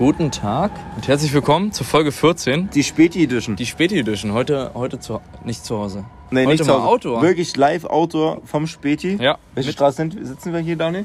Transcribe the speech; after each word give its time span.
Guten 0.00 0.30
Tag 0.30 0.70
und 0.96 1.06
herzlich 1.08 1.30
willkommen 1.34 1.72
zur 1.72 1.84
Folge 1.84 2.10
14. 2.10 2.70
Die 2.70 2.82
Späti 2.82 3.22
Edition. 3.22 3.54
Die 3.56 3.66
Späti 3.66 3.98
Edition. 3.98 4.32
Heute, 4.32 4.70
heute 4.72 4.98
zu, 4.98 5.20
nicht 5.44 5.62
zu 5.62 5.76
Hause. 5.76 6.06
nee, 6.30 6.40
heute 6.46 6.52
nicht 6.52 6.60
mal 6.60 6.64
zu 6.64 6.72
Hause. 6.72 6.86
Outdoor. 6.88 7.20
Wirklich 7.22 7.54
live 7.58 7.84
Outdoor 7.84 8.40
vom 8.46 8.66
Späti. 8.66 9.18
Ja. 9.20 9.36
Welche 9.54 9.68
Mit- 9.68 9.74
Straße 9.74 9.96
sind, 9.98 10.16
sitzen 10.26 10.54
wir 10.54 10.60
hier, 10.60 10.76
Daniel? 10.76 11.04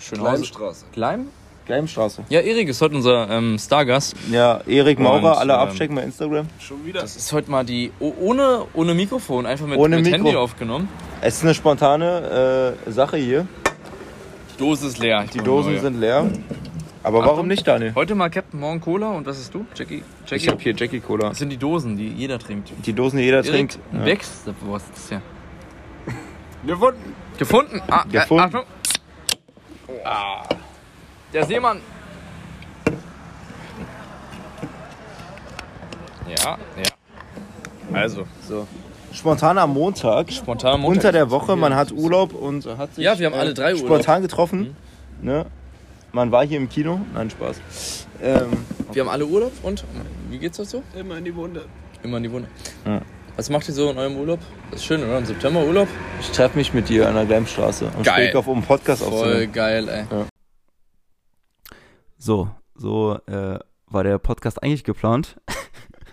Schönhausen. 0.00 0.24
Gleimstraße. 0.34 0.84
Gleim? 0.92 1.26
Gleimstraße. 1.66 2.24
Ja, 2.30 2.40
Erik 2.40 2.68
ist 2.68 2.82
heute 2.82 2.96
unser 2.96 3.30
ähm, 3.30 3.56
Stargast. 3.60 4.16
Ja, 4.32 4.60
Erik 4.66 4.98
Maurer, 4.98 5.34
Und, 5.34 5.38
alle 5.38 5.52
ähm, 5.52 5.58
abchecken 5.60 5.94
bei 5.94 6.02
Instagram. 6.02 6.48
Schon 6.58 6.84
wieder. 6.84 7.00
Das 7.02 7.14
ist 7.14 7.32
heute 7.32 7.48
mal 7.48 7.64
die, 7.64 7.92
oh, 8.00 8.12
ohne, 8.20 8.64
ohne 8.74 8.94
Mikrofon, 8.94 9.46
einfach 9.46 9.68
mit, 9.68 9.78
Ohne 9.78 9.96
mit 9.98 10.06
Mikro. 10.06 10.18
Handy 10.18 10.34
aufgenommen. 10.36 10.88
Es 11.20 11.36
ist 11.36 11.44
eine 11.44 11.54
spontane 11.54 12.74
äh, 12.86 12.90
Sache 12.90 13.16
hier. 13.18 13.46
Die 14.52 14.58
Dose 14.58 14.88
ist 14.88 14.98
leer. 14.98 15.22
Ich 15.24 15.30
Die 15.30 15.38
Dosen 15.38 15.74
neue. 15.74 15.80
sind 15.80 16.00
leer. 16.00 16.28
Aber 17.04 17.18
Achtung. 17.18 17.32
warum 17.32 17.48
nicht, 17.48 17.66
Daniel? 17.66 17.92
Heute 17.94 18.14
mal 18.14 18.30
Captain, 18.30 18.60
morgen 18.60 18.80
Cola 18.80 19.10
und 19.10 19.26
was 19.26 19.38
ist 19.40 19.52
du? 19.52 19.66
Jackie? 19.74 20.04
Jackie? 20.24 20.36
Ich 20.36 20.48
habe 20.48 20.60
hier 20.62 20.74
Jackie 20.74 21.00
Cola. 21.00 21.30
Das 21.30 21.38
sind 21.38 21.48
die 21.50 21.56
Dosen, 21.56 21.96
die 21.96 22.08
jeder 22.08 22.38
trinkt. 22.38 22.70
Die 22.86 22.92
Dosen, 22.92 23.16
die 23.18 23.24
jeder 23.24 23.38
Erik, 23.38 23.50
trinkt. 23.50 23.78
Ja. 23.92 24.04
Wächst. 24.04 24.42
Was 24.62 24.82
ist 24.84 24.92
das 24.94 25.08
hier? 25.08 25.22
Gefunden. 26.64 27.14
Gefunden. 27.38 27.82
Ah, 27.88 28.04
Gefunden. 28.10 28.42
Äh, 28.54 28.58
Achtung. 28.58 28.62
Ah. 30.04 30.42
Der 31.32 31.44
Seemann. 31.46 31.80
Ja, 36.28 36.56
ja. 36.76 36.90
Also, 37.92 38.24
so. 38.48 38.66
Spontan 39.12 39.58
am 39.58 39.74
Montag. 39.74 40.32
Spontan 40.32 40.74
am 40.74 40.80
Montag. 40.82 40.96
Unter 40.96 41.12
der 41.12 41.30
Woche, 41.30 41.56
man 41.56 41.74
hat 41.74 41.90
Urlaub 41.92 42.32
und 42.32 42.64
hat 42.78 42.94
sich 42.94 43.04
Ja, 43.04 43.18
wir 43.18 43.26
haben 43.26 43.34
alle 43.34 43.52
drei 43.54 43.72
Urlaub. 43.74 43.82
Mhm. 43.82 43.86
spontan 43.86 44.22
getroffen. 44.22 44.76
Ne? 45.20 45.46
Man 46.12 46.30
war 46.30 46.44
hier 46.46 46.58
im 46.58 46.68
Kino. 46.68 47.00
Nein, 47.14 47.30
Spaß. 47.30 48.06
Ähm, 48.20 48.50
Wir 48.92 49.02
haben 49.02 49.08
alle 49.08 49.26
Urlaub 49.26 49.52
und 49.62 49.84
wie 50.28 50.38
geht's 50.38 50.60
euch 50.60 50.68
so? 50.68 50.82
Immer 50.94 51.16
in 51.18 51.24
die 51.24 51.34
Wunde. 51.34 51.64
Immer 52.02 52.18
in 52.18 52.22
die 52.24 52.30
Wunde. 52.30 52.48
Ja. 52.84 53.00
Was 53.36 53.48
macht 53.48 53.66
ihr 53.68 53.74
so 53.74 53.90
in 53.90 53.96
eurem 53.96 54.16
Urlaub? 54.16 54.38
Das 54.70 54.80
ist 54.80 54.86
schön, 54.86 55.02
oder? 55.02 55.16
Im 55.18 55.24
September 55.24 55.64
Urlaub? 55.64 55.88
ich 56.20 56.30
treffe 56.30 56.58
mich 56.58 56.74
mit 56.74 56.90
dir 56.90 57.08
an 57.08 57.14
der 57.14 57.24
Gleimstraße 57.24 57.90
und 57.96 58.04
Geil. 58.04 58.36
Auf, 58.36 58.46
um 58.46 58.58
einen 58.58 58.66
Podcast 58.66 59.02
Voll 59.02 59.12
aufzunehmen. 59.12 59.52
geil, 59.52 59.88
ey. 59.88 60.04
So, 62.18 62.50
so 62.74 63.18
äh, 63.26 63.58
war 63.86 64.04
der 64.04 64.18
Podcast 64.18 64.62
eigentlich 64.62 64.84
geplant. 64.84 65.40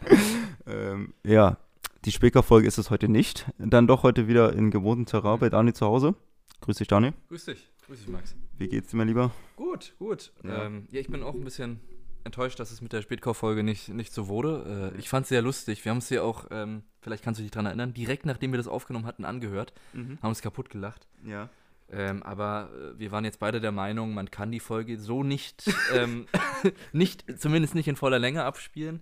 ähm, 0.68 1.14
ja, 1.26 1.58
die 2.06 2.12
Speaker-Folge 2.14 2.68
ist 2.68 2.78
es 2.78 2.90
heute 2.90 3.10
nicht. 3.10 3.52
Dann 3.58 3.86
doch 3.86 4.04
heute 4.04 4.30
wieder 4.30 4.54
in 4.54 4.72
gewohnten 4.72 5.06
Terrain 5.06 5.40
bei 5.40 5.50
Dani 5.50 5.74
zu 5.74 5.86
Hause. 5.86 6.16
Grüß 6.62 6.78
dich, 6.78 6.88
Dani. 6.88 7.12
Grüß 7.28 7.46
dich. 7.46 7.70
Grüß 7.86 8.00
dich, 8.00 8.08
Max. 8.08 8.34
Wie 8.60 8.68
geht's 8.68 8.90
dir, 8.90 8.98
mein 8.98 9.08
Lieber? 9.08 9.32
Gut, 9.56 9.96
gut. 10.00 10.34
Ja. 10.44 10.66
Ähm, 10.66 10.88
ja 10.92 11.00
ich 11.00 11.08
bin 11.08 11.24
auch 11.24 11.34
ein 11.34 11.46
bisschen 11.46 11.80
enttäuscht, 12.26 12.60
dass 12.60 12.72
es 12.72 12.82
mit 12.82 12.92
der 12.92 13.02
Spätkauffolge 13.02 13.64
nicht, 13.64 13.88
nicht 13.88 14.14
so 14.14 14.28
wurde. 14.28 14.92
Äh, 14.94 15.00
ich 15.00 15.08
fand 15.08 15.24
es 15.24 15.30
sehr 15.30 15.42
lustig. 15.42 15.86
Wir 15.86 15.92
haben 15.92 16.00
es 16.00 16.10
ja 16.10 16.24
auch, 16.24 16.48
ähm, 16.52 16.84
vielleicht 17.02 17.24
kannst 17.24 17.40
du 17.40 17.44
dich 17.44 17.52
daran 17.52 17.68
erinnern, 17.68 17.94
direkt 17.94 18.26
nachdem 18.26 18.52
wir 18.52 18.58
das 18.58 18.68
aufgenommen 18.68 19.06
hatten, 19.06 19.24
angehört. 19.24 19.74
Haben 19.94 20.18
uns 20.22 20.42
kaputt 20.42 20.70
gelacht. 20.70 21.08
Ja. 21.24 21.48
Ähm, 21.90 22.22
aber 22.22 22.70
äh, 22.76 23.00
wir 23.00 23.12
waren 23.14 23.24
jetzt 23.24 23.40
beide 23.40 23.62
der 23.62 23.72
Meinung, 23.72 24.14
man 24.14 24.30
kann 24.30 24.52
die 24.52 24.60
Folge 24.60 25.00
so 25.00 25.24
nicht, 25.24 25.64
ähm, 25.94 26.28
nicht 26.92 27.40
zumindest 27.40 27.76
nicht 27.76 27.88
in 27.88 27.96
voller 27.96 28.20
Länge 28.20 28.44
abspielen. 28.44 29.02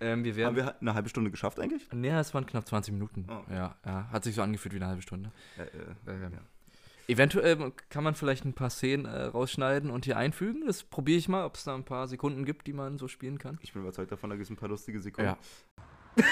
Ähm, 0.00 0.24
wir 0.24 0.32
Haben 0.32 0.54
werden. 0.54 0.56
wir 0.56 0.80
eine 0.80 0.94
halbe 0.94 1.08
Stunde 1.08 1.30
geschafft 1.32 1.58
eigentlich? 1.58 1.90
Näher, 1.92 2.20
es 2.20 2.32
waren 2.32 2.46
knapp 2.46 2.66
20 2.66 2.94
Minuten. 2.94 3.26
Oh. 3.28 3.42
Ja, 3.52 3.76
ja, 3.84 4.08
hat 4.10 4.24
sich 4.24 4.36
so 4.36 4.42
angefühlt 4.42 4.72
wie 4.72 4.78
eine 4.78 4.86
halbe 4.86 5.02
Stunde. 5.02 5.32
Ja, 5.58 5.64
äh, 5.64 6.14
Ähm, 6.14 6.32
ja. 6.32 6.38
Eventuell 7.06 7.72
kann 7.90 8.02
man 8.04 8.14
vielleicht 8.14 8.44
ein 8.44 8.54
paar 8.54 8.70
Szenen 8.70 9.04
äh, 9.04 9.24
rausschneiden 9.24 9.90
und 9.90 10.04
hier 10.06 10.16
einfügen. 10.16 10.66
Das 10.66 10.82
probiere 10.84 11.18
ich 11.18 11.28
mal, 11.28 11.44
ob 11.44 11.56
es 11.56 11.64
da 11.64 11.74
ein 11.74 11.84
paar 11.84 12.08
Sekunden 12.08 12.44
gibt, 12.44 12.66
die 12.66 12.72
man 12.72 12.96
so 12.98 13.08
spielen 13.08 13.38
kann. 13.38 13.58
Ich 13.62 13.72
bin 13.74 13.82
überzeugt 13.82 14.10
davon, 14.10 14.30
da 14.30 14.36
gibt 14.36 14.46
es 14.46 14.50
ein 14.50 14.56
paar 14.56 14.68
lustige 14.70 15.00
Sekunden. 15.00 15.30
Ja. 16.16 16.24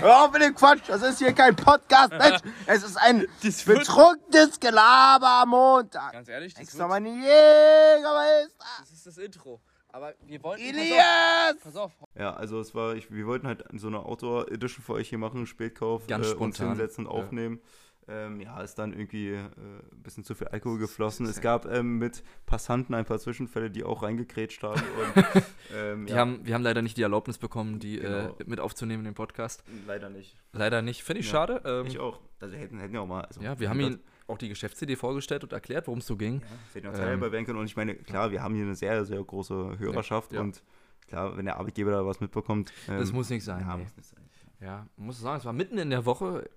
Hör 0.00 0.24
auf 0.24 0.32
mit 0.32 0.42
dem 0.42 0.54
Quatsch, 0.54 0.88
das 0.88 1.02
ist 1.02 1.18
hier 1.18 1.32
kein 1.32 1.54
Podcast, 1.54 2.10
Mensch. 2.10 2.40
Es 2.66 2.82
ist 2.82 2.96
ein 2.96 3.26
Das 3.42 3.66
wird- 3.66 3.80
betrunkenes 3.80 4.58
Gelaber 4.58 5.42
am 5.42 5.50
Montag. 5.50 6.12
Ganz 6.12 6.28
ehrlich, 6.28 6.54
das, 6.54 6.62
Extra 6.64 6.88
meine 6.88 7.08
Jägermeister. 7.10 8.64
das 8.80 8.90
ist 8.90 9.06
das 9.06 9.18
Intro. 9.18 9.60
Aber 9.88 10.14
wir 10.26 10.42
wollten. 10.42 10.62
Elias! 10.62 11.56
Pass 11.62 11.76
auf. 11.76 11.92
Ja, 12.18 12.32
also 12.34 12.58
es 12.60 12.74
war, 12.74 12.94
ich, 12.94 13.10
wir 13.10 13.26
wollten 13.26 13.46
halt 13.46 13.62
so 13.74 13.88
eine 13.88 14.00
Outdoor-Edition 14.00 14.82
für 14.82 14.94
euch 14.94 15.10
hier 15.10 15.18
machen, 15.18 15.46
Spätkauf, 15.46 16.06
Ganz 16.06 16.26
äh, 16.26 16.30
uns 16.30 16.56
spontan. 16.56 16.68
hinsetzen 16.78 17.06
und 17.06 17.14
Ja. 17.16 17.22
aufnehmen. 17.24 17.60
Ähm, 18.08 18.40
ja, 18.40 18.60
ist 18.60 18.74
dann 18.80 18.92
irgendwie 18.92 19.28
äh, 19.28 19.38
ein 19.38 20.02
bisschen 20.02 20.24
zu 20.24 20.34
viel 20.34 20.48
Alkohol 20.48 20.78
geflossen. 20.78 21.24
Es 21.26 21.40
gab 21.40 21.66
ähm, 21.66 21.98
mit 21.98 22.24
Passanten 22.46 22.94
ein 22.94 23.04
paar 23.04 23.18
Zwischenfälle, 23.20 23.70
die 23.70 23.84
auch 23.84 24.02
reingekrätscht 24.02 24.62
haben. 24.64 24.82
Und, 25.16 25.42
ähm, 25.76 26.06
Wir, 26.08 26.14
ja, 26.16 26.20
haben, 26.20 26.44
wir 26.44 26.54
haben 26.54 26.62
leider 26.62 26.82
nicht 26.82 26.96
die 26.96 27.02
Erlaubnis 27.02 27.38
bekommen, 27.38 27.78
die 27.78 27.98
Genau. 28.00 28.36
äh, 28.38 28.44
mit 28.44 28.58
aufzunehmen 28.58 29.02
in 29.02 29.12
den 29.12 29.14
Podcast. 29.14 29.62
leider 29.86 30.10
nicht. 30.10 30.36
Leider 30.52 30.82
nicht. 30.82 31.02
Finde 31.04 31.20
ich 31.20 31.26
Ja. 31.26 31.32
schade. 31.32 31.62
Ähm, 31.64 31.86
Ich 31.86 31.98
auch. 32.00 32.20
Also 32.40 32.56
hätten, 32.56 32.80
hätten 32.80 32.94
ja 32.94 33.00
auch 33.02 33.06
mal. 33.06 33.22
Also, 33.24 33.40
ja, 33.40 33.58
wir 33.60 33.70
haben 33.70 33.78
Ihnen 33.78 34.00
auch 34.26 34.36
die 34.38 34.48
Geschäftsidee 34.48 34.96
vorgestellt 34.96 35.44
und 35.44 35.52
erklärt, 35.52 35.86
worum 35.86 36.00
es 36.00 36.06
so 36.06 36.16
ging. 36.16 36.40
Ja, 36.40 36.46
wir 36.72 36.74
hätten 36.74 36.88
uns 36.88 36.98
Ähm, 36.98 37.04
teilhaber 37.04 37.30
werden 37.32 37.46
können. 37.46 37.58
Und 37.60 37.66
ich 37.66 37.76
meine, 37.76 37.94
klar, 37.94 38.32
wir 38.32 38.42
haben 38.42 38.54
hier 38.56 38.64
eine 38.64 38.74
sehr, 38.74 39.04
sehr 39.04 39.22
große 39.22 39.78
Hörerschaft. 39.78 40.32
Ja. 40.32 40.40
Und 40.40 40.60
klar, 41.06 41.36
wenn 41.36 41.44
der 41.44 41.56
Arbeitgeber 41.56 41.92
da 41.92 42.04
was 42.04 42.18
mitbekommt. 42.20 42.72
Das 42.88 43.10
ähm, 43.10 43.14
muss 43.14 43.30
nicht 43.30 43.44
sein. 43.44 43.60
Ja, 43.60 43.76
nee. 43.76 43.84
muss 43.84 43.96
nicht 43.96 44.08
sein. 44.08 44.18
Ja, 44.60 44.86
muss 44.96 45.20
sagen, 45.20 45.38
es 45.38 45.44
war 45.44 45.52
mitten 45.52 45.78
in 45.78 45.90
der 45.90 46.04
Woche. 46.04 46.48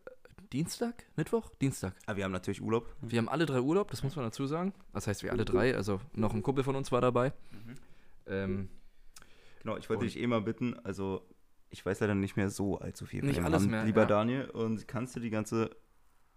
Dienstag? 0.51 1.05
Mittwoch? 1.15 1.49
Dienstag. 1.61 1.93
Aber 2.05 2.17
wir 2.17 2.23
haben 2.25 2.31
natürlich 2.31 2.61
Urlaub. 2.61 2.93
Wir 3.01 3.17
haben 3.19 3.29
alle 3.29 3.45
drei 3.45 3.59
Urlaub, 3.61 3.89
das 3.91 4.03
muss 4.03 4.15
man 4.15 4.25
dazu 4.25 4.45
sagen. 4.47 4.73
Das 4.93 5.07
heißt, 5.07 5.23
wir 5.23 5.31
alle 5.31 5.45
drei, 5.45 5.75
also 5.75 5.99
noch 6.13 6.33
ein 6.33 6.43
Kumpel 6.43 6.63
von 6.63 6.75
uns 6.75 6.91
war 6.91 7.01
dabei. 7.01 7.33
Ähm, 8.27 8.69
Genau, 9.61 9.77
ich 9.77 9.89
wollte 9.89 10.05
dich 10.05 10.19
eh 10.19 10.27
mal 10.27 10.41
bitten, 10.41 10.75
also 10.83 11.25
ich 11.71 11.83
weiß 11.83 11.99
leider 11.99 12.13
nicht 12.13 12.37
mehr 12.37 12.51
so 12.51 12.77
allzu 12.77 13.07
viel 13.07 13.23
Nicht 13.23 13.41
alles 13.41 13.65
mehr, 13.65 13.83
lieber 13.83 14.01
ja. 14.01 14.07
Daniel. 14.07 14.45
Und 14.51 14.87
kannst 14.87 15.15
du 15.15 15.19
die 15.19 15.31
ganze 15.31 15.71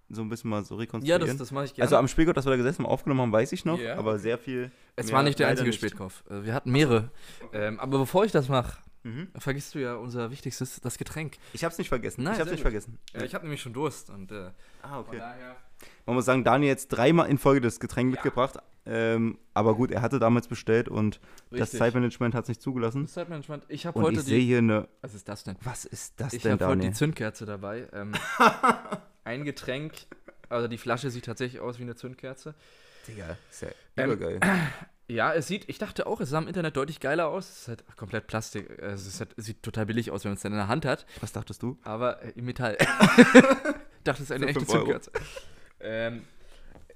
so 0.08 0.22
ein 0.22 0.30
bisschen 0.30 0.48
mal 0.48 0.64
so 0.64 0.76
ja, 0.76 0.80
rekonstruieren? 0.80 1.26
das, 1.26 1.36
das 1.36 1.50
mache 1.52 1.66
ich 1.66 1.75
gerne. 1.75 1.84
also 1.84 1.96
am 1.96 2.08
Spielgott, 2.08 2.38
dass 2.38 2.46
wir 2.46 2.50
da 2.52 2.56
gesessen 2.56 2.84
haben, 2.84 2.90
aufgenommen 2.90 3.20
haben, 3.20 3.32
weiß 3.32 3.52
ich 3.52 3.66
noch, 3.66 3.78
Ja. 3.78 3.96
aber 3.98 4.19
sehr 4.19 4.38
viel. 4.38 4.70
es 4.96 5.12
war 5.12 5.22
nicht 5.22 5.38
der 5.38 5.48
einzige 5.48 5.69
nicht. 5.69 5.78
Spätkauf. 5.78 6.25
Äh, 6.30 6.44
Wir 6.44 6.54
hatten 6.54 6.70
mehrere. 6.72 7.10
Ähm, 7.52 7.78
aber 7.78 7.98
bevor 7.98 8.25
ich 8.25 8.32
das 8.32 8.48
mache, 8.48 8.78
Mhm. 9.04 9.28
vergisst 9.38 9.75
du 9.75 9.78
ja 9.78 9.94
unser 9.94 10.31
wichtigstes, 10.31 10.81
das 10.81 10.98
Getränk. 10.98 11.36
Ich 11.53 11.64
hab's 11.64 11.78
nicht 11.78 11.88
vergessen. 11.88 12.25
Nein, 12.25 12.34
ich 12.34 12.41
hab's 12.41 12.50
nicht 12.50 12.60
gut. 12.60 12.72
vergessen. 12.72 12.98
Äh, 13.14 13.25
ich 13.25 13.34
habe 13.34 13.44
nämlich 13.44 13.62
schon 13.62 13.72
Durst 13.72 14.10
und 14.10 14.32
äh, 14.32 14.50
ah, 14.82 14.88
von 14.88 15.06
okay. 15.06 15.19
daher. 15.19 15.56
Man 16.06 16.16
muss 16.16 16.25
sagen, 16.25 16.42
Daniel 16.44 16.69
jetzt 16.70 16.88
dreimal 16.88 17.28
in 17.28 17.38
Folge 17.38 17.60
das 17.60 17.78
Getränk 17.81 18.08
Ja. 18.08 18.20
mitgebracht. 18.20 18.58
Ähm, 18.91 19.38
aber 19.53 19.75
gut, 19.75 19.91
er 19.91 20.00
hatte 20.00 20.19
damals 20.19 20.48
bestellt 20.48 20.88
und 20.88 21.20
das 21.50 21.60
Richtig. 21.60 21.78
Zeitmanagement 21.78 22.34
hat 22.34 22.44
es 22.44 22.48
nicht 22.48 22.62
zugelassen. 22.62 23.03
Das 23.03 23.12
Zeitmanagement. 23.12 23.64
Ich 23.69 23.84
habe 23.87 24.00
heute 24.00 24.20
ich 24.20 24.26
sehe 24.26 24.38
die. 24.41 24.47
hier 24.47 24.58
eine. 24.58 24.88
Was 25.03 25.14
ist 25.14 25.28
das 25.28 25.44
denn? 25.44 25.56
Was 25.62 25.84
ist 25.84 26.14
das 26.19 26.32
Ich 26.32 26.42
denn, 26.42 26.53
habe 26.53 26.66
heute 26.66 26.81
die? 26.81 26.92
Zündkerze 26.92 27.44
dabei. 27.44 27.87
Ähm, 27.92 28.12
ein 29.25 29.44
Getränk. 29.44 29.92
Also 30.48 30.69
die 30.69 30.78
Flasche 30.78 31.10
sieht 31.10 31.26
tatsächlich 31.26 31.60
aus 31.60 31.78
wie 31.78 31.82
eine 31.82 31.97
Zündkerze. 31.97 32.54
Digga, 33.08 33.36
ist 33.50 33.62
ja 33.62 33.69
Ähm, 33.96 34.12
übergeil. 34.12 34.41
Ja, 35.10 35.32
es 35.32 35.46
sieht, 35.46 35.66
ich 35.70 35.78
dachte 35.78 36.06
auch, 36.06 36.20
es 36.20 36.28
sah 36.28 36.38
im 36.38 36.48
Internet 36.48 36.76
deutlich 36.76 37.00
geiler 37.00 37.28
aus. 37.28 37.48
Es 37.48 37.58
ist 37.62 37.69
halt 37.69 37.96
komplett 37.96 38.26
Plastik. 38.26 38.69
Es, 38.78 39.06
ist 39.06 39.20
halt, 39.20 39.30
es 39.38 39.46
sieht 39.46 39.62
total 39.62 39.86
billig 39.86 40.10
aus, 40.10 40.24
wenn 40.24 40.32
man 40.32 40.36
es 40.36 40.42
dann 40.42 40.52
in 40.52 40.58
der 40.58 40.69
Hand 40.69 40.84
hat. 40.84 41.06
Was 41.22 41.32
dachtest 41.32 41.62
du? 41.62 41.78
Aber 41.82 42.22
äh, 42.22 42.32
im 42.36 42.44
Metall. 42.44 42.76
ich 42.78 44.04
dachte, 44.04 44.22
es 44.22 44.28
ist 44.28 44.32
eine 44.32 44.48
echte. 44.48 44.66
Zündkerze. 44.66 45.10
Ähm, 45.80 46.24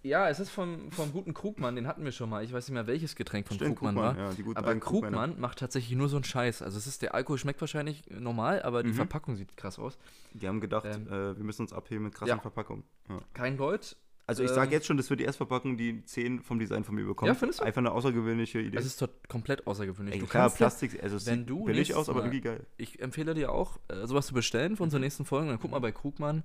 ja, 0.02 0.28
es 0.28 0.40
ist 0.40 0.50
vom, 0.50 0.90
vom 0.92 1.10
guten 1.12 1.32
Krugmann, 1.32 1.74
den 1.74 1.86
hatten 1.86 2.04
wir 2.04 2.12
schon 2.12 2.28
mal. 2.28 2.44
Ich 2.44 2.52
weiß 2.52 2.68
nicht 2.68 2.74
mehr, 2.74 2.86
welches 2.86 3.16
Getränk 3.16 3.48
von 3.48 3.56
Stimmt, 3.56 3.76
Krugmann, 3.78 3.94
Krugmann, 3.94 4.16
war. 4.18 4.30
ja, 4.30 4.34
die 4.34 4.44
aber. 4.56 4.74
Krugmann 4.76 5.40
macht 5.40 5.60
tatsächlich 5.60 5.96
nur 5.96 6.10
so 6.10 6.16
einen 6.16 6.24
Scheiß. 6.24 6.60
Also 6.60 6.76
es 6.76 6.86
ist, 6.86 7.00
der 7.00 7.14
Alkohol 7.14 7.38
schmeckt 7.38 7.62
wahrscheinlich 7.62 8.04
normal, 8.10 8.60
aber 8.62 8.82
die 8.82 8.90
Mhm. 8.90 8.94
Verpackung 8.96 9.36
sieht 9.36 9.56
krass 9.56 9.78
aus. 9.78 9.96
Die 10.34 10.46
haben 10.46 10.60
gedacht, 10.60 10.84
Ähm, 10.84 11.06
äh, 11.06 11.34
wir 11.38 11.44
müssen 11.44 11.62
uns 11.62 11.72
abheben 11.72 12.04
mit 12.04 12.14
krassen 12.14 12.36
ja. 12.36 12.42
Verpackungen. 12.42 12.84
Ja. 13.08 13.20
Kein 13.32 13.56
Gold. 13.56 13.96
Also 14.32 14.42
ich 14.44 14.50
Ähm, 14.50 14.54
sage 14.54 14.72
jetzt 14.72 14.86
schon, 14.86 14.96
das 14.96 15.08
wird 15.10 15.20
die 15.20 15.24
Erstverpackung, 15.24 15.76
die 15.76 16.04
10 16.04 16.40
vom 16.42 16.58
Design 16.58 16.84
von 16.84 16.94
mir 16.94 17.04
bekommt. 17.04 17.28
Ja, 17.28 17.34
findest 17.34 17.60
du? 17.60 17.64
Einfach 17.64 17.80
eine 17.80 17.92
außergewöhnliche 17.92 18.60
Idee. 18.60 18.76
Es 18.78 18.86
ist 18.86 18.96
tot, 18.96 19.10
komplett 19.28 19.66
außergewöhnlich. 19.66 20.14
Ey, 20.14 20.20
du 20.20 20.26
klar, 20.26 20.50
Plastik, 20.50 21.02
also 21.02 21.16
es 21.16 21.26
wenn 21.26 21.40
sieht 21.40 21.50
du 21.50 21.64
billig 21.64 21.94
aus, 21.94 22.08
aber 22.08 22.20
Mal- 22.20 22.26
irgendwie 22.26 22.40
geil. 22.40 22.66
Ich 22.76 23.00
empfehle 23.00 23.34
dir 23.34 23.52
auch, 23.52 23.78
äh, 23.88 24.06
sowas 24.06 24.26
zu 24.26 24.34
bestellen 24.34 24.76
für 24.76 24.82
unsere 24.82 25.00
nächsten 25.00 25.24
Folgen. 25.24 25.48
Dann 25.48 25.58
guck 25.60 25.70
mal 25.70 25.80
bei 25.80 25.92
Krugmann. 25.92 26.42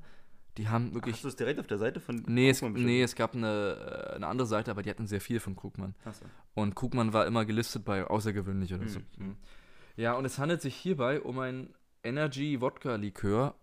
Die 0.58 0.68
haben 0.70 0.94
wirklich. 0.96 1.16
Hast 1.16 1.24
du 1.24 1.28
es 1.28 1.36
direkt 1.36 1.60
auf 1.60 1.68
der 1.68 1.78
Seite 1.78 2.00
von 2.00 2.24
Nee 2.28 2.50
es, 2.50 2.60
Krugmann 2.60 2.74
bestellt? 2.74 2.92
nee, 2.92 3.02
es 3.04 3.16
gab 3.16 3.36
eine, 3.36 4.10
äh, 4.12 4.16
eine 4.16 4.28
andere 4.28 4.48
Seite, 4.48 4.72
aber 4.72 4.82
die 4.82 4.90
hatten 4.90 5.06
sehr 5.08 5.22
viel 5.22 5.40
von 5.40 5.56
Krugmann. 5.56 5.94
Achso. 6.04 6.26
Und 6.56 6.76
Krugmann 6.76 7.14
war 7.14 7.28
immer 7.28 7.46
gelistet 7.46 7.86
bei 7.86 8.04
außergewöhnlich 8.06 8.74
oder 8.74 8.88
so. 8.88 9.00
Mhm. 9.18 9.36
Ja, 9.98 10.14
und 10.14 10.26
es 10.26 10.40
handelt 10.40 10.62
sich 10.62 10.76
hierbei 10.76 11.22
um 11.22 11.38
ein 11.40 11.74
Energy 12.04 12.60
Wodka 12.62 12.96
Likör. 12.96 13.56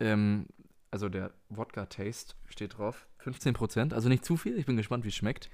Ähm, 0.00 0.46
also 0.90 1.08
der 1.08 1.30
Wodka 1.50 1.86
Taste 1.86 2.34
steht 2.46 2.78
drauf. 2.78 3.06
15%, 3.24 3.92
also 3.94 4.08
nicht 4.08 4.24
zu 4.24 4.36
viel. 4.36 4.56
Ich 4.58 4.66
bin 4.66 4.76
gespannt, 4.76 5.04
wie 5.04 5.08
es 5.08 5.14
schmeckt. 5.14 5.50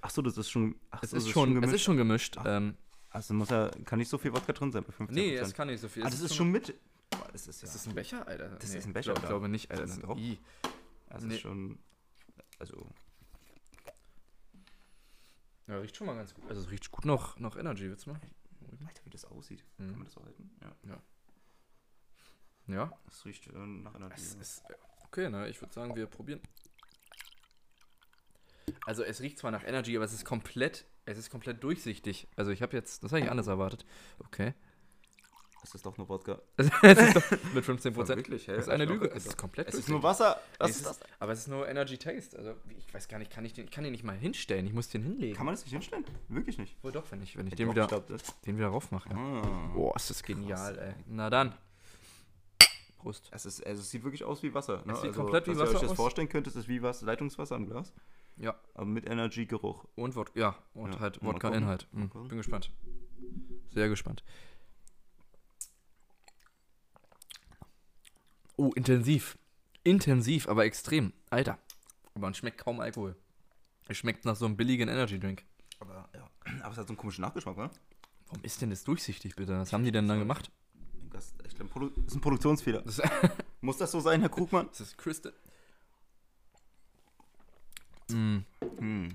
Achso, 0.00 0.22
das 0.22 0.36
ist 0.38 0.50
schon. 0.50 0.76
Ach 0.90 1.02
Es 1.02 1.10
so, 1.10 1.16
ist 1.16 1.26
das 1.26 1.32
schon, 1.32 1.48
es 1.50 1.54
gemischt. 1.54 1.74
ist 1.74 1.82
schon 1.82 1.96
gemischt. 1.96 2.36
Ach, 2.38 2.44
Ähm, 2.46 2.76
Also 3.10 3.32
muss 3.34 3.48
ja, 3.50 3.70
kann 3.84 3.98
nicht 3.98 4.08
so 4.08 4.18
viel 4.18 4.32
Wodka 4.32 4.52
drin 4.52 4.70
sein 4.72 4.84
bei 4.84 4.92
15%. 4.92 5.12
nee, 5.12 5.36
es 5.36 5.54
kann 5.54 5.68
nicht 5.68 5.80
so 5.80 5.88
viel. 5.88 6.02
Ah, 6.02 6.08
Es 6.08 6.14
das 6.14 6.22
ist 6.22 6.34
schon 6.34 6.50
mit. 6.50 6.74
Boah, 7.10 7.28
das 7.32 7.46
ist 7.46 7.62
ja. 7.62 7.68
Ist 7.68 7.74
das 7.74 7.86
ein 7.86 7.94
Becher, 7.94 8.26
Alter? 8.26 8.48
Das 8.50 8.74
ist 8.74 8.86
ein 8.86 8.92
Becher, 8.92 9.12
Ich 9.12 9.18
glaub, 9.18 9.28
glaube 9.28 9.48
nicht, 9.48 9.70
Alter. 9.70 9.82
Das 9.82 9.90
ist 9.92 9.96
ist 9.98 10.04
doch- 10.04 10.18
das 11.08 11.22
nee. 11.24 11.34
ist 11.34 11.40
schon. 11.40 11.78
Also. 12.58 12.86
Ja, 15.66 15.78
riecht 15.78 15.96
schon 15.96 16.06
mal 16.06 16.14
ganz 16.16 16.34
gut. 16.34 16.44
Also 16.48 16.60
es 16.62 16.70
riecht 16.70 16.90
gut 16.90 17.04
noch, 17.06 17.38
noch 17.38 17.56
Energy, 17.56 17.88
willst 17.88 18.06
du 18.06 18.10
mal? 18.10 18.20
Alter, 18.86 19.00
wie 19.04 19.10
das 19.10 19.24
aussieht. 19.24 19.64
Mhm. 19.78 19.86
Kann 19.88 19.94
man 19.98 20.04
das 20.04 20.12
so 20.14 20.22
halten? 20.24 20.50
Ja. 20.86 20.98
Ja. 22.66 22.92
Das 23.06 23.24
riecht 23.24 23.46
äh, 23.48 23.52
nach 23.58 23.94
Energy. 23.94 24.14
Es 24.16 24.34
ist, 24.34 24.62
okay, 25.04 25.28
na, 25.30 25.46
ich 25.48 25.60
würde 25.60 25.72
sagen, 25.72 25.94
wir 25.96 26.06
probieren. 26.06 26.40
Also 28.86 29.02
es 29.02 29.20
riecht 29.20 29.38
zwar 29.38 29.50
nach 29.50 29.64
Energy, 29.64 29.96
aber 29.96 30.04
es 30.04 30.12
ist 30.12 30.24
komplett, 30.24 30.84
es 31.06 31.18
ist 31.18 31.30
komplett 31.30 31.62
durchsichtig. 31.62 32.28
Also 32.36 32.50
ich 32.50 32.62
habe 32.62 32.76
jetzt, 32.76 33.02
das 33.02 33.12
habe 33.12 33.22
ich 33.22 33.30
anders 33.30 33.46
erwartet. 33.46 33.86
Okay. 34.26 34.54
Es 35.62 35.74
ist 35.74 35.86
doch 35.86 35.96
nur 35.96 36.06
Wodka. 36.10 36.42
es 36.58 36.66
ist 36.66 37.16
doch 37.16 37.54
mit 37.54 37.64
15 37.64 37.94
Prozent. 37.94 38.18
Wirklich, 38.18 38.46
hä? 38.48 38.52
Das 38.52 38.66
ist 38.66 38.68
eine 38.68 38.84
ich 38.84 38.90
Lüge. 38.90 39.10
Es 39.14 39.24
ist 39.24 39.38
komplett 39.38 39.68
Es 39.68 39.74
ist 39.74 39.88
nur 39.88 40.02
Wasser. 40.02 40.38
Was 40.58 40.70
Es 40.70 40.76
ist 40.76 40.86
das? 40.86 41.00
aber 41.18 41.32
es 41.32 41.38
ist 41.38 41.48
nur 41.48 41.66
Energy 41.66 41.96
Taste. 41.96 42.36
Also 42.36 42.54
ich 42.76 42.92
weiß 42.92 43.08
gar 43.08 43.18
nicht, 43.18 43.30
kann 43.30 43.46
ich 43.46 43.54
den, 43.54 43.64
ich 43.64 43.70
kann 43.70 43.82
den 43.82 43.92
nicht 43.92 44.04
mal 44.04 44.14
hinstellen. 44.14 44.66
Ich 44.66 44.74
muss 44.74 44.90
den 44.90 45.02
hinlegen. 45.02 45.34
Kann 45.34 45.46
man 45.46 45.54
das 45.54 45.64
nicht 45.64 45.72
hinstellen? 45.72 46.04
Wirklich 46.28 46.58
nicht. 46.58 46.76
Wohl 46.84 46.92
doch, 46.92 47.10
wenn 47.10 47.22
ich, 47.22 47.38
wenn 47.38 47.46
ich 47.46 47.52
Hätte 47.52 47.64
den 47.64 47.70
wieder, 47.70 47.86
den 48.44 48.58
wieder 48.58 48.68
raufmache. 48.68 49.08
Ah. 49.14 49.70
Boah, 49.72 49.96
ist 49.96 50.10
das 50.10 50.22
genial, 50.22 50.78
ey. 50.78 50.94
Na 51.06 51.30
dann. 51.30 51.54
Prost. 52.98 53.28
Es, 53.32 53.46
ist, 53.46 53.64
also 53.66 53.80
es 53.80 53.90
sieht 53.90 54.04
wirklich 54.04 54.24
aus 54.24 54.42
wie 54.42 54.52
Wasser. 54.52 54.82
Ne? 54.84 54.92
Es 54.92 55.00
sieht 55.00 55.10
also, 55.10 55.22
komplett 55.22 55.46
wie 55.46 55.52
was 55.52 55.60
Wasser 55.60 55.70
ihr 55.70 55.76
euch 55.76 55.80
das 55.82 55.90
aus. 55.92 55.96
vorstellen 55.96 56.28
könnt, 56.28 56.46
ist 56.46 56.56
es 56.56 56.68
wie 56.68 56.82
was 56.82 57.00
Leitungswasser 57.00 57.56
im 57.56 57.66
Glas, 57.66 57.94
Ja. 58.36 58.54
aber 58.74 58.86
mit 58.86 59.06
Energy-Geruch. 59.08 59.84
Und 59.94 60.16
Wodka, 60.16 60.38
ja, 60.38 60.58
und 60.74 60.94
Ja, 60.94 61.00
halt 61.00 61.22
Wodka-Inhalt. 61.22 61.86
Mhm. 61.92 62.08
Bin 62.28 62.38
gespannt. 62.38 62.70
Sehr 63.70 63.88
gespannt. 63.88 64.24
Oh, 68.56 68.72
intensiv. 68.74 69.36
Intensiv, 69.82 70.48
aber 70.48 70.64
extrem. 70.64 71.12
Alter. 71.30 71.58
Aber 72.14 72.20
man 72.20 72.34
schmeckt 72.34 72.58
kaum 72.58 72.80
Alkohol. 72.80 73.16
Es 73.88 73.98
schmeckt 73.98 74.24
nach 74.24 74.36
so 74.36 74.46
einem 74.46 74.56
billigen 74.56 74.88
Energy-Drink. 74.88 75.44
Aber 75.80 76.08
ja, 76.14 76.30
aber 76.62 76.72
es 76.72 76.78
hat 76.78 76.86
so 76.86 76.92
einen 76.92 76.96
komischen 76.96 77.22
Nachgeschmack, 77.22 77.56
ne? 77.56 77.70
Warum 78.26 78.42
ist 78.42 78.62
denn 78.62 78.70
das 78.70 78.84
durchsichtig, 78.84 79.36
bitte? 79.36 79.58
Was 79.58 79.72
haben 79.72 79.84
die 79.84 79.92
denn 79.92 80.08
dann 80.08 80.18
gemacht? 80.18 80.50
Das, 81.10 81.34
ich 81.46 81.54
glaub, 81.54 81.70
Produ 81.70 81.90
das 81.90 82.06
ist 82.06 82.14
ein 82.14 82.20
Produktionsfehler. 82.20 82.82
Das, 82.82 83.00
Muss 83.60 83.76
das 83.76 83.92
so 83.92 84.00
sein, 84.00 84.20
Herr 84.20 84.28
Krugmann? 84.30 84.68
das 84.68 84.80
ist 84.80 84.98
Crystal. 84.98 85.32
Mm. 88.10 88.38
Hm. 88.78 89.08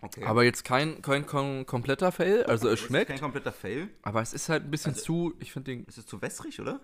Okay. 0.00 0.24
Aber 0.24 0.44
jetzt 0.44 0.64
kein, 0.64 1.00
kein 1.00 1.24
kom 1.26 1.64
kompletter 1.64 2.12
Fail. 2.12 2.44
Also 2.44 2.68
es 2.68 2.80
schmeckt. 2.80 3.10
kein 3.10 3.20
kompletter 3.20 3.52
Fail. 3.52 3.88
Aber 4.02 4.20
es 4.20 4.34
ist 4.34 4.48
halt 4.50 4.64
ein 4.64 4.70
bisschen 4.70 4.92
Also- 4.92 5.04
zu. 5.04 5.34
Ich 5.40 5.52
finde 5.52 5.70
den. 5.74 5.86
Es 5.88 5.96
ist 5.98 6.08
zu 6.08 6.20
wässrig, 6.20 6.60
oder? 6.60 6.80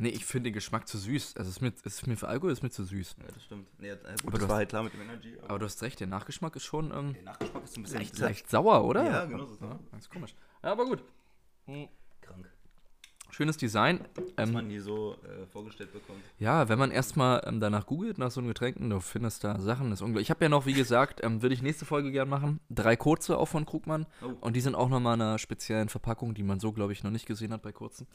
Nee, 0.00 0.10
ich 0.10 0.24
finde 0.24 0.50
den 0.50 0.54
Geschmack 0.54 0.86
zu 0.86 0.96
süß. 0.96 1.36
Also 1.36 1.50
es 1.50 1.56
ist 1.56 1.60
mir, 1.60 1.72
es 1.84 1.84
ist 1.84 2.06
mir 2.06 2.16
für 2.16 2.28
Alkohol 2.28 2.52
ist 2.52 2.62
mir 2.62 2.70
zu 2.70 2.84
süß. 2.84 3.16
Ja, 3.18 3.24
das 3.34 3.42
stimmt. 3.44 3.66
Nee, 3.80 3.90
gut, 3.90 3.98
Aber 4.06 4.12
das 4.12 4.22
du 4.22 4.32
war 4.32 4.40
hast- 4.40 4.50
halt 4.58 4.68
klar 4.68 4.82
mit 4.84 4.92
dem 4.92 5.00
Energy. 5.00 5.34
Aber 5.40 5.50
Aber 5.50 5.58
du 5.58 5.64
hast 5.64 5.82
recht, 5.82 5.98
der 5.98 6.06
Nachgeschmack 6.06 6.54
ist 6.54 6.62
schon 6.64 6.92
ähm, 6.92 7.14
der 7.14 7.22
Nachgeschmack 7.24 7.64
ist 7.64 7.76
ein 7.76 7.82
bisschen 7.82 7.98
leicht, 7.98 8.18
leicht 8.18 8.48
sauer, 8.48 8.84
oder? 8.84 9.04
Ja, 9.04 9.24
genau 9.24 9.46
so. 9.46 9.58
Ja, 9.60 9.76
ganz 9.90 10.08
komisch. 10.08 10.36
Ja, 10.62 10.70
aber 10.70 10.84
gut. 10.84 11.02
krank. 12.20 12.48
Schönes 13.30 13.56
Design. 13.56 14.00
Was 14.16 14.48
Ähm, 14.48 14.52
man 14.54 14.70
hier 14.70 14.82
so 14.82 15.14
äh, 15.24 15.46
vorgestellt 15.46 15.92
bekommt. 15.92 16.20
ja, 16.38 16.68
wenn 16.68 16.78
man 16.78 16.90
erstmal 16.90 17.42
ähm, 17.46 17.60
danach 17.60 17.86
googelt, 17.86 18.18
nach 18.18 18.30
so 18.30 18.40
einem 18.40 18.48
Getränken, 18.48 18.88
du 18.90 19.00
findest 19.00 19.44
da 19.44 19.60
Sachen, 19.60 19.90
das 19.90 19.98
ist 19.98 20.02
unglaublich. 20.02 20.26
Ich 20.26 20.30
habe 20.30 20.44
ja 20.44 20.48
noch, 20.48 20.64
wie 20.66 20.72
gesagt, 20.72 21.20
ähm, 21.22 21.42
würde 21.42 21.54
ich 21.54 21.62
nächste 21.62 21.84
Folge 21.84 22.10
gern 22.10 22.28
machen, 22.28 22.60
drei 22.70 22.96
Kurze 22.96 23.36
auch 23.38 23.46
von 23.46 23.66
Krugmann. 23.66 24.06
Oh. 24.22 24.32
Und 24.40 24.56
die 24.56 24.60
sind 24.60 24.74
auch 24.74 24.88
nochmal 24.88 25.14
in 25.14 25.22
einer 25.22 25.38
speziellen 25.38 25.88
Verpackung, 25.88 26.34
die 26.34 26.42
man 26.42 26.58
so, 26.58 26.72
glaube 26.72 26.92
ich, 26.92 27.04
noch 27.04 27.10
nicht 27.10 27.26
gesehen 27.26 27.52
hat 27.52 27.62
bei 27.62 27.72
kurzen. 27.72 28.06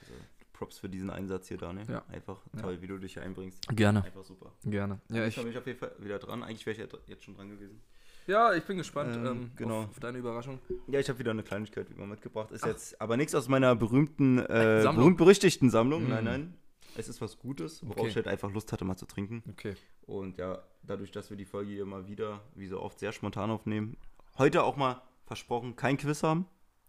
Also, 0.00 0.12
Props 0.52 0.78
für 0.78 0.88
diesen 0.88 1.10
Einsatz 1.10 1.48
hier, 1.48 1.58
Daniel. 1.58 1.86
Ja. 1.88 2.02
Einfach 2.10 2.38
Ja. 2.54 2.62
toll, 2.62 2.80
wie 2.80 2.86
du 2.86 2.98
dich 2.98 3.12
hier 3.14 3.22
einbringst. 3.22 3.68
Gerne, 3.68 4.02
Einfach 4.04 4.24
super. 4.24 4.52
gerne. 4.64 5.00
Ja, 5.10 5.26
ich 5.26 5.36
ich, 5.36 5.42
bin 5.42 5.52
ich 5.52 5.58
auf 5.58 5.66
jeden 5.66 5.78
Fall 5.78 5.92
wieder 6.00 6.18
dran. 6.18 6.42
Eigentlich 6.42 6.64
wäre 6.66 6.72
ich 6.82 6.90
ja 6.92 6.98
jetzt 7.06 7.24
schon 7.24 7.34
dran 7.36 7.50
gewesen. 7.50 7.80
Ja, 8.26 8.54
ich 8.54 8.64
bin 8.64 8.76
gespannt 8.78 9.16
Ähm, 9.16 9.26
ähm, 9.26 9.50
genau. 9.56 9.80
auf, 9.82 9.90
auf 9.90 10.00
deine 10.00 10.18
Überraschung. 10.18 10.58
Ja, 10.88 10.98
ich 11.00 11.08
habe 11.08 11.18
wieder 11.18 11.30
eine 11.30 11.42
Kleinigkeit 11.42 11.88
wie 11.90 11.94
immer 11.94 12.06
mitgebracht. 12.06 12.50
Ist 12.50 12.64
jetzt 12.66 13.00
aber 13.00 13.16
nichts 13.16 13.34
aus 13.34 13.48
meiner 13.48 13.74
berühmten, 13.76 14.38
äh, 14.38 14.82
Sammlung. 14.82 15.02
berühmt-berüchtigten 15.04 15.70
Sammlung. 15.70 16.06
Mm. 16.06 16.10
Nein, 16.10 16.24
nein. 16.24 16.54
Es 16.96 17.08
ist 17.08 17.20
was 17.20 17.38
Gutes, 17.38 17.82
worauf 17.82 17.98
Okay. 18.00 18.08
ich 18.08 18.16
halt 18.16 18.26
einfach 18.28 18.50
Lust 18.52 18.72
hatte, 18.72 18.84
mal 18.84 18.96
zu 18.96 19.04
trinken. 19.06 19.42
Okay. 19.50 19.74
Und 20.06 20.38
ja, 20.38 20.62
dadurch, 20.82 21.10
dass 21.10 21.28
wir 21.30 21.36
die 21.36 21.44
Folge 21.44 21.72
hier 21.72 21.84
mal 21.84 22.06
wieder, 22.08 22.40
wie 22.54 22.66
so 22.68 22.80
oft, 22.80 22.98
sehr 22.98 23.12
spontan 23.12 23.50
aufnehmen, 23.50 23.96
heute 24.38 24.62
auch 24.64 24.76
mal 24.76 25.02
versprochen, 25.26 25.76
kein 25.76 25.96
Quiz 25.98 26.22
haben. 26.22 26.46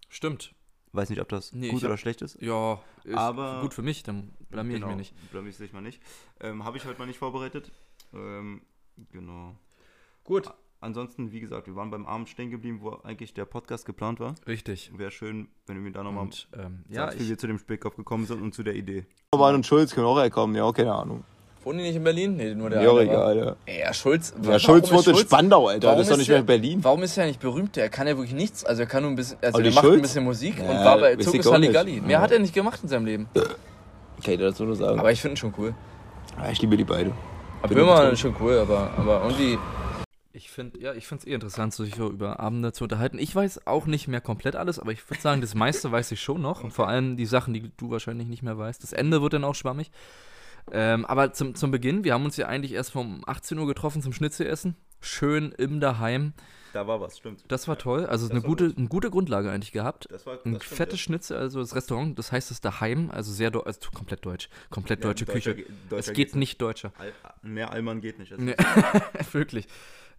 Stimmt. 0.09 0.53
Weiß 0.93 1.09
nicht, 1.09 1.19
ob 1.19 1.27
das 1.27 1.51
Nee, 1.51 1.67
gut 1.69 1.79
ich 1.79 1.83
hab- 1.83 1.89
oder 1.89 1.97
schlecht 1.97 2.21
ist. 2.21 2.41
Ja, 2.41 2.81
ist 3.03 3.15
Aber- 3.17 3.59
gut 3.61 3.73
für 3.73 3.81
mich, 3.81 4.03
dann 4.03 4.31
blamier 4.49 4.77
ich 4.77 4.85
mich 4.85 4.95
nicht. 4.95 5.31
Blamier 5.31 5.51
ich 5.59 5.73
mal 5.73 5.81
nicht. 5.81 6.01
Ähm, 6.39 6.63
Habe 6.63 6.77
ich 6.77 6.85
heute 6.85 6.97
mal 6.97 7.05
nicht 7.05 7.19
vorbereitet. 7.19 7.71
Ähm, 8.13 8.61
genau. 9.11 9.55
Gut. 10.23 10.49
Ansonsten, 10.79 11.31
wie 11.31 11.39
gesagt, 11.39 11.65
wir 11.67 11.75
waren 11.75 11.89
beim 11.89 12.05
Abend 12.05 12.29
stehen 12.29 12.51
geblieben, 12.51 12.79
wo 12.81 12.91
eigentlich 13.03 13.33
der 13.33 13.45
Podcast 13.45 13.85
geplant 13.85 14.19
war. 14.19 14.35
Richtig. 14.47 14.91
Wäre 14.95 15.09
schön, 15.09 15.47
wenn 15.65 15.75
du 15.75 15.81
mir 15.81 15.91
da 15.91 16.03
nochmal 16.03 16.25
Und 16.25 16.47
ähm, 16.55 16.83
ja, 16.89 17.05
sagst, 17.05 17.19
wie 17.19 17.23
ich 17.23 17.29
wir 17.29 17.37
zu 17.39 17.47
dem 17.47 17.57
Spätkopf 17.57 17.95
gekommen 17.95 18.25
sind 18.27 18.41
und 18.43 18.53
zu 18.53 18.61
der 18.61 18.75
Idee. 18.75 19.05
Orban 19.31 19.55
und 19.55 19.65
Schulz 19.65 19.93
können 19.95 20.05
auch 20.05 20.19
herkommen, 20.19 20.55
ja, 20.55 20.71
keine 20.71 20.93
Ahnung. 20.93 21.23
wohnen 21.63 21.79
die 21.79 21.85
nicht 21.85 21.95
in 21.95 22.03
Berlin? 22.03 22.35
Nee, 22.37 22.53
nur 22.53 22.69
der 22.69 22.83
Ja, 22.83 22.95
egal, 22.99 23.37
ja. 23.37 23.55
Ey, 23.65 23.79
ja, 23.79 23.91
Schulz. 23.93 24.35
Ja, 24.43 24.59
Schulz 24.59 24.91
wohnt 24.91 25.07
in 25.07 25.15
Spandau, 25.15 25.67
Alter. 25.67 25.87
warum 25.87 25.97
Das 25.97 26.07
ist 26.07 26.13
doch 26.13 26.17
nicht 26.19 26.29
mehr 26.29 26.37
in 26.39 26.45
Berlin. 26.45 26.83
Warum 26.83 27.01
ist 27.01 27.17
er 27.17 27.25
nicht 27.25 27.39
berühmt? 27.39 27.75
Der 27.75 27.89
kann 27.89 28.05
ja 28.07 28.15
wirklich 28.15 28.35
nichts. 28.35 28.63
Also 28.63 28.83
er 28.83 28.87
kann 28.87 29.01
nur 29.01 29.11
ein 29.11 29.15
bisschen, 29.15 29.39
also 29.41 29.59
der 29.59 29.71
macht 29.73 29.83
Schulz? 29.83 29.95
ein 29.95 30.01
bisschen 30.03 30.23
Musik 30.25 30.59
und 30.59 30.65
Ja, 30.75 30.85
war 30.85 30.99
bei 30.99 31.15
Zirkus. 31.15 31.51
Halligalli. 31.51 32.01
Mehr 32.01 32.11
Ja. 32.11 32.21
hat 32.21 32.31
er 32.31 32.37
nicht 32.39 32.53
gemacht 32.53 32.79
in 32.83 32.89
seinem 32.89 33.05
Leben. 33.05 33.27
Kann 33.33 33.43
ich 34.19 34.25
dir 34.25 34.37
dazu 34.37 34.63
nur 34.63 34.75
sagen. 34.75 34.99
Aber 34.99 35.11
ich 35.11 35.19
finde 35.21 35.33
ihn 35.33 35.37
schon 35.37 35.53
cool. 35.57 35.73
Ja, 36.37 36.51
ich 36.51 36.61
liebe 36.61 36.77
die 36.77 36.83
beiden. 36.83 37.13
Aber 37.59 37.69
Bin 37.69 37.77
Böhmermann 37.77 38.11
betroffen. 38.11 38.13
ist 38.13 38.19
schon 38.19 38.35
cool, 38.39 38.59
aber, 38.59 38.91
aber 38.95 39.23
irgendwie. 39.23 39.57
Ich 40.37 40.51
finde, 40.51 40.79
ja, 40.79 40.93
ich 40.93 41.07
finde 41.07 41.23
es 41.23 41.27
eh 41.27 41.33
interessant, 41.33 41.73
sich 41.73 41.95
so 41.95 42.09
über 42.11 42.39
Abende 42.39 42.71
zu 42.71 42.83
unterhalten. 42.83 43.17
Ich 43.17 43.35
weiß 43.35 43.65
auch 43.65 43.87
nicht 43.87 44.07
mehr 44.07 44.21
komplett 44.21 44.55
alles, 44.55 44.77
aber 44.77 44.91
ich 44.91 45.09
würde 45.09 45.19
sagen, 45.19 45.41
das 45.41 45.55
meiste 45.55 45.91
weiß 45.91 46.11
ich 46.11 46.21
schon 46.21 46.41
noch. 46.41 46.63
Und 46.63 46.71
vor 46.71 46.87
allem 46.87 47.17
die 47.17 47.25
Sachen, 47.25 47.55
die 47.55 47.71
du 47.75 47.89
wahrscheinlich 47.89 48.27
nicht 48.27 48.43
mehr 48.43 48.57
weißt. 48.57 48.83
Das 48.83 48.93
Ende 48.93 49.21
wird 49.23 49.33
dann 49.33 49.43
auch 49.43 49.55
schwammig. 49.55 49.89
Ähm, 50.71 51.05
aber 51.05 51.33
zum, 51.33 51.55
zum 51.55 51.71
Beginn, 51.71 52.03
wir 52.03 52.13
haben 52.13 52.25
uns 52.25 52.37
ja 52.37 52.47
eigentlich 52.47 52.73
erst 52.73 52.95
um 52.95 53.23
18 53.25 53.57
Uhr 53.57 53.65
getroffen 53.65 54.01
zum 54.03 54.13
Schnitzelessen. 54.13 54.75
Schön 54.99 55.53
im 55.53 55.79
Daheim. 55.79 56.33
Da 56.73 56.85
war 56.85 56.99
was, 57.01 57.17
stimmt. 57.17 57.43
Das 57.47 57.67
war 57.67 57.77
toll. 57.79 58.05
Also 58.05 58.27
Das 58.27 58.31
eine 58.35 58.41
gute, 58.41 58.67
gut. 58.67 58.77
eine 58.77 58.87
gute 58.89 59.09
Grundlage 59.09 59.49
eigentlich 59.49 59.71
gehabt. 59.71 60.07
Das 60.11 60.25
war 60.27 60.33
Ein 60.45 60.53
das 60.53 60.63
stimmt, 60.65 60.77
fettes 60.77 60.99
ja. 60.99 61.03
Schnitzel, 61.03 61.37
also 61.37 61.61
das 61.61 61.73
Restaurant, 61.73 62.19
das 62.19 62.31
heißt 62.31 62.51
das 62.51 62.61
Daheim, 62.61 63.09
also 63.09 63.31
sehr, 63.31 63.51
also 63.65 63.79
komplett 63.95 64.25
deutsch. 64.25 64.49
Komplett 64.69 64.99
Ja, 64.99 65.09
deutsche 65.09 65.25
Küche. 65.25 65.55
ge- 65.55 65.65
deutscher 65.89 66.11
Es 66.11 66.13
geht 66.15 66.35
nicht 66.35 66.61
deutscher. 66.61 66.91
Al 66.99 67.13
mehr 67.41 67.71
Allmann 67.71 68.01
geht 68.01 68.19
nicht. 68.19 68.37
Nee, 68.37 68.55
wirklich. 69.31 69.67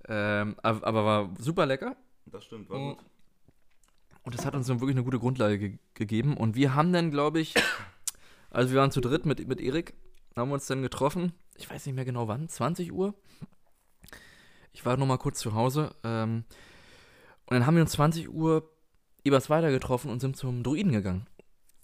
Ähm, 0.09 0.57
aber, 0.63 0.87
aber 0.87 1.05
war 1.05 1.31
super 1.39 1.67
lecker. 1.67 1.97
das 2.27 2.45
stimmt, 2.45 2.71
war 2.71 2.79
gut. 2.79 3.05
Und 4.23 4.35
das 4.35 4.45
hat 4.45 4.55
uns 4.55 4.67
dann 4.67 4.81
wirklich 4.81 4.97
eine 4.97 5.05
gute 5.05 5.19
Grundlage 5.19 5.59
ge 5.59 5.79
gegeben. 5.95 6.37
Und 6.37 6.55
wir 6.55 6.75
haben 6.75 6.93
dann, 6.93 7.11
glaube 7.11 7.41
ich, 7.41 7.55
also 8.51 8.73
wir 8.73 8.81
waren 8.81 8.91
zu 8.91 9.01
dritt 9.01 9.27
mit, 9.27 9.47
mit 9.47 9.61
Erik, 9.61 9.95
haben 10.37 10.53
uns 10.53 10.67
dann 10.67 10.83
getroffen. 10.83 11.33
Ich 11.57 11.69
weiß 11.69 11.87
nicht 11.87 11.95
mehr 11.95 12.05
genau 12.05 12.29
wann, 12.29 12.49
20 12.49 12.93
Uhr. 12.93 13.15
Ich 14.73 14.85
war 14.87 14.97
noch 14.97 15.07
mal 15.07 15.19
kurz 15.19 15.41
zu 15.41 15.55
Hause. 15.55 15.95
Ähm, 16.05 16.45
und 17.47 17.55
dann 17.55 17.67
haben 17.67 17.75
wir 17.75 17.83
uns 17.83 17.93
20 17.93 18.29
Uhr 18.29 18.71
übers 19.25 19.51
Weiter 19.51 19.71
getroffen 19.71 20.11
und 20.11 20.21
sind 20.21 20.37
zum 20.37 20.63
Druiden 20.63 20.93
gegangen. 20.93 21.27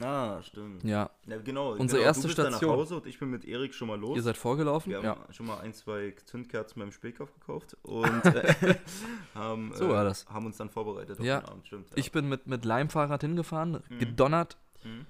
Ah, 0.04 0.42
stimmt. 0.42 0.84
Ja, 0.84 1.10
Ja, 1.26 1.38
genau. 1.38 1.72
Unsere 1.72 1.98
genau. 2.00 2.08
erste 2.08 2.22
du 2.22 2.28
bist 2.28 2.38
dann 2.38 2.46
Station. 2.52 2.70
nach 2.70 2.76
Hause 2.78 2.96
und 2.96 3.06
ich 3.06 3.18
bin 3.18 3.30
mit 3.30 3.44
Erik 3.44 3.74
schon 3.74 3.88
mal 3.88 3.98
los. 3.98 4.16
ihr 4.16 4.22
seid 4.22 4.36
vorgelaufen. 4.36 4.90
wir 4.90 4.98
haben 4.98 5.04
Ja, 5.04 5.32
schon 5.32 5.46
mal 5.46 5.58
ein, 5.60 5.72
zwei 5.74 6.14
Zündkerzen 6.24 6.80
beim 6.80 6.92
Spätkauf 6.92 7.32
gekauft 7.34 7.76
und 7.82 8.04
äh, 8.26 8.74
haben, 9.34 9.72
So 9.74 9.88
war 9.88 10.04
das. 10.04 10.26
haben 10.26 10.46
uns 10.46 10.56
dann 10.56 10.70
vorbereitet 10.70 11.18
Ja. 11.20 11.38
Abend. 11.44 11.66
Stimmt, 11.66 11.90
ja. 11.90 11.96
ich 11.96 12.12
bin 12.12 12.28
mit, 12.28 12.46
mit 12.46 12.64
Leimfahrrad 12.64 13.22
hingefahren, 13.22 13.82
Mhm. 13.88 13.98
gedonnert. 13.98 14.56
Mhm. 14.84 15.06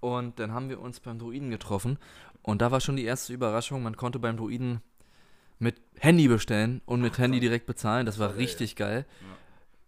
Und 0.00 0.38
dann 0.38 0.52
haben 0.52 0.68
wir 0.70 0.80
uns 0.80 0.98
beim 1.00 1.18
Druiden 1.18 1.50
getroffen. 1.50 1.98
Und 2.42 2.62
da 2.62 2.70
war 2.70 2.80
schon 2.80 2.96
die 2.96 3.04
erste 3.04 3.34
Überraschung. 3.34 3.82
Man 3.82 3.96
konnte 3.96 4.18
beim 4.18 4.36
Druiden 4.38 4.80
mit 5.58 5.78
Handy 5.98 6.26
bestellen 6.26 6.80
und 6.86 7.02
mit 7.02 7.18
Handy 7.18 7.38
direkt 7.38 7.66
bezahlen. 7.66 8.06
Das 8.06 8.18
war 8.18 8.36
richtig 8.36 8.76
geil. 8.76 9.04
Äh, 9.04 9.24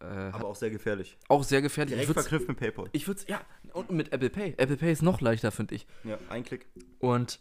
Aber 0.03 0.47
auch 0.49 0.57
sehr 0.57 0.71
gefährlich. 0.71 1.17
auch 1.29 1.45
sehr 1.45 1.63
gefährlich. 1.63 1.95
Direkt 1.95 2.13
verknüpft 2.13 2.49
mit 2.49 2.59
PayPal. 2.59 2.89
ich 2.93 3.07
würde 3.07 3.21
ja, 3.29 3.41
und 3.73 3.91
mit 3.91 4.13
Apple 4.13 4.31
Pay. 4.31 4.55
Apple 4.57 4.77
Pay 4.77 4.93
ist 4.93 5.03
noch 5.03 5.21
leichter, 5.21 5.51
finde 5.53 5.75
ich. 5.75 5.87
Ja, 6.05 6.19
ein 6.29 6.45
Klick. 6.45 6.67
Und 6.99 7.41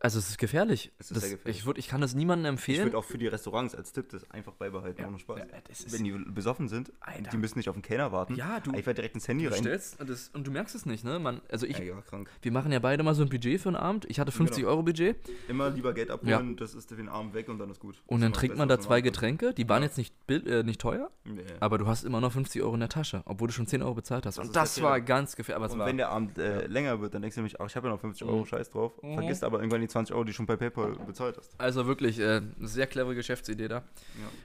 also 0.00 0.18
es 0.18 0.28
ist 0.30 0.38
gefährlich. 0.38 0.92
Es 0.98 1.10
ist 1.10 1.16
das, 1.16 1.22
sehr 1.24 1.36
gefährlich. 1.36 1.58
Ich, 1.60 1.66
würd, 1.66 1.78
ich 1.78 1.88
kann 1.88 2.00
das 2.00 2.14
niemandem 2.14 2.44
Ich 2.54 2.58
empfehlen. 2.60 2.84
würde 2.84 2.98
auch 2.98 3.04
für 3.04 3.18
die 3.18 3.26
Restaurants 3.26 3.74
als 3.74 3.92
Tipp 3.92 4.08
das 4.10 4.28
einfach 4.30 4.52
beibehalten, 4.54 5.00
Ja. 5.02 5.08
ohne 5.08 5.18
Spaß. 5.18 5.38
Ja, 5.38 5.44
Wenn 5.90 6.04
die 6.04 6.12
besoffen 6.12 6.68
sind, 6.68 6.92
Alter. 7.00 7.30
die 7.30 7.36
müssen 7.36 7.58
nicht 7.58 7.68
auf 7.68 7.74
den 7.76 7.82
Kellner 7.82 8.12
warten. 8.12 8.34
Ja, 8.34 8.60
du- 8.60 8.72
Einfach 8.72 8.92
direkt 8.94 9.14
ins 9.14 9.26
Handy 9.28 9.44
du 9.44 9.50
rein. 9.50 9.58
stellst 9.60 10.00
und, 10.00 10.08
das, 10.08 10.28
und 10.34 10.46
du 10.46 10.50
merkst 10.50 10.74
es 10.74 10.86
nicht, 10.86 11.04
ne? 11.04 11.18
Man, 11.18 11.40
also 11.50 11.66
ich, 11.66 11.78
Ja, 11.78 11.94
wir 12.42 12.52
machen 12.52 12.72
ja 12.72 12.78
beide 12.78 13.02
mal 13.02 13.14
so 13.14 13.22
ein 13.22 13.28
Budget 13.28 13.60
für 13.60 13.68
einen 13.68 13.76
Abend. 13.76 14.04
Ich 14.08 14.20
hatte 14.20 14.32
50 14.32 14.58
Genau. 14.58 14.70
Euro 14.70 14.82
Budget. 14.82 15.16
Immer 15.48 15.70
lieber 15.70 15.92
Geld 15.94 16.10
abholen, 16.10 16.56
das 16.56 16.74
ist 16.74 16.88
für 16.88 16.96
den 16.96 17.08
Abend 17.08 17.34
weg 17.34 17.48
und 17.48 17.58
dann 17.58 17.70
ist 17.70 17.80
gut. 17.80 18.02
Und 18.06 18.20
Das 18.20 18.26
dann 18.26 18.32
trinkt 18.34 18.56
man 18.58 18.68
da 18.68 18.78
zwei 18.80 19.00
Getränke. 19.00 19.52
Die 19.54 19.68
waren 19.68 19.82
jetzt 19.82 19.98
nicht, 19.98 20.14
äh, 20.30 20.62
nicht 20.62 20.80
teuer. 20.80 21.10
Nee. 21.24 21.42
Aber 21.60 21.78
du 21.78 21.86
hast 21.86 22.04
immer 22.04 22.20
noch 22.20 22.32
50 22.32 22.62
Euro 22.62 22.74
in 22.74 22.80
der 22.80 22.88
Tasche, 22.88 23.22
obwohl 23.24 23.48
du 23.48 23.54
schon 23.54 23.66
10 23.66 23.82
Euro 23.82 23.94
bezahlt 23.94 24.26
hast. 24.26 24.38
Das 24.38 24.46
Und 24.46 24.54
das 24.56 24.80
war 24.82 25.00
ganz 25.00 25.34
gefährlich. 25.36 25.72
Und 25.72 25.78
war, 25.78 25.86
wenn 25.86 25.96
der 25.96 26.10
Abend 26.10 26.38
äh, 26.38 26.66
länger 26.66 27.00
wird, 27.00 27.14
dann 27.14 27.22
denkst 27.22 27.34
du 27.34 27.40
nämlich, 27.40 27.60
ach, 27.60 27.66
ich 27.66 27.76
habe 27.76 27.88
ja 27.88 27.92
noch 27.94 28.00
50 28.00 28.26
Euro, 28.26 28.38
Mhm. 28.40 28.46
scheiß 28.46 28.70
drauf. 28.70 28.92
Mhm. 29.02 29.14
Vergisst 29.14 29.42
aber 29.44 29.58
irgendwann 29.58 29.80
die 29.80 29.87
20 29.88 30.14
Euro, 30.14 30.24
die 30.24 30.32
du 30.32 30.36
schon 30.36 30.46
bei 30.46 30.56
PayPal 30.56 30.92
bezahlt 31.06 31.36
hast. 31.36 31.58
also 31.60 31.86
wirklich 31.86 32.18
äh, 32.18 32.40
eine 32.58 32.68
sehr 32.68 32.86
clevere 32.86 33.14
Geschäftsidee 33.14 33.68
da. 33.68 33.76
Ja. 33.76 33.82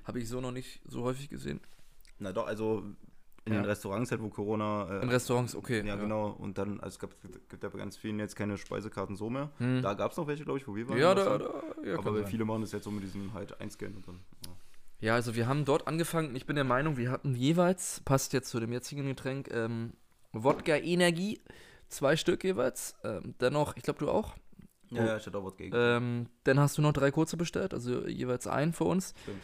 Habe 0.05 0.19
ich 0.19 0.27
so 0.29 0.41
noch 0.41 0.51
nicht 0.51 0.81
so 0.85 1.03
häufig 1.03 1.29
gesehen. 1.29 1.59
Na 2.19 2.31
doch, 2.31 2.47
also 2.47 2.83
in 3.45 3.53
Ja. 3.53 3.59
den 3.61 3.65
Restaurants 3.65 4.09
halt, 4.11 4.21
wo 4.21 4.29
Corona. 4.29 4.99
Äh, 4.99 5.03
In 5.03 5.09
Restaurants, 5.09 5.53
okay. 5.55 5.85
Ja, 5.85 5.95
genau. 5.97 6.29
Und 6.29 6.57
dann, 6.57 6.79
also 6.79 6.95
es 6.95 6.99
gab, 6.99 7.09
gibt 7.49 7.61
ja 7.63 7.69
bei 7.69 7.77
ganz 7.77 7.97
vielen 7.97 8.17
jetzt 8.19 8.35
keine 8.37 8.57
Speisekarten 8.57 9.15
so 9.17 9.29
mehr. 9.29 9.51
Hm. 9.57 9.81
Da 9.81 9.93
gab 9.95 10.11
es 10.11 10.17
noch 10.17 10.27
welche, 10.27 10.45
glaube 10.45 10.59
ich, 10.59 10.67
wo 10.67 10.75
wir 10.75 10.87
waren. 10.87 10.97
Ja, 10.97 11.13
da, 11.13 11.37
da, 11.37 11.49
ja, 11.85 11.97
Aber 11.97 12.25
viele 12.25 12.45
machen 12.45 12.61
das 12.61 12.71
jetzt 12.71 12.85
so 12.85 12.91
mit 12.91 13.03
diesem 13.03 13.33
halt 13.33 13.59
einscannen 13.59 13.97
und 13.97 14.07
dann. 14.07 14.19
Ja. 14.45 14.51
Ja, 15.01 15.15
also 15.15 15.35
wir 15.35 15.47
haben 15.47 15.65
dort 15.65 15.85
angefangen. 15.89 16.33
Ich 16.37 16.45
bin 16.45 16.55
der 16.55 16.63
Meinung, 16.63 16.95
wir 16.95 17.11
hatten 17.11 17.35
jeweils, 17.35 17.99
passt 18.05 18.31
jetzt 18.31 18.47
zu 18.49 18.61
dem 18.61 18.71
jetzigen 18.71 19.05
Getränk, 19.05 19.49
ähm, 19.51 19.91
Wodka 20.31 20.77
Energie, 20.77 21.41
zwei 21.89 22.15
Stück 22.15 22.45
jeweils. 22.45 22.95
Ähm, 23.03 23.35
dennoch, 23.41 23.75
ich 23.75 23.83
glaube 23.83 23.99
du 23.99 24.09
auch. 24.09 24.33
Ja, 24.89 25.05
ja, 25.05 25.17
ich 25.17 25.25
hatte 25.25 25.37
auch 25.37 25.45
was 25.45 25.57
gegen. 25.57 25.73
Ähm, 25.75 26.27
dann 26.43 26.59
hast 26.59 26.77
du 26.77 26.81
noch 26.81 26.93
drei 26.93 27.11
kurze 27.11 27.37
bestellt, 27.37 27.73
also 27.73 28.07
jeweils 28.07 28.47
einen 28.47 28.73
für 28.73 28.83
uns. 28.83 29.13
Stimmt. 29.23 29.41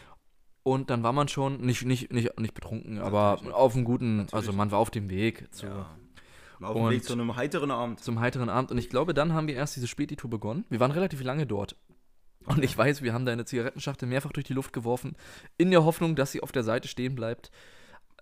Und 0.62 0.90
dann 0.90 1.02
war 1.02 1.12
man 1.12 1.26
schon 1.28 1.60
nicht, 1.62 1.84
nicht, 1.84 2.12
nicht, 2.12 2.38
nicht 2.38 2.54
betrunken, 2.54 2.98
aber 2.98 3.30
Natürlich 3.30 3.44
nicht. 3.46 3.54
auf 3.54 3.74
einem 3.74 3.84
guten, 3.84 4.16
Natürlich. 4.18 4.34
also 4.34 4.52
man 4.52 4.70
war 4.70 4.78
auf 4.78 4.90
dem 4.90 5.08
Weg 5.08 5.52
zu, 5.54 5.66
ja. 5.66 5.86
Auf 6.60 6.76
dem 6.76 6.90
Weg 6.90 7.04
zu 7.04 7.14
einem 7.14 7.34
heiteren 7.36 7.70
Abend. 7.70 8.00
zum 8.00 8.20
heiteren 8.20 8.50
Abend. 8.50 8.70
Und 8.70 8.78
ich 8.78 8.90
glaube, 8.90 9.14
dann 9.14 9.32
haben 9.32 9.48
wir 9.48 9.54
erst 9.54 9.76
diese 9.76 9.88
Späti-Tour 9.88 10.28
begonnen. 10.28 10.66
Wir 10.68 10.78
waren 10.78 10.90
relativ 10.90 11.22
lange 11.22 11.46
dort. 11.46 11.76
Und 12.44 12.62
ich 12.62 12.76
weiß, 12.76 13.02
wir 13.02 13.12
haben 13.12 13.24
da 13.26 13.32
eine 13.32 13.44
Zigarettenschachtel 13.44 14.06
mehrfach 14.08 14.32
durch 14.32 14.46
die 14.46 14.52
Luft 14.52 14.72
geworfen, 14.72 15.16
in 15.56 15.70
der 15.70 15.84
Hoffnung, 15.84 16.16
dass 16.16 16.32
sie 16.32 16.42
auf 16.42 16.52
der 16.52 16.62
Seite 16.62 16.88
stehen 16.88 17.14
bleibt. 17.14 17.50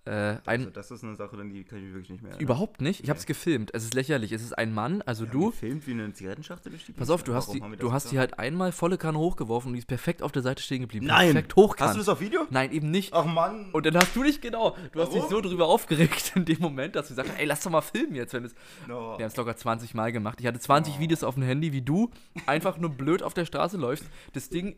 Äh, 0.09 0.37
ein, 0.45 0.61
Also 0.61 0.69
das 0.71 0.89
ist 0.91 1.03
eine 1.03 1.15
Sache, 1.15 1.37
die 1.37 1.63
kann 1.63 1.77
ich 1.77 1.83
mich 1.85 1.93
wirklich 1.93 2.09
nicht 2.09 2.21
mehr 2.23 2.31
erinnern. 2.31 2.43
Überhaupt 2.43 2.81
nicht. 2.81 3.03
Ich 3.03 3.09
habe 3.09 3.19
es 3.19 3.25
gefilmt. 3.27 3.71
Es 3.75 3.83
ist 3.83 3.93
lächerlich. 3.93 4.31
Es 4.31 4.41
ist 4.41 4.57
ein 4.57 4.73
Mann, 4.73 5.01
also 5.03 5.25
Wir 5.25 5.31
haben 5.33 5.39
du. 5.39 5.49
gefilmt 5.51 5.85
wie 5.87 5.91
eine 5.91 6.11
Zigarettenschachtel 6.13 6.71
durch 6.71 6.85
die 6.85 6.93
Pass 6.93 7.09
auf, 7.09 7.23
du 7.23 7.35
hast, 7.35 7.47
Warum 7.49 7.57
die, 7.57 7.63
haben 7.63 7.77
du 7.77 7.91
hast 7.91 8.11
die 8.11 8.17
halt 8.17 8.39
einmal 8.39 8.71
volle 8.71 8.97
Kanne 8.97 9.19
hochgeworfen 9.19 9.67
und 9.69 9.73
die 9.73 9.79
ist 9.79 9.87
perfekt 9.87 10.23
auf 10.23 10.31
der 10.31 10.41
Seite 10.41 10.63
stehen 10.63 10.81
geblieben. 10.81 11.05
Nein! 11.05 11.33
Perfekt 11.33 11.55
hochkant. 11.55 11.89
Hast 11.89 11.95
du 11.95 11.99
das 11.99 12.09
auf 12.09 12.21
Video? 12.21 12.47
Nein, 12.49 12.71
eben 12.71 12.89
nicht. 12.89 13.13
Ach 13.13 13.25
Mann! 13.25 13.69
Und 13.71 13.85
dann 13.85 13.95
hast 13.95 14.15
du 14.15 14.23
dich 14.23 14.41
genau, 14.41 14.75
du 14.93 14.99
hast 15.01 15.13
dich 15.13 15.19
Warum? 15.21 15.29
so 15.31 15.41
drüber 15.41 15.67
aufgeregt 15.67 16.31
in 16.35 16.45
dem 16.45 16.59
Moment, 16.59 16.95
dass 16.95 17.09
du 17.09 17.13
sagst, 17.13 17.31
ey, 17.37 17.45
lass 17.45 17.61
doch 17.61 17.69
mal 17.71 17.81
filmen 17.81 18.15
jetzt, 18.15 18.33
wenn 18.33 18.45
es. 18.45 18.55
No. 18.87 19.17
Wir 19.17 19.25
haben 19.25 19.31
es 19.31 19.35
locker 19.35 19.55
20 19.55 19.93
Mal 19.93 20.11
gemacht. 20.11 20.39
Ich 20.41 20.47
hatte 20.47 20.59
20 20.59 20.95
Oh. 20.97 20.99
Videos 20.99 21.23
auf 21.23 21.35
dem 21.35 21.43
Handy, 21.43 21.71
wie 21.71 21.81
du 21.83 22.09
einfach 22.47 22.77
nur 22.77 22.89
blöd 22.89 23.21
auf 23.21 23.33
der 23.35 23.45
Straße 23.45 23.77
läufst, 23.77 24.05
das 24.33 24.49
Ding 24.49 24.75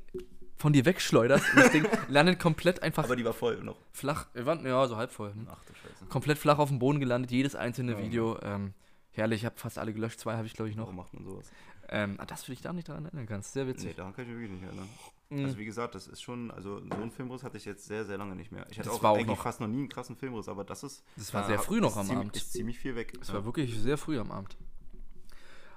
von 0.61 0.71
dir 0.73 0.85
wegschleuderst 0.85 1.43
und 1.53 1.55
das 1.57 1.71
Ding 1.71 1.85
landet 2.07 2.39
komplett 2.39 2.81
einfach 2.83 3.03
Aber 3.03 3.15
die 3.15 3.25
war 3.25 3.33
voll 3.33 3.61
noch. 3.63 3.77
flach. 3.91 4.27
Wir 4.33 4.45
waren, 4.45 4.65
ja, 4.65 4.87
so 4.87 4.95
halb 4.97 5.11
voll. 5.11 5.33
hm. 5.33 5.47
Ach 5.51 5.63
du 5.65 5.73
Scheiße. 5.73 6.05
Komplett 6.05 6.37
flach 6.37 6.59
auf 6.59 6.69
dem 6.69 6.79
Boden 6.79 6.99
gelandet, 6.99 7.31
jedes 7.31 7.55
einzelne 7.55 7.93
Ja. 7.93 7.97
Video. 7.99 8.39
Ähm, 8.41 8.73
herrlich, 9.11 9.41
ich 9.41 9.45
habe 9.45 9.57
fast 9.57 9.77
alle 9.77 9.93
gelöscht, 9.93 10.19
zwei 10.19 10.35
habe 10.37 10.47
ich 10.47 10.53
glaube 10.53 10.69
ich 10.69 10.75
noch. 10.75 10.85
Warum 10.85 10.95
macht 10.97 11.13
man 11.13 11.25
sowas? 11.25 11.51
Ähm, 11.89 12.15
ah, 12.19 12.25
das 12.25 12.47
will 12.47 12.53
ich 12.53 12.61
da 12.61 12.71
nicht 12.71 12.87
daran 12.87 13.03
erinnern 13.05 13.25
kannst. 13.25 13.51
Sehr 13.53 13.65
Nee, 13.65 13.71
witzig. 13.71 13.95
daran 13.97 14.13
kann 14.15 14.23
ich 14.23 14.29
mich 14.31 14.39
wirklich 14.39 14.51
nicht 14.61 14.63
erinnern. 14.63 14.87
Mhm. 15.29 15.43
Also 15.45 15.57
wie 15.57 15.65
gesagt, 15.65 15.93
das 15.95 16.07
ist 16.07 16.21
schon, 16.21 16.49
also 16.51 16.79
so 16.79 16.89
einen 16.95 17.11
Filmriss 17.11 17.43
hatte 17.43 17.57
ich 17.57 17.65
jetzt 17.65 17.85
sehr, 17.85 18.05
sehr 18.05 18.17
lange 18.17 18.35
nicht 18.35 18.51
mehr. 18.51 18.65
Ich 18.69 18.77
hatte 18.79 18.87
Das 18.89 18.97
auch 18.97 19.03
war 19.03 19.11
auch 19.11 19.15
eigentlich 19.15 19.27
noch- 19.27 19.41
fast 19.43 19.59
noch 19.59 19.67
nie 19.67 19.79
einen 19.79 19.89
krassen 19.89 20.15
Filmriss, 20.15 20.47
aber 20.47 20.63
das 20.63 20.83
ist... 20.83 21.03
Das 21.17 21.33
war 21.33 21.45
sehr 21.47 21.59
früh 21.59 21.81
noch 21.81 21.97
am 21.97 22.05
ziemlich, 22.05 22.19
Abend. 22.27 22.35
Ist 22.37 22.53
ziemlich 22.53 22.79
viel 22.79 22.95
weg. 22.95 23.13
Es 23.21 23.33
war 23.33 23.43
wirklich 23.45 23.77
sehr 23.77 23.97
früh 23.97 24.19
am 24.19 24.31
Abend. 24.31 24.55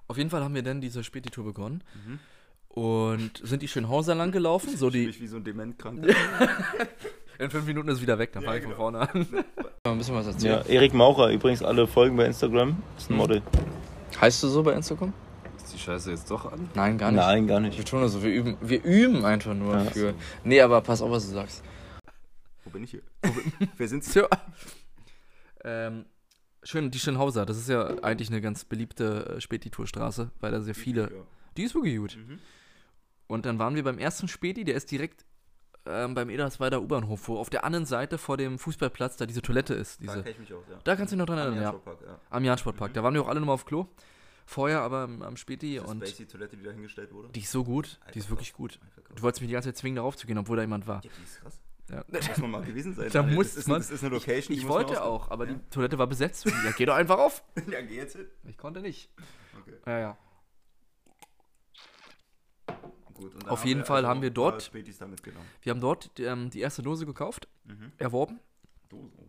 Auf 0.06 0.18
jeden 0.18 0.30
Fall 0.30 0.44
haben 0.44 0.54
wir 0.54 0.62
dann 0.62 0.80
diese 0.80 1.02
Späti-Tour 1.02 1.44
begonnen 1.44 1.82
Mhm. 2.06 2.18
Und 2.74 3.30
sind 3.42 3.62
die 3.62 3.68
Schönhauser 3.68 4.14
lang 4.14 4.32
gelaufen. 4.32 4.76
So 4.76 4.90
die, 4.90 5.00
Ziemlich 5.00 5.20
wie 5.20 5.26
so 5.28 5.36
ein 5.36 5.44
Dementkranker. 5.44 6.08
in 7.38 7.50
fünf 7.50 7.66
Minuten 7.66 7.88
ist 7.88 8.02
wieder 8.02 8.18
weg, 8.18 8.32
dann 8.32 8.42
Ja, 8.42 8.48
fange 8.48 8.58
ich 8.58 8.64
von 8.64 8.72
genau. 8.72 8.82
vorne 8.82 8.98
an. 9.00 9.26
Mal 9.30 9.44
ein 9.92 9.98
bisschen 9.98 10.14
was 10.14 10.26
Ja, 10.26 10.32
erzählen. 10.56 10.64
Erik 10.68 10.94
Maucher, 10.94 11.30
übrigens 11.30 11.62
alle 11.62 11.86
Folgen 11.86 12.16
bei 12.16 12.26
Instagram. 12.26 12.76
Ist 12.96 13.10
ein 13.10 13.16
Model. 13.16 13.42
Heißt 14.20 14.42
du 14.42 14.48
so 14.48 14.62
bei 14.62 14.72
Instagram? 14.74 15.12
Ist 15.56 15.72
die 15.74 15.78
Scheiße 15.78 16.10
jetzt 16.10 16.30
doch 16.30 16.50
an? 16.52 16.68
Nein, 16.74 16.98
gar 16.98 17.10
nicht. 17.12 17.20
Nein, 17.20 17.46
gar 17.46 17.58
Ich 17.60 17.66
nicht. 17.68 17.78
betone 17.78 18.02
also, 18.02 18.22
wir 18.22 18.30
üben, 18.32 18.56
wir 18.60 18.82
üben 18.84 19.24
einfach 19.24 19.54
nur 19.54 19.74
Ja. 19.76 19.84
für. 19.84 20.14
Nee, 20.44 20.60
aber 20.60 20.80
pass 20.80 21.00
auf, 21.00 21.10
was 21.10 21.26
du 21.28 21.32
sagst. 21.34 21.62
Wo 22.64 22.70
bin 22.70 22.84
ich 22.84 22.90
hier? 22.90 23.02
Wer 23.76 23.88
sind's? 23.88 24.10
Tja. 24.12 24.26
Ähm, 25.64 26.04
schön, 26.62 26.90
die 26.90 26.98
Schönhauser, 26.98 27.46
das 27.46 27.56
ist 27.56 27.68
ja 27.68 27.86
eigentlich 28.02 28.28
eine 28.30 28.40
ganz 28.40 28.64
beliebte 28.64 29.36
äh, 29.36 29.40
Späti-Tour-Straße, 29.40 30.30
weil 30.40 30.50
da 30.52 30.60
sehr 30.60 30.74
viele. 30.74 31.10
Die 31.56 31.62
ist 31.62 31.74
wirklich 31.74 31.96
gut. 31.96 32.16
Mhm. 32.16 32.38
Und 33.26 33.46
dann 33.46 33.58
waren 33.58 33.74
wir 33.74 33.82
beim 33.84 33.98
ersten 33.98 34.28
Späti, 34.28 34.64
der 34.64 34.74
ist 34.74 34.90
direkt 34.90 35.24
ähm, 35.86 36.14
beim 36.14 36.30
Edersweider 36.30 36.80
U-Bahnhof, 36.80 37.28
wo 37.28 37.38
auf 37.38 37.50
der 37.50 37.64
anderen 37.64 37.84
Seite 37.86 38.16
vor 38.18 38.36
dem 38.36 38.58
Fußballplatz 38.58 39.16
da 39.16 39.26
diese 39.26 39.42
Toilette 39.42 39.74
ist. 39.74 40.00
Da 40.00 40.04
Diese, 40.14 40.22
kenn 40.22 40.32
ich 40.32 40.38
mich 40.38 40.54
aus, 40.54 40.64
ja. 40.70 40.78
da 40.82 40.96
kannst 40.96 41.12
du 41.12 41.16
dich 41.16 41.18
noch 41.20 41.26
dran 41.26 41.38
erinnern, 41.38 41.62
ja. 41.62 41.70
Am 41.70 41.80
ja. 42.06 42.20
Am 42.30 42.44
Jahn-Sportpark. 42.44 42.90
Mhm. 42.90 42.94
Da 42.94 43.02
waren 43.02 43.14
wir 43.14 43.22
auch 43.22 43.28
alle 43.28 43.40
nochmal 43.40 43.54
auf 43.54 43.64
Klo. 43.66 43.86
Vorher 44.46 44.80
aber 44.82 44.98
am, 45.04 45.22
am 45.22 45.36
Späti 45.38 45.68
Diese 45.70 45.82
und 45.84 46.06
Spacey-Toilette, 46.06 46.56
die 46.58 46.64
da 46.64 46.70
hingestellt 46.70 47.12
wurde. 47.12 47.28
die 47.30 47.40
ist 47.40 47.50
so 47.50 47.64
gut. 47.64 47.98
Die 48.12 48.18
ist 48.18 48.28
wirklich 48.30 48.52
gut. 48.52 48.78
Du 49.14 49.22
wolltest 49.22 49.40
mich 49.40 49.48
die 49.48 49.54
ganze 49.54 49.70
Zeit 49.70 49.78
zwingen, 49.78 49.96
darauf 49.96 50.16
zu 50.16 50.26
gehen, 50.26 50.36
obwohl 50.38 50.56
da 50.56 50.62
jemand 50.62 50.86
war. 50.86 51.02
Ja, 51.04 51.10
die 51.18 51.22
ist 51.24 51.40
krass. 51.40 51.60
Ja. 51.90 52.04
Da 52.08 52.18
muss 52.28 52.38
man 52.38 52.50
mal 52.50 52.62
gewesen 52.62 52.94
sein. 52.94 53.08
Da 53.12 53.20
Alter. 53.22 53.34
muss 53.34 53.48
das 53.48 53.56
ist, 53.58 53.68
man- 53.68 53.78
Das 53.78 53.90
ist 53.90 54.02
eine 54.04 54.14
Location, 54.14 54.54
die 54.54 54.60
Ich 54.60 54.64
man 54.66 54.74
wollte 54.74 55.02
auch, 55.02 55.30
aber 55.30 55.46
Ja. 55.46 55.52
die 55.54 55.60
Toilette 55.70 55.98
war 55.98 56.06
besetzt. 56.06 56.44
Ja, 56.46 56.70
geh 56.76 56.84
doch 56.86 56.94
einfach 56.94 57.18
auf. 57.18 57.42
Ja, 57.70 57.80
geh 57.82 57.96
jetzt 57.96 58.16
hin. 58.16 58.26
Ich 58.44 58.56
konnte 58.58 58.80
nicht. 58.80 59.10
Okay, 59.60 59.74
Ja, 59.86 59.98
ja. 59.98 60.18
Gut. 63.14 63.48
Auf 63.48 63.64
jeden 63.64 63.84
Fall 63.84 63.98
also 63.98 64.08
haben 64.08 64.22
wir 64.22 64.30
dort- 64.30 64.72
mitgenommen. 64.74 65.46
Wir 65.62 65.70
haben 65.70 65.80
dort 65.80 66.10
ähm, 66.18 66.50
die 66.50 66.60
erste 66.60 66.82
Dose 66.82 67.06
gekauft, 67.06 67.48
Mhm. 67.64 67.92
erworben. 67.98 68.40
Dosen. 68.88 69.12
Oh, 69.16 69.24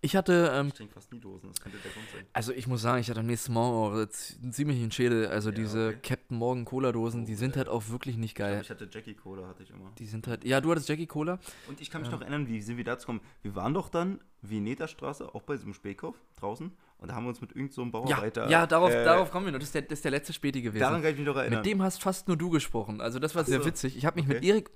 Ich 0.00 0.14
hatte, 0.14 0.52
ähm, 0.54 0.68
Ich 0.68 0.74
trinke 0.74 0.94
fast 0.94 1.12
nie 1.12 1.18
Dosen, 1.18 1.48
das 1.48 1.60
könnte 1.60 1.76
der 1.78 1.90
Grund 1.90 2.06
sein. 2.14 2.24
also 2.32 2.52
ich 2.52 2.68
muss 2.68 2.80
sagen, 2.82 3.00
ich 3.00 3.10
hatte 3.10 3.18
am 3.18 3.26
nächsten 3.26 3.52
Morgen 3.52 3.76
auch 3.76 3.98
jetzt 3.98 4.38
einen 4.40 4.92
Schädel. 4.92 5.26
Also 5.26 5.50
Ja, 5.50 5.56
diese 5.56 5.88
okay. 5.88 5.98
Captain 6.14 6.38
Morgan 6.38 6.64
Cola 6.64 6.92
Dosen, 6.92 7.24
die 7.26 7.34
Oh, 7.34 7.36
sind 7.36 7.56
ja. 7.56 7.58
halt 7.58 7.68
auch 7.68 7.88
wirklich 7.88 8.16
nicht 8.16 8.30
Ich, 8.30 8.34
glaub, 8.36 8.48
geil. 8.50 8.60
ich 8.62 8.70
hatte 8.70 8.88
Jackie 8.90 9.14
Cola, 9.14 9.48
hatte 9.48 9.64
ich 9.64 9.70
immer. 9.70 9.90
Die 9.98 10.06
sind 10.06 10.28
halt, 10.28 10.44
ja, 10.44 10.60
du 10.60 10.70
hattest 10.70 10.88
Jackie 10.88 11.06
Cola. 11.08 11.40
Und 11.66 11.80
ich 11.80 11.90
kann 11.90 12.02
mich 12.02 12.10
Ja. 12.10 12.14
noch 12.14 12.22
erinnern, 12.22 12.46
wie 12.46 12.60
sind 12.60 12.76
wir 12.76 12.84
dazu 12.84 13.06
gekommen? 13.06 13.20
Wir 13.42 13.56
waren 13.56 13.74
doch 13.74 13.88
dann 13.88 14.20
Veneta 14.40 14.86
Straße, 14.86 15.34
auch 15.34 15.42
bei 15.42 15.56
diesem 15.56 15.74
Spätkauf 15.74 16.14
draußen. 16.36 16.70
Und 16.98 17.08
da 17.10 17.14
haben 17.14 17.24
wir 17.24 17.28
uns 17.28 17.40
mit 17.40 17.50
irgendeinem 17.52 17.72
so 17.72 17.82
einem 17.82 17.92
Ja, 17.92 17.98
Bauarbeiter. 18.16 18.48
ja, 18.50 18.66
darauf, 18.66 18.90
äh, 18.90 19.04
darauf 19.04 19.30
kommen 19.30 19.46
wir 19.46 19.52
noch. 19.52 19.58
Das 19.60 19.68
ist 19.68 19.74
der, 19.74 19.82
das 19.82 19.98
ist 20.00 20.04
der 20.04 20.10
letzte 20.10 20.32
Späti 20.32 20.62
gewesen. 20.62 20.80
Daran 20.82 21.00
kann 21.02 21.12
ich 21.12 21.16
mich 21.18 21.26
noch 21.26 21.36
erinnern. 21.36 21.60
mit 21.60 21.66
dem 21.66 21.80
hast 21.82 22.02
fast 22.02 22.26
nur 22.28 22.36
du 22.36 22.50
gesprochen. 22.50 23.00
Also 23.00 23.18
das 23.20 23.34
war 23.36 23.44
sehr 23.44 23.60
so. 23.60 23.66
witzig. 23.66 23.96
Ich 23.96 24.04
habe 24.04 24.16
mich 24.16 24.26
mit 24.26 24.38
Okay. 24.38 24.48
Erik 24.48 24.70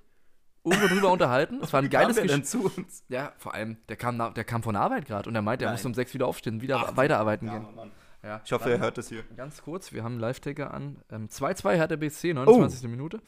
irgendwo 0.63 0.87
drüber 0.87 1.11
unterhalten. 1.11 1.59
Es 1.61 1.73
war 1.73 1.81
ein 1.81 1.85
Wie 1.87 1.89
kam 1.89 2.01
geiles 2.03 2.15
der 2.15 2.23
Gespräch. 2.25 2.45
zu 2.45 2.65
uns. 2.77 3.03
Ja, 3.09 3.33
vor 3.37 3.53
allem, 3.53 3.75
der 3.89 3.97
kam, 3.97 4.15
nach, 4.15 4.33
der 4.33 4.45
kam 4.45 4.63
von 4.63 4.73
der 4.73 4.83
Arbeit 4.83 5.05
gerade 5.05 5.27
und 5.29 5.35
er 5.35 5.41
meinte, 5.41 5.65
er 5.65 5.67
Nein. 5.67 5.73
musste 5.73 5.87
um 5.89 5.93
sechs 5.93 6.13
wieder 6.13 6.25
aufstehen, 6.27 6.61
wieder 6.61 6.77
Ach, 6.77 6.95
weiterarbeiten 6.95 7.47
Ja, 7.47 7.57
gehen. 7.59 7.75
Mann. 7.75 7.91
Ja, 8.23 8.41
Ich 8.45 8.53
hoffe, 8.53 8.71
er 8.71 8.79
hört 8.79 8.97
das 8.97 9.09
hier. 9.09 9.23
Ganz 9.35 9.61
kurz, 9.61 9.91
wir 9.91 10.01
haben 10.05 10.13
einen 10.13 10.21
Live-Taker 10.21 10.73
an. 10.73 11.01
Ähm, 11.11 11.27
2-2 11.27 11.77
hat 11.77 11.91
der 11.91 11.97
BC, 11.97 12.33
29. 12.33 12.83
Minute. 12.89 13.19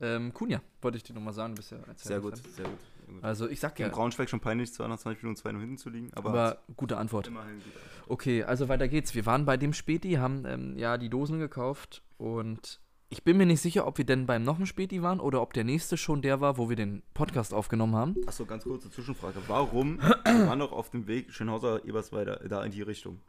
Ähm, 0.00 0.32
Kunja, 0.32 0.60
wollte 0.80 0.96
ich 0.96 1.02
dir 1.02 1.12
nochmal 1.12 1.32
sagen, 1.32 1.54
erzählt 1.56 1.98
Sehr 1.98 2.20
gut, 2.20 2.36
sehr 2.36 2.64
gut. 2.66 2.78
Also 3.22 3.48
ich 3.48 3.60
sag 3.60 3.78
ja, 3.78 3.86
Gegen 3.86 3.96
Braunschweig 3.96 4.30
schon 4.30 4.40
peinlich, 4.40 4.72
220 4.72 5.22
Minuten 5.22 5.40
2 5.40 5.50
hinten 5.50 5.78
zu 5.78 5.90
liegen, 5.90 6.10
aber, 6.14 6.30
aber 6.30 6.58
gute 6.76 6.96
Antwort. 6.96 7.26
immerhin 7.26 7.56
gut. 7.56 7.72
Okay, 8.08 8.44
also 8.44 8.68
weiter 8.68 8.88
geht's. 8.88 9.14
Wir 9.14 9.26
waren 9.26 9.44
bei 9.44 9.56
dem 9.56 9.72
Späti, 9.72 10.12
haben 10.12 10.44
ähm, 10.46 10.78
ja 10.78 10.98
die 10.98 11.08
Dosen 11.08 11.38
gekauft 11.38 12.02
und 12.16 12.80
ich 13.12 13.24
bin 13.24 13.36
mir 13.36 13.44
nicht 13.44 13.60
sicher, 13.60 13.86
ob 13.86 13.98
wir 13.98 14.06
denn 14.06 14.24
beim 14.24 14.42
noch 14.42 14.56
einen 14.56 14.64
Späti 14.64 15.02
waren 15.02 15.20
oder 15.20 15.42
ob 15.42 15.52
der 15.52 15.64
nächste 15.64 15.98
schon 15.98 16.22
der 16.22 16.40
war, 16.40 16.56
wo 16.56 16.70
wir 16.70 16.76
den 16.76 17.02
Podcast 17.12 17.52
aufgenommen 17.52 17.94
haben. 17.94 18.16
Achso, 18.26 18.46
ganz 18.46 18.64
kurze 18.64 18.90
Zwischenfrage. 18.90 19.38
Warum, 19.48 20.00
wir 20.24 20.46
waren 20.46 20.60
doch 20.60 20.72
auf 20.72 20.88
dem 20.88 21.06
Weg 21.06 21.30
Schönhauser, 21.30 21.84
Ebersweider, 21.84 22.36
da 22.48 22.64
in 22.64 22.70
die 22.70 22.80
Richtung. 22.80 23.20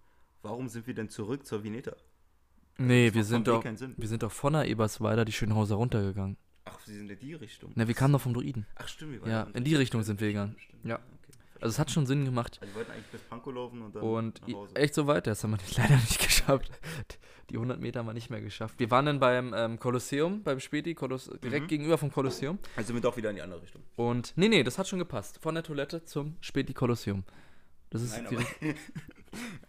Warum 0.41 0.69
sind 0.69 0.87
wir 0.87 0.93
denn 0.93 1.09
zurück 1.09 1.45
zur 1.45 1.63
Vineta? 1.65 1.97
Nee, 2.77 3.07
das 3.07 3.15
wir 3.15 3.23
sind 3.25 3.47
doch, 3.47 3.63
wir 3.63 4.07
sind 4.07 4.23
doch 4.23 4.31
von 4.31 4.53
der 4.53 4.69
Ebersweider 4.69 5.25
die 5.25 5.33
Schönhauser 5.33 5.75
runtergegangen. 5.75 6.37
Ach, 6.65 6.79
sie 6.85 6.95
sind 6.95 7.09
in 7.09 7.19
die 7.19 7.33
Richtung. 7.33 7.71
Na, 7.75 7.87
wir 7.87 7.93
kamen 7.95 8.13
doch 8.13 8.21
vom 8.21 8.33
Druiden. 8.33 8.65
Ach, 8.75 8.87
stimmt, 8.87 9.13
wir 9.13 9.21
waren 9.21 9.29
Ja, 9.29 9.47
in 9.53 9.63
die 9.63 9.75
Richtung 9.75 10.01
sind 10.03 10.19
wir 10.21 10.27
gegangen. 10.29 10.55
Stimmt, 10.59 10.85
Ja. 10.85 10.95
Okay. 10.95 11.03
Also 11.61 11.73
es 11.75 11.79
hat 11.79 11.91
schon 11.91 12.05
Sinn 12.05 12.25
gemacht. 12.25 12.57
Also 12.61 12.73
wir 12.73 12.79
wollten 12.79 12.91
eigentlich 12.91 13.07
bis 13.07 13.21
Pankow 13.21 13.53
laufen 13.53 13.81
und 13.81 13.95
dann 13.95 14.03
Und 14.03 14.41
nach 14.47 14.53
Hause. 14.55 14.75
echt 14.75 14.93
so 14.93 15.07
weit, 15.07 15.27
das 15.27 15.43
haben 15.43 15.51
wir 15.51 15.57
leider 15.77 15.95
nicht 15.95 16.19
geschafft. 16.21 16.71
Die 17.49 17.55
100 17.55 17.79
Meter 17.79 17.99
haben 17.99 18.05
wir 18.07 18.13
nicht 18.13 18.29
mehr 18.29 18.41
geschafft. 18.41 18.79
Wir 18.79 18.89
waren 18.91 19.05
dann 19.05 19.19
beim 19.19 19.53
ähm, 19.55 19.79
Kolosseum, 19.79 20.43
beim 20.43 20.59
Späti, 20.59 20.93
Koloss 20.93 21.29
direkt 21.43 21.63
Mhm. 21.65 21.67
gegenüber 21.67 21.97
vom 21.97 22.11
Kolosseum. 22.11 22.59
Also 22.75 22.87
sind 22.87 22.95
wir 22.97 23.01
doch 23.01 23.15
wieder 23.17 23.29
in 23.29 23.35
die 23.37 23.41
andere 23.41 23.61
Richtung. 23.61 23.81
Und 23.95 24.33
nee, 24.35 24.47
nee, 24.49 24.63
das 24.63 24.77
hat 24.77 24.87
schon 24.87 24.99
gepasst. 24.99 25.39
Von 25.41 25.55
der 25.55 25.63
Toilette 25.63 26.03
zum 26.05 26.35
Späti 26.41 26.73
Kolosseum. 26.73 27.23
Das 27.89 28.01
ist 28.01 28.11
Nein, 28.13 28.27
direkt. 28.29 28.55
aber 28.61 28.73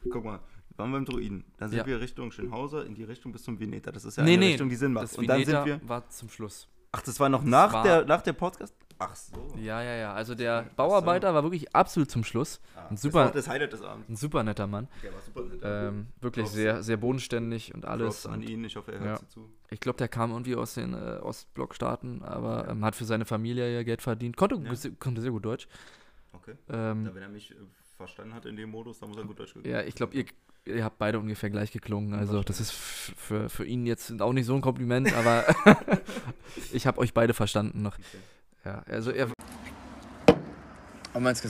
Guck 0.10 0.24
mal, 0.24 0.38
wir 0.70 0.78
waren 0.78 0.92
beim 0.92 1.04
Druiden. 1.04 1.44
Dann 1.58 1.68
sind 1.70 1.78
Ja. 1.78 1.86
wir 1.86 2.00
Richtung 2.00 2.32
Schönhauser 2.32 2.86
in 2.86 2.94
die 2.94 3.04
Richtung 3.04 3.32
bis 3.32 3.42
zum 3.44 3.58
Vineta. 3.60 3.92
Das 3.92 4.04
ist 4.04 4.16
ja 4.16 4.24
Nee, 4.24 4.32
eine 4.34 4.40
nee, 4.40 4.48
Richtung, 4.52 4.68
die 4.68 4.76
Sinn 4.76 4.92
macht. 4.92 5.04
Das 5.04 5.16
Und 5.18 5.26
dann 5.28 5.40
Vineta 5.40 5.64
sind 5.64 5.82
wir. 5.82 5.88
war 5.88 6.08
zum 6.08 6.28
Schluss. 6.28 6.68
Ach, 6.96 7.02
das 7.02 7.18
war 7.20 7.28
noch 7.28 7.42
nach, 7.42 7.72
war- 7.72 7.82
der, 7.82 8.04
nach 8.04 8.22
der 8.22 8.32
Podcast? 8.32 8.74
Ach 8.98 9.14
so. 9.16 9.34
Ja, 9.56 9.82
ja, 9.82 9.94
ja. 9.96 10.12
Also 10.14 10.36
der 10.36 10.62
so. 10.64 10.70
Bauarbeiter 10.76 11.34
war 11.34 11.42
wirklich 11.42 11.74
absolut 11.74 12.08
zum 12.10 12.22
Schluss. 12.22 12.60
Ah, 12.76 12.82
Ein 12.82 12.86
Das 12.90 13.02
super- 13.02 13.30
das 13.30 13.48
Highlight 13.48 13.72
des 13.72 13.82
Abends. 13.82 14.08
Ein 14.08 14.14
super 14.16 14.42
netter 14.44 14.68
Mann. 14.68 14.86
Der 15.02 15.12
war 15.12 15.20
super 15.20 15.42
nett. 15.42 15.60
Ähm, 15.64 16.06
wirklich 16.20 16.44
Props. 16.44 16.54
sehr, 16.54 16.82
sehr 16.84 16.96
bodenständig 16.96 17.74
und 17.74 17.84
alles. 17.86 18.22
Props 18.22 18.26
an 18.26 18.34
Und 18.34 18.48
ihn. 18.48 18.64
Ich 18.64 18.76
hoffe, 18.76 18.92
er 18.92 19.00
hört 19.00 19.20
Ja. 19.22 19.28
zu. 19.28 19.50
ich 19.70 19.80
glaube, 19.80 19.96
der 19.98 20.06
kam 20.06 20.30
irgendwie 20.30 20.54
aus 20.54 20.74
den 20.74 20.94
äh, 20.94 21.18
Ostblockstaaten, 21.20 22.22
aber 22.22 22.68
ähm, 22.68 22.84
hat 22.84 22.94
für 22.94 23.04
seine 23.04 23.24
Familie 23.24 23.68
ja 23.74 23.82
Geld 23.82 24.00
verdient. 24.00 24.36
Konnte, 24.36 24.56
Ja. 24.56 24.90
konnte 25.00 25.20
sehr 25.20 25.32
gut 25.32 25.44
Deutsch. 25.44 25.66
Okay. 26.32 26.54
Ähm, 26.68 27.04
Da, 27.04 27.14
wenn 27.16 27.22
er 27.22 27.28
mich 27.28 27.50
äh, 27.50 27.54
verstanden 27.96 28.32
hat 28.34 28.46
in 28.46 28.54
dem 28.56 28.70
Modus, 28.70 29.00
dann 29.00 29.08
muss 29.08 29.18
er 29.18 29.24
gut 29.24 29.38
Deutsch 29.40 29.54
ja, 29.64 29.82
ich 29.82 29.94
glaube, 29.96 30.14
ihr, 30.14 30.24
ihr 30.66 30.84
habt 30.84 30.98
beide 30.98 31.18
ungefähr 31.18 31.50
gleich 31.50 31.72
geklungen. 31.72 32.14
Also 32.14 32.42
das 32.42 32.60
ist 32.60 32.72
für, 32.72 33.48
für 33.48 33.64
ihn 33.64 33.86
jetzt 33.86 34.20
auch 34.20 34.32
nicht 34.32 34.46
so 34.46 34.54
ein 34.54 34.60
Kompliment, 34.60 35.12
aber 35.14 35.44
ich 36.72 36.86
habe 36.86 36.98
euch 36.98 37.12
beide 37.12 37.34
verstanden 37.34 37.82
noch. 37.82 37.98
Okay. 37.98 38.18
Ja, 38.64 38.82
also 38.88 39.10
er. 39.10 39.28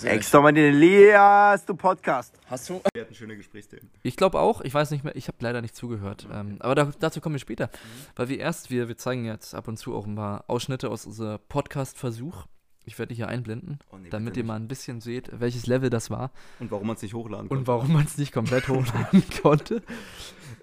Extra 0.02 0.42
mal 0.42 0.52
den 0.52 0.74
Elias, 0.74 1.64
du 1.64 1.74
Podcast. 1.74 2.34
Hast 2.46 2.68
du? 2.68 2.82
Wir 2.92 3.02
hatten 3.02 3.14
schöne 3.14 3.34
Gesprächsthemen. 3.34 3.88
Ich 4.02 4.16
glaube 4.16 4.38
auch, 4.38 4.60
ich 4.60 4.74
weiß 4.74 4.90
nicht 4.90 5.04
mehr, 5.04 5.16
ich 5.16 5.28
habe 5.28 5.38
leider 5.40 5.62
nicht 5.62 5.74
zugehört. 5.74 6.26
Ähm, 6.30 6.56
aber 6.60 6.74
da, 6.74 6.90
dazu 6.98 7.22
kommen 7.22 7.36
wir 7.36 7.40
später. 7.40 7.68
Mhm. 7.68 8.06
Weil 8.16 8.28
wir 8.28 8.38
erst, 8.40 8.70
wir, 8.70 8.88
wir 8.88 8.98
zeigen 8.98 9.24
jetzt 9.24 9.54
ab 9.54 9.66
und 9.66 9.78
zu 9.78 9.94
auch 9.94 10.06
ein 10.06 10.16
paar 10.16 10.44
Ausschnitte 10.48 10.90
aus 10.90 11.06
unserem 11.06 11.38
Podcast-Versuch. 11.48 12.44
Ich 12.86 12.98
werde 12.98 13.08
die 13.10 13.16
hier 13.16 13.28
einblenden, 13.28 13.78
Oh, 13.90 13.96
nee, 13.96 14.10
damit 14.10 14.36
ihr 14.36 14.44
mal 14.44 14.56
ein 14.56 14.68
bisschen 14.68 15.00
seht, 15.00 15.30
welches 15.40 15.66
Level 15.66 15.88
das 15.90 16.10
war 16.10 16.30
Und 16.60 16.70
warum 16.70 16.86
man 16.86 16.96
es 16.96 17.02
nicht 17.02 17.14
hochladen 17.14 17.48
und 17.48 17.66
warum 17.66 17.92
man 17.92 18.04
es 18.04 18.18
nicht 18.18 18.32
komplett 18.32 18.68
hochladen 18.68 19.22
konnte. 19.42 19.82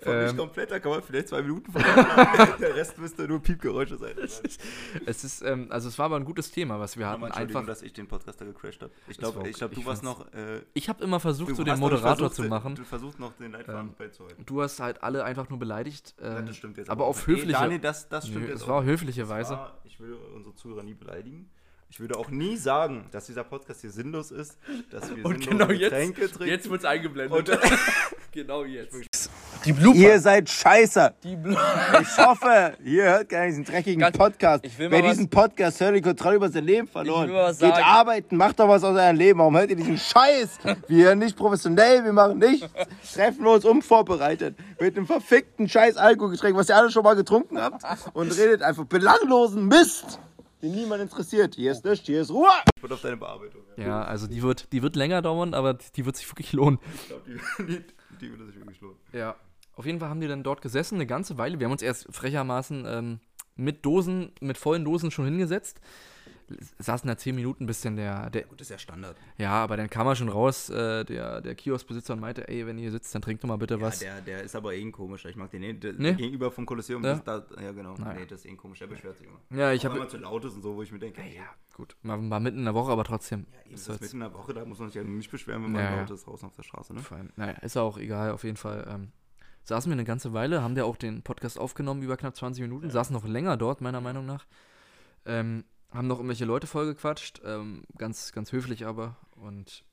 Von 0.04 0.20
nicht 0.22 0.32
Ähm, 0.32 0.38
komplett, 0.38 0.72
da 0.72 0.80
kann 0.80 0.92
man 0.92 1.04
vielleicht 1.04 1.28
zwei 1.28 1.42
Minuten 1.44 1.72
verwenden. 1.72 2.54
Der 2.60 2.76
Rest 2.76 2.98
müsste 2.98 3.28
nur 3.28 3.40
Piepgeräusche 3.40 3.98
sein. 3.98 4.16
Es 5.06 5.24
ist, 5.24 5.42
ähm, 5.44 5.68
also 5.70 5.88
es 5.90 5.98
war 6.00 6.06
aber 6.08 6.16
ein 6.16 6.26
gutes 6.26 6.52
Thema, 6.52 6.80
was 6.80 6.98
wir 6.98 7.08
hatten. 7.08 7.24
Einfach, 7.24 7.66
dass 7.66 7.82
ich 7.82 7.94
den 7.94 8.08
Podcaster 8.08 8.46
gecrashed 8.46 8.82
habe. 8.82 8.92
Ich 9.08 9.18
glaube, 9.18 9.48
ich 9.48 9.58
glaub, 9.58 9.72
du 9.74 9.80
Ich 9.80 9.86
warst 9.86 10.04
noch. 10.04 10.32
Äh, 10.34 10.62
ich 10.74 10.90
habe 10.90 11.04
immer 11.04 11.20
versucht, 11.20 11.56
so 11.56 11.64
den 11.64 11.80
Moderator 11.80 12.32
zu 12.32 12.44
machen. 12.44 12.76
Du 12.76 12.84
versuchst 12.84 13.20
noch 13.20 13.34
den 13.38 13.52
Leitfaden 13.52 13.90
Ähm, 13.90 13.96
beizuhalten. 13.98 14.44
Du 14.46 14.62
hast 14.62 14.80
halt 14.80 15.04
alle 15.04 15.24
einfach 15.24 15.50
nur 15.50 15.60
beleidigt. 15.60 16.16
Ja, 16.22 16.40
Ähm, 16.40 16.46
das 16.48 16.56
stimmt 16.58 16.78
jetzt 16.78 16.90
aber 16.90 17.06
auch 17.06 17.10
auf 17.10 17.28
nicht. 17.28 17.40
höfliche- 17.42 17.68
Nee, 17.68 17.80
das, 17.80 18.10
das 18.10 18.28
stimmt 18.28 18.46
nö, 18.46 18.52
jetzt 18.52 18.62
es 18.62 18.68
war 18.68 18.76
auf 18.78 18.84
nicht. 18.84 18.92
höfliche 18.94 19.30
Weise. 19.30 19.54
War, 19.54 19.78
ich 19.84 20.00
würde 20.00 20.18
unsere 20.36 20.56
Zuhörer 20.56 20.84
nie 20.84 20.94
beleidigen. 20.96 21.50
Ich 21.94 22.00
würde 22.00 22.18
auch 22.18 22.30
nie 22.30 22.56
sagen, 22.56 23.04
dass 23.12 23.26
dieser 23.26 23.44
Podcast 23.44 23.82
hier 23.82 23.92
sinnlos 23.92 24.32
ist, 24.32 24.58
dass 24.92 25.14
wir 25.14 25.26
Und 25.26 25.46
genau 25.46 25.68
jetzt- 25.70 25.92
Getränke 25.92 26.22
trinken. 26.30 26.48
Jetzt 26.48 26.70
wird 26.70 26.80
es 26.80 26.86
eingeblendet. 26.86 27.50
Und- 27.50 27.60
genau 28.32 28.64
jetzt. 28.64 28.96
Ihr 29.94 30.20
seid 30.22 30.50
scheiße. 30.50 31.14
Die 31.22 31.36
Blu 31.36 31.52
Ich 32.02 32.18
hoffe, 32.18 32.74
ihr 32.86 33.04
hört 33.04 33.28
gar 33.30 33.42
nicht 33.42 33.52
diesen 33.52 33.66
dreckigen 33.66 34.00
Ganz- 34.00 34.18
Podcast. 34.18 34.66
ich 34.66 34.80
will 34.80 34.88
mal 34.88 34.96
Wer 35.00 35.04
was- 35.04 35.12
diesen 35.18 35.30
Podcast 35.30 35.82
hört, 35.82 35.94
die 35.96 36.02
Kontrolle 36.02 36.38
über 36.38 36.50
sein 36.50 36.64
Leben 36.64 36.88
verloren. 36.88 37.28
Geht 37.60 37.74
arbeiten, 37.74 38.38
macht 38.38 38.60
doch 38.62 38.70
was 38.70 38.86
aus 38.86 38.96
eurem 38.98 39.18
Leben. 39.18 39.40
Warum 39.40 39.58
hört 39.58 39.70
ihr 39.70 39.76
diesen 39.76 39.98
Scheiß? 39.98 40.60
Wir 40.88 41.08
hören 41.08 41.20
nicht 41.20 41.36
professionell, 41.36 42.06
wir 42.06 42.14
machen 42.14 42.40
nichts. 42.40 42.70
Treffen 43.14 43.46
uns 43.46 43.66
unvorbereitet 43.66 44.56
mit 44.80 44.96
einem 44.96 45.06
verfickten 45.08 45.68
Scheiß 45.68 45.98
Alkoholgetränk, 45.98 46.56
was 46.56 46.70
ihr 46.70 46.78
alle 46.78 46.90
schon 46.90 47.04
mal 47.04 47.16
getrunken 47.18 47.60
habt. 47.62 47.84
Und 48.14 48.32
redet 48.38 48.62
einfach 48.64 48.86
belanglosen 48.86 49.68
Mist, 49.68 50.20
den 50.62 50.74
niemand 50.74 51.02
interessiert. 51.02 51.56
Hier 51.56 51.72
ist 51.72 51.84
nichts, 51.84 52.06
hier 52.06 52.22
ist 52.22 52.32
Ruhe. 52.32 52.50
Ich 52.76 52.82
würde 52.84 52.96
auf 52.96 53.02
deine 53.02 53.18
Bearbeitung. 53.18 53.62
Ja. 53.78 53.88
Ja, 53.88 54.02
also 54.04 54.28
die 54.28 54.42
wird, 54.42 54.72
die 54.72 54.82
wird 54.82 54.96
länger 54.96 55.22
dauern, 55.22 55.54
aber 55.54 55.74
die 55.74 56.06
wird 56.06 56.16
sich 56.16 56.30
wirklich 56.30 56.54
lohnen. 56.54 56.80
Ich 56.96 57.08
glaube, 57.08 57.24
die, 57.28 57.64
die, 57.66 57.84
die 58.20 58.30
würde 58.30 58.46
sich 58.46 58.56
wirklich 58.56 58.82
lohnen. 58.82 58.98
Ja. 59.14 59.36
Auf 59.76 59.86
jeden 59.86 60.00
Fall 60.00 60.10
haben 60.10 60.22
die 60.22 60.28
dann 60.28 60.44
dort 60.44 60.62
gesessen, 60.62 60.96
eine 60.96 61.08
ganze 61.08 61.38
Weile. 61.38 61.60
Wir 61.60 61.66
haben 61.66 61.72
uns 61.72 61.82
erst 61.82 62.14
frechermaßen 62.14 62.86
ähm, 62.86 63.20
mit 63.56 63.86
Dosen, 63.86 64.34
mit 64.42 64.58
vollen 64.58 64.84
Dosen 64.84 65.12
schon 65.12 65.26
hingesetzt. 65.26 65.80
Saßen 66.80 67.08
da 67.08 67.18
zehn 67.18 67.36
Minuten, 67.36 67.66
bis 67.66 67.82
denn 67.82 67.96
der, 67.96 68.30
der 68.30 68.44
Gut, 68.44 68.60
das 68.60 68.68
ist 68.68 68.72
ja 68.72 68.78
Standard. 68.78 69.18
ja, 69.38 69.52
aber 69.52 69.78
dann 69.78 69.90
kam 69.90 70.08
er 70.08 70.16
schon 70.16 70.30
raus, 70.30 70.70
äh, 70.70 71.04
der, 71.06 71.42
der 71.42 71.56
Kioskbesitzer 71.56 72.14
und 72.14 72.20
meinte, 72.20 72.48
ey, 72.48 72.66
wenn 72.66 72.78
ihr 72.78 72.84
hier 72.84 72.92
sitzt, 72.92 73.14
dann 73.16 73.22
trinkt 73.22 73.44
doch 73.44 73.48
mal 73.50 73.58
bitte 73.58 73.80
was. 73.82 74.02
Ja, 74.02 74.16
der, 74.16 74.22
der 74.22 74.44
ist 74.44 74.56
aber 74.56 74.74
eh 74.74 74.82
ein 74.82 74.92
komischer. 74.92 75.30
Ich 75.30 75.36
mag 75.36 75.52
den 75.52 75.64
eh. 75.64 75.74
Der, 75.74 75.94
Nee? 75.94 76.14
Gegenüber 76.14 76.52
vom 76.52 76.66
Kolosseum. 76.66 77.04
Ja? 77.04 77.16
Da, 77.24 77.46
ja, 77.62 77.72
genau. 77.72 77.96
Naja. 77.96 78.20
Nee, 78.20 78.26
das 78.26 78.40
ist 78.40 78.46
eh 78.46 78.50
ein 78.50 78.58
komisch. 78.58 78.80
Der 78.80 78.88
beschwert 78.88 79.18
sich 79.18 79.28
immer. 79.28 79.40
Ja, 79.60 79.72
ich 79.74 79.86
habe 79.86 79.98
man 80.00 80.10
zu 80.10 80.18
laut 80.18 80.44
ist 80.46 80.54
und 80.56 80.62
so, 80.62 80.76
wo 80.76 80.82
ich 80.84 80.92
mir 80.92 81.00
denke, 81.00 81.22
ey, 81.22 81.36
ja, 81.38 81.44
gut, 81.76 81.96
mal, 82.02 82.18
mal 82.18 82.40
mitten 82.40 82.60
in 82.60 82.66
der 82.66 82.74
Woche, 82.74 82.92
aber 82.92 83.04
trotzdem. 83.04 83.46
eben, 83.66 83.74
ist 83.76 83.88
das 83.90 84.00
mitten 84.02 84.16
in 84.18 84.20
der 84.22 84.34
Woche, 84.34 84.54
da 84.54 84.66
muss 84.66 84.80
man 84.80 84.90
sich 84.90 84.96
ja 84.96 85.04
nicht 85.04 85.32
beschweren, 85.32 85.64
wenn 85.64 85.72
man 85.72 85.84
Ja, 85.84 85.92
ja. 85.92 86.00
laut 86.02 86.12
ist 86.12 86.26
draußen 86.28 86.48
auf 86.48 86.56
der 86.56 86.64
Straße, 86.64 86.94
ne? 86.94 87.00
Vor 87.02 87.18
allem, 87.18 87.30
naja, 87.36 87.54
ist 87.62 87.78
auch 87.78 87.98
egal, 87.98 88.32
auf 88.32 88.44
jeden 88.44 88.58
Fall. 88.58 88.88
Ähm, 88.90 89.12
saßen 89.64 89.92
wir 89.92 89.94
eine 89.94 90.04
ganze 90.06 90.34
Weile, 90.34 90.64
haben 90.64 90.76
ja 90.76 90.84
auch 90.86 90.98
den 90.98 91.22
Podcast 91.22 91.60
aufgenommen, 91.60 92.02
über 92.02 92.18
knapp 92.18 92.36
20 92.36 92.62
Minuten, 92.64 92.90
saßen 92.90 93.14
noch 93.14 93.26
länger 93.26 93.58
dort, 93.58 93.82
meiner 93.82 94.02
Meinung 94.02 94.26
nach. 94.26 94.46
Ähm, 95.26 95.64
haben 95.94 96.08
noch 96.08 96.18
irgendwelche 96.18 96.46
Leute 96.46 96.68
vollgequatscht, 96.68 97.42
ähm, 97.46 97.84
ganz, 97.98 98.32
ganz 98.32 98.52
höflich 98.52 98.86
aber, 98.86 99.18
und 99.36 99.84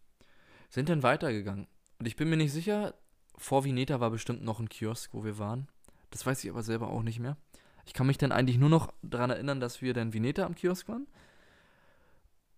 sind 0.68 0.88
dann 0.88 1.02
weitergegangen. 1.02 1.66
Und 1.98 2.06
ich 2.06 2.16
bin 2.16 2.30
mir 2.30 2.36
nicht 2.36 2.52
sicher, 2.52 2.94
vor 3.36 3.64
Vineta 3.64 4.00
war 4.00 4.10
bestimmt 4.10 4.42
noch 4.42 4.60
ein 4.60 4.68
Kiosk, 4.68 5.12
wo 5.12 5.24
wir 5.24 5.38
waren. 5.38 5.68
Das 6.10 6.24
weiß 6.24 6.44
ich 6.44 6.50
aber 6.50 6.62
selber 6.62 6.88
auch 6.88 7.02
nicht 7.02 7.18
mehr. 7.18 7.36
Ich 7.86 7.94
kann 7.94 8.06
mich 8.06 8.18
dann 8.18 8.32
eigentlich 8.32 8.58
nur 8.58 8.68
noch 8.68 8.92
daran 9.02 9.30
erinnern, 9.30 9.60
dass 9.60 9.82
wir 9.82 9.94
dann 9.94 10.12
Vineta 10.12 10.44
am 10.44 10.54
Kiosk 10.54 10.88
waren, 10.88 11.06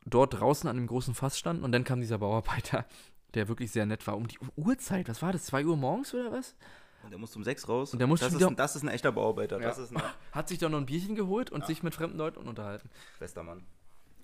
dort 0.04 0.34
draußen 0.34 0.68
an 0.68 0.76
dem 0.76 0.86
großen 0.86 1.14
Fass 1.14 1.38
standen 1.38 1.64
und 1.64 1.72
dann 1.72 1.84
kam 1.84 2.00
dieser 2.00 2.18
Bauarbeiter, 2.18 2.86
der 3.34 3.48
wirklich 3.48 3.70
sehr 3.70 3.86
nett 3.86 4.06
war. 4.06 4.16
Um 4.16 4.26
die 4.26 4.38
Uhrzeit, 4.56 5.08
was 5.08 5.22
war 5.22 5.32
das? 5.32 5.44
2 5.46 5.66
Uhr 5.66 5.76
morgens 5.76 6.12
oder 6.14 6.32
was? 6.32 6.56
Und 7.04 7.10
der 7.10 7.18
muss 7.18 7.34
um 7.36 7.44
sechs 7.44 7.68
raus. 7.68 7.92
Und 7.92 7.98
der 7.98 8.06
muss 8.08 8.20
das, 8.20 8.32
ist, 8.34 8.42
ein- 8.42 8.56
das 8.56 8.76
ist 8.76 8.82
ein 8.82 8.88
echter 8.88 9.12
Bauarbeiter. 9.12 9.58
Ja. 9.60 9.68
Das 9.68 9.78
ist 9.78 9.94
ein 9.96 10.02
Hat 10.32 10.48
sich 10.48 10.58
dann 10.58 10.72
noch 10.72 10.78
ein 10.78 10.86
Bierchen 10.86 11.14
geholt 11.14 11.50
und 11.50 11.66
sich 11.66 11.82
mit 11.82 11.94
fremden 11.94 12.18
Leuten 12.18 12.46
unterhalten. 12.48 12.88
bester 13.18 13.42
Mann. 13.42 13.62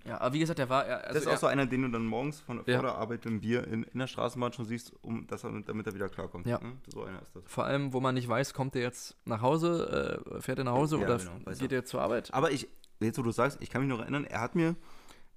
Ja, 0.04 0.20
aber 0.20 0.34
wie 0.34 0.38
gesagt, 0.38 0.60
der 0.60 0.68
war. 0.68 0.84
er- 0.86 0.98
Also 0.98 1.14
das 1.14 1.22
ist 1.22 1.26
er, 1.26 1.32
auch 1.34 1.38
so 1.38 1.46
einer, 1.48 1.66
den 1.66 1.82
du 1.82 1.88
dann 1.88 2.06
morgens 2.06 2.38
von, 2.40 2.58
Ja. 2.66 2.74
vor 2.78 2.82
der 2.82 2.94
Arbeit 2.94 3.26
im 3.26 3.40
Bier 3.40 3.66
in, 3.66 3.82
in 3.82 3.98
der 3.98 4.06
Straßenbahn 4.06 4.52
schon 4.52 4.64
siehst, 4.64 4.92
um, 5.02 5.26
dass 5.26 5.42
er, 5.42 5.50
damit 5.62 5.86
er 5.88 5.94
wieder 5.94 6.08
klarkommt. 6.08 6.46
Ja. 6.46 6.60
Hm? 6.60 6.78
So 6.86 7.02
einer 7.02 7.20
ist 7.22 7.34
das. 7.34 7.42
Vor 7.46 7.64
allem, 7.64 7.92
wo 7.92 7.98
man 8.00 8.14
nicht 8.14 8.28
weiß, 8.28 8.54
kommt 8.54 8.76
er 8.76 8.82
jetzt 8.82 9.16
nach 9.24 9.40
Hause, 9.40 10.22
äh, 10.36 10.40
fährt 10.40 10.58
er 10.58 10.64
nach 10.64 10.74
Hause 10.74 10.98
Ja, 10.98 11.04
oder 11.06 11.18
genau, 11.18 11.32
geht 11.58 11.72
er. 11.72 11.78
er 11.78 11.84
zur 11.86 12.02
Arbeit? 12.02 12.32
Aber 12.32 12.52
ich, 12.52 12.68
jetzt 13.00 13.18
wo 13.18 13.22
du 13.22 13.32
sagst, 13.32 13.58
ich 13.60 13.68
kann 13.70 13.80
mich 13.82 13.90
noch 13.90 13.98
erinnern, 14.00 14.24
er 14.24 14.40
hat 14.42 14.54
mir, 14.54 14.76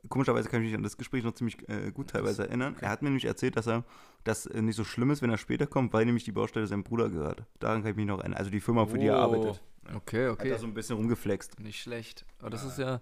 komischerweise 0.08 0.48
kann 0.50 0.62
ich 0.62 0.68
mich 0.70 0.76
an 0.78 0.84
das 0.84 0.98
Gespräch 0.98 1.24
noch 1.24 1.34
ziemlich 1.34 1.58
äh, 1.68 1.92
gut 1.92 2.10
teilweise 2.12 2.48
erinnern, 2.48 2.76
er 2.80 2.90
hat 2.90 3.02
mir 3.02 3.10
nämlich 3.10 3.26
erzählt, 3.26 3.58
dass 3.58 3.68
er 3.68 3.84
das 4.24 4.46
äh, 4.46 4.62
nicht 4.62 4.76
so 4.76 4.84
schlimm 4.84 5.12
ist, 5.12 5.22
wenn 5.22 5.30
er 5.30 5.38
später 5.38 5.68
kommt, 5.68 5.92
weil 5.94 6.06
nämlich 6.06 6.24
die 6.24 6.32
Baustelle 6.32 6.68
seinem 6.68 6.84
Bruder 6.84 7.10
gehört. 7.10 7.44
Daran 7.60 7.82
kann 7.82 7.92
ich 7.92 7.98
mich 7.98 8.06
noch 8.06 8.20
erinnern. 8.20 8.38
Also 8.38 8.50
die 8.52 8.62
Firma, 8.62 8.86
für 8.86 8.98
die 8.98 9.08
er 9.08 9.18
Oh, 9.18 9.22
arbeitet. 9.24 9.62
Okay, 9.96 10.26
Hat 10.28 10.34
okay. 10.34 10.50
da 10.52 10.58
so 10.58 10.68
ein 10.68 10.74
bisschen 10.74 10.96
rumgeflext. 10.98 11.60
Nicht 11.60 11.82
schlecht. 11.82 12.24
Aber 12.40 12.50
das 12.52 12.64
ist 12.64 12.78
ja. 12.78 13.02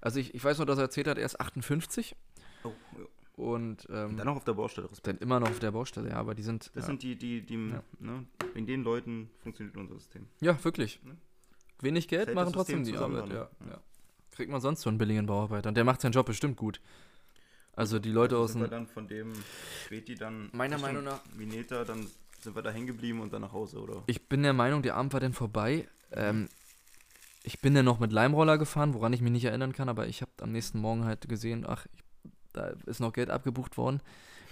Also 0.00 0.20
ich, 0.20 0.34
ich 0.34 0.44
weiß 0.44 0.58
noch, 0.58 0.66
dass 0.66 0.78
er 0.78 0.84
erzählt 0.84 1.08
hat, 1.08 1.18
er 1.18 1.26
ist 1.26 1.40
58 1.40 2.14
Oh, 2.62 2.68
ja. 2.98 3.04
und 3.36 3.86
ähm, 3.90 4.10
Und 4.10 4.16
dann 4.18 4.26
noch 4.26 4.36
auf 4.36 4.44
der 4.44 4.52
Baustelle. 4.54 4.88
Respekt. 4.90 5.06
dann 5.06 5.18
immer 5.18 5.40
noch 5.40 5.48
auf 5.50 5.58
der 5.58 5.72
Baustelle, 5.72 6.10
ja, 6.10 6.16
aber 6.16 6.34
die 6.34 6.42
sind. 6.42 6.70
Das 6.74 6.84
ja. 6.84 6.86
sind 6.86 7.02
die, 7.02 7.16
die, 7.16 7.42
die, 7.42 7.54
Ja. 7.70 7.82
ne, 8.00 8.26
wegen 8.52 8.66
den 8.66 8.82
Leuten 8.84 9.28
funktioniert 9.42 9.76
unser 9.76 9.94
System. 9.94 10.26
ja, 10.40 10.62
wirklich. 10.64 11.02
Ne? 11.02 11.16
Wenig 11.80 12.06
Geld, 12.08 12.32
machen 12.34 12.52
trotzdem 12.52 12.84
die 12.84 12.96
Arbeit, 12.96 13.28
ja, 13.30 13.48
ja. 13.68 13.80
Kriegt 14.34 14.50
man 14.50 14.60
sonst 14.60 14.80
so 14.82 14.88
einen 14.90 14.98
billigen 14.98 15.26
Bauarbeiter. 15.26 15.68
Und 15.68 15.76
der 15.76 15.84
macht 15.84 16.00
seinen 16.00 16.12
Job 16.12 16.26
bestimmt 16.26 16.56
gut. 16.56 16.80
Also 17.76 17.98
die 17.98 18.10
Leute 18.10 18.34
Also 18.36 18.44
aus 18.44 18.52
sind 18.52 18.60
wir 18.62 18.68
dem. 18.68 18.70
dann 18.70 18.86
von 18.86 19.08
dem 19.08 19.32
Späti 19.84 20.14
dann 20.14 20.50
Meiner 20.52 20.76
Richtung 20.76 20.92
Meinung 20.94 21.04
nach- 21.04 21.20
Vineta, 21.36 21.84
dann 21.84 22.06
sind 22.40 22.54
wir 22.54 22.62
da 22.62 22.70
hängen 22.70 22.86
geblieben 22.86 23.20
und 23.20 23.32
dann 23.32 23.42
nach 23.42 23.52
Hause, 23.52 23.80
oder? 23.80 24.02
Ich 24.06 24.28
bin 24.28 24.42
der 24.42 24.52
Meinung, 24.52 24.82
der 24.82 24.94
Abend 24.96 25.12
war 25.12 25.20
dann 25.20 25.32
vorbei. 25.32 25.88
Ähm, 26.12 26.48
ich 27.42 27.60
bin 27.60 27.74
dann 27.74 27.84
noch 27.84 27.98
mit 28.00 28.12
Leimroller 28.12 28.58
gefahren, 28.58 28.94
woran 28.94 29.12
ich 29.12 29.20
mich 29.20 29.32
nicht 29.32 29.44
erinnern 29.44 29.72
kann, 29.72 29.88
aber 29.88 30.06
ich 30.06 30.20
habe 30.22 30.30
am 30.40 30.52
nächsten 30.52 30.78
Morgen 30.78 31.04
halt 31.04 31.28
gesehen, 31.28 31.64
ach, 31.66 31.86
ich, 31.92 32.02
da 32.52 32.68
ist 32.86 33.00
noch 33.00 33.12
Geld 33.12 33.30
abgebucht 33.30 33.76
worden. 33.76 34.00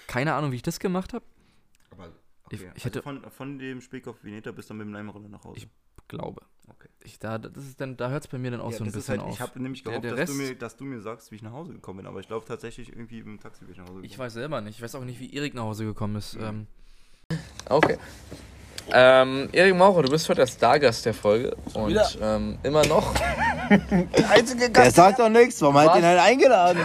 Keine 0.09 0.35
Ahnung, 0.35 0.51
wie 0.53 0.57
ich 0.57 0.63
das 0.63 0.81
gemacht 0.81 1.13
habe. 1.13 1.25
Aber 1.91 2.09
Ich- 2.51 2.61
okay. 2.61 2.73
ich 2.75 2.85
hätte- 2.85 3.07
also 3.07 3.21
von, 3.21 3.31
von 3.31 3.59
dem 3.59 3.81
Speck 3.81 4.09
auf 4.09 4.25
Vineta 4.25 4.51
bis 4.53 4.67
dann 4.67 4.79
mit 4.79 4.87
dem 4.87 4.93
Leimroller 4.93 5.29
nach 5.29 5.45
Hause. 5.45 5.59
Ich- 5.59 5.69
Glaube. 6.19 6.43
okay. 6.69 6.89
Ich, 7.05 7.19
da, 7.19 7.39
das 7.39 7.65
ist 7.65 7.81
dann, 7.81 7.97
da 7.97 8.09
hört 8.11 8.25
es 8.25 8.29
bei 8.31 8.39
mir 8.39 8.51
dann 8.51 8.61
auch 8.61 8.71
Ja, 8.71 8.79
so 8.79 8.85
ein 8.85 8.87
das 8.87 8.97
ist 8.97 9.07
bisschen 9.07 9.19
halt, 9.21 9.29
auf. 9.29 9.35
ich 9.35 9.41
habe 9.41 9.61
nämlich 9.61 9.83
Der- 9.83 9.93
gehofft, 10.01 10.05
der 10.05 10.17
dass, 10.17 10.31
du 10.31 10.39
Rest- 10.39 10.51
mir, 10.51 10.55
dass 10.59 10.77
du 10.77 10.85
mir 10.85 11.01
sagst, 11.01 11.31
wie 11.31 11.37
ich 11.37 11.43
nach 11.43 11.53
Hause 11.53 11.73
gekommen 11.73 11.99
bin, 11.99 12.07
aber 12.07 12.21
ich 12.21 12.29
glaube 12.29 12.45
tatsächlich 12.47 12.89
irgendwie 12.91 13.19
im 13.21 13.41
Taxi 13.41 13.65
bin 13.65 13.73
ich 13.73 13.79
nach 13.79 13.85
Hause 13.85 13.95
gekommen. 13.95 14.11
ich 14.13 14.19
weiß 14.19 14.33
selber 14.35 14.61
nicht. 14.61 14.77
Ich 14.77 14.83
weiß 14.83 14.95
auch 14.95 15.05
nicht, 15.05 15.19
wie 15.21 15.33
Erik 15.35 15.55
nach 15.55 15.63
Hause 15.65 15.85
gekommen 15.85 16.17
ist. 16.17 16.37
Mhm. 16.37 16.43
Ähm, 16.45 16.67
Okay. 17.69 17.97
Ähm, 18.91 19.49
Erik 19.53 19.77
Maurer, 19.77 20.03
du 20.03 20.11
bist 20.11 20.29
heute 20.29 20.41
der 20.41 20.47
Stargast 20.49 21.07
der 21.07 21.15
Folge 21.15 21.57
und 21.75 22.19
ähm, 22.21 22.59
immer 22.65 22.85
noch. 22.87 23.15
Der 24.75 24.91
sagt 24.91 25.19
doch 25.21 25.29
nichts, 25.29 25.61
warum 25.63 25.79
hat 25.79 25.95
den 25.97 26.05
halt 26.05 26.19
eingeladen? 26.21 26.83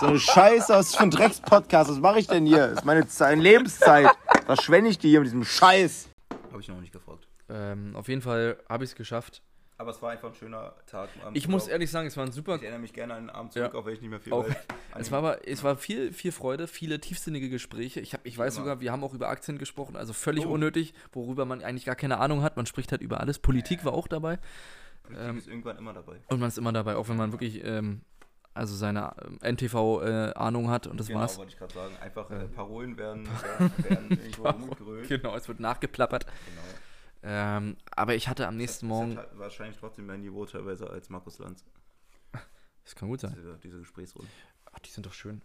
So 0.00 0.06
eine 0.06 0.18
Scheiße, 0.18 0.72
was 0.74 0.88
ist 0.88 0.96
für 0.96 1.04
ein 1.04 1.10
Dreckspodcast? 1.10 1.90
Was 1.90 1.98
mache 2.00 2.18
ich 2.18 2.26
denn 2.26 2.46
hier? 2.46 2.68
Das 2.68 2.78
ist 2.80 2.84
meine 2.84 3.06
Zeit, 3.06 3.38
Lebenszeit. 3.38 4.08
Verschwende 4.46 4.90
ich 4.90 4.98
die 4.98 5.08
hier 5.10 5.20
mit 5.20 5.26
diesem 5.28 5.44
Scheiß? 5.44 6.08
Habe 6.50 6.60
ich 6.60 6.68
noch 6.68 6.80
nicht 6.80 6.92
gefragt. 6.92 7.26
Ähm, 7.48 7.94
auf 7.96 8.08
jeden 8.08 8.22
Fall 8.22 8.56
habe 8.68 8.84
ich 8.84 8.90
es 8.90 8.96
geschafft. 8.96 9.42
Aber 9.80 9.92
es 9.92 10.02
war 10.02 10.10
einfach 10.10 10.28
ein 10.30 10.34
schöner 10.34 10.74
Tag. 10.86 11.08
am 11.24 11.36
Ich 11.36 11.46
muss 11.46 11.68
ehrlich 11.68 11.88
sagen, 11.88 12.08
es 12.08 12.16
war 12.16 12.24
ein 12.26 12.32
super 12.32 12.56
Ich 12.56 12.62
erinnere 12.62 12.80
mich 12.80 12.92
gerne 12.92 13.14
an 13.14 13.24
den 13.26 13.30
Abend 13.30 13.52
zurück, 13.52 13.72
Ja. 13.74 13.78
auch 13.78 13.86
wenn 13.86 13.94
ich 13.94 14.00
nicht 14.00 14.10
mehr 14.10 14.18
viel 14.18 14.32
Auch. 14.32 14.44
weiß. 14.48 14.56
Es 14.98 15.12
war 15.12 15.18
aber, 15.20 15.46
es 15.46 15.62
war 15.62 15.76
viel, 15.76 16.12
viel 16.12 16.32
Freude, 16.32 16.66
viele 16.66 16.98
tiefsinnige 16.98 17.48
Gespräche. 17.48 18.00
Ich, 18.00 18.12
hab, 18.14 18.26
ich 18.26 18.36
weiß 18.36 18.56
Immer. 18.56 18.64
sogar, 18.64 18.80
wir 18.80 18.90
haben 18.90 19.04
auch 19.04 19.14
über 19.14 19.28
Aktien 19.28 19.56
gesprochen, 19.58 19.94
also 19.96 20.12
völlig 20.12 20.46
Oh. 20.46 20.50
unnötig, 20.54 20.94
worüber 21.12 21.44
man 21.44 21.62
eigentlich 21.62 21.84
gar 21.84 21.94
keine 21.94 22.18
Ahnung 22.18 22.42
hat. 22.42 22.56
Man 22.56 22.66
spricht 22.66 22.90
halt 22.90 23.02
über 23.02 23.20
alles. 23.20 23.38
Politik 23.38 23.84
war 23.84 23.92
auch 23.92 24.08
dabei 24.08 24.38
Politik 25.04 25.24
ähm, 25.28 25.38
ist 25.38 25.46
irgendwann 25.46 25.78
immer 25.78 25.92
dabei. 25.92 26.16
und 26.28 26.40
man 26.40 26.48
ist 26.48 26.58
immer 26.58 26.72
dabei, 26.72 26.96
auch 26.96 27.08
wenn 27.08 27.16
man 27.16 27.30
wirklich 27.32 27.62
ähm, 27.64 28.00
also 28.54 28.74
seine 28.74 29.12
ähm, 29.24 29.38
NTV-Ahnung 29.42 30.68
hat 30.70 30.86
und 30.88 30.98
das 30.98 31.06
genau, 31.06 31.20
war's. 31.20 31.38
wollte 31.38 31.52
ich 31.52 31.58
gerade 31.58 31.74
sagen. 31.74 31.96
Einfach 32.02 32.28
Äh. 32.30 32.42
äh, 32.42 32.48
Parolen 32.48 32.96
werden, 32.96 33.28
werden, 33.58 33.72
werden 33.88 34.10
irgendwo 34.10 34.48
rumgegrölt. 34.48 35.08
Genau, 35.08 35.36
es 35.36 35.46
wird 35.46 35.60
nachgeplappert. 35.60 36.26
Genau. 36.26 36.77
Ähm, 37.22 37.76
aber 37.90 38.14
ich 38.14 38.28
hatte 38.28 38.46
am 38.46 38.56
nächsten 38.56 38.86
Es 38.86 38.88
Morgen. 38.88 39.16
hat 39.16 39.36
wahrscheinlich 39.38 39.76
trotzdem 39.76 40.06
mehr 40.06 40.16
Niveau 40.18 40.46
teilweise 40.46 40.88
als 40.88 41.10
Markus 41.10 41.38
Lanz. 41.38 41.64
Das 42.84 42.94
kann 42.94 43.08
gut 43.10 43.20
sein. 43.20 43.34
Diese, 43.36 43.58
diese 43.62 43.78
Gesprächsrunde. 43.80 44.30
Ach, 44.72 44.78
die 44.78 44.88
sind 44.90 45.04
doch 45.04 45.12
schön. 45.12 45.42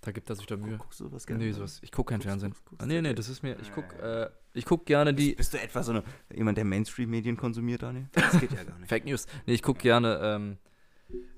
Da 0.00 0.10
gibt 0.10 0.28
er 0.30 0.34
sich 0.34 0.46
da 0.46 0.56
Mühe. 0.56 0.78
Guckst 0.78 0.98
du 0.98 1.12
was 1.12 1.26
gerne? 1.28 1.44
Nee, 1.44 1.52
sowas. 1.52 1.78
Ich 1.82 1.92
gucke 1.92 2.08
kein 2.10 2.18
Guckst- 2.18 2.24
Fernsehen. 2.28 2.50
guckst- 2.54 2.64
guckst 2.64 2.82
Ah, 2.82 2.86
nee, 2.86 3.00
nee, 3.00 3.14
das 3.14 3.28
ist 3.28 3.44
mir. 3.44 3.56
Ich 3.60 3.68
Ja, 3.68 3.72
guck, 3.74 3.84
ja, 4.00 4.22
äh, 4.24 4.30
ich 4.54 4.64
guck 4.64 4.84
gerne 4.84 5.14
die. 5.14 5.36
Bist 5.36 5.54
du 5.54 5.60
etwa 5.60 5.80
so 5.84 5.92
eine, 5.92 6.02
jemand, 6.34 6.58
der 6.58 6.64
Mainstream-Medien 6.64 7.36
konsumiert, 7.36 7.82
Daniel? 7.84 8.08
Das 8.14 8.40
geht 8.40 8.50
ja 8.52 8.64
gar 8.64 8.76
nicht. 8.80 8.88
Fake 8.88 9.04
News. 9.04 9.26
Nee, 9.46 9.52
ich 9.54 9.62
gucke 9.62 9.78
gerne 9.80 10.18
ähm, 10.20 10.58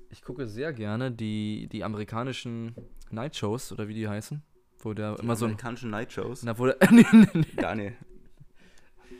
Ich 0.09 0.23
gucke 0.23 0.47
sehr 0.47 0.73
gerne 0.73 1.11
die, 1.11 1.67
die 1.71 1.83
amerikanischen 1.83 2.73
Night-Shows 3.11 3.71
oder 3.71 3.87
wie 3.87 3.93
die 3.93 4.07
heißen. 4.07 4.41
Wo 4.79 4.93
der 4.95 5.19
immer 5.19 5.35
so 5.35 5.45
amerikanischen 5.45 5.91
Night-Shows. 5.91 6.41
Na, 6.41 6.57
wo 6.57 6.65
der, 6.65 6.77
nee, 6.91 7.05
nee, 7.11 7.27
nee. 7.35 7.45
Daniel. 7.55 7.95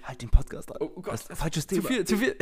Halt 0.07 0.21
den 0.21 0.29
Podcast 0.29 0.71
an. 0.71 0.77
Oh, 0.79 0.91
oh 0.95 1.01
Gott. 1.01 1.19
Falsches 1.19 1.67
Zu 1.67 1.75
Thema. 1.75 1.87
viel, 1.87 2.05
zu 2.05 2.17
viel. 2.17 2.35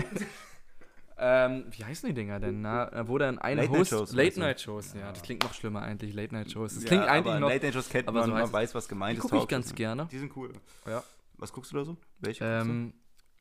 ähm, 1.17 1.65
wie 1.71 1.84
heißen 1.86 2.08
die 2.10 2.13
Dinger 2.13 2.39
denn? 2.39 2.62
Na, 2.62 3.08
wo 3.08 3.17
dann 3.17 3.39
ein 3.39 3.58
Host. 3.69 3.91
Late-Night-Shows, 3.91 4.13
meinst 4.13 4.13
Late? 4.13 4.39
Night 4.39 4.62
Shows, 4.62 4.93
ja. 4.93 5.12
Das 5.12 5.21
klingt 5.21 5.43
noch 5.43 5.54
schlimmer 5.54 5.82
eigentlich, 5.82 6.13
Late 6.13 6.34
Night 6.34 6.52
Shows. 6.52 6.73
Das 6.76 6.84
Ja, 6.84 6.88
klingt 6.89 7.04
aber 7.04 7.12
eigentlich 7.12 7.39
noch. 7.39 7.49
Late 7.49 7.65
Night 7.65 7.73
Shows 7.73 7.89
kennt 7.89 8.08
aber 8.08 8.19
man, 8.21 8.30
so 8.30 8.36
man 8.36 8.52
weiß, 8.52 8.76
was 8.76 8.88
gemeint 8.88 9.15
Die 9.17 9.17
ist. 9.19 9.30
gucke 9.30 9.38
ich 9.38 9.47
ganz 9.47 9.73
gerne. 9.76 10.08
Die 10.12 10.19
sind 10.19 10.36
cool. 10.36 10.52
Ja. 10.88 11.04
Was 11.38 11.52
guckst 11.54 11.71
du 11.71 11.78
da 11.78 11.86
so? 11.86 11.97
Welche? 12.19 12.43
guckst 12.43 12.67
Ähm, 12.69 12.93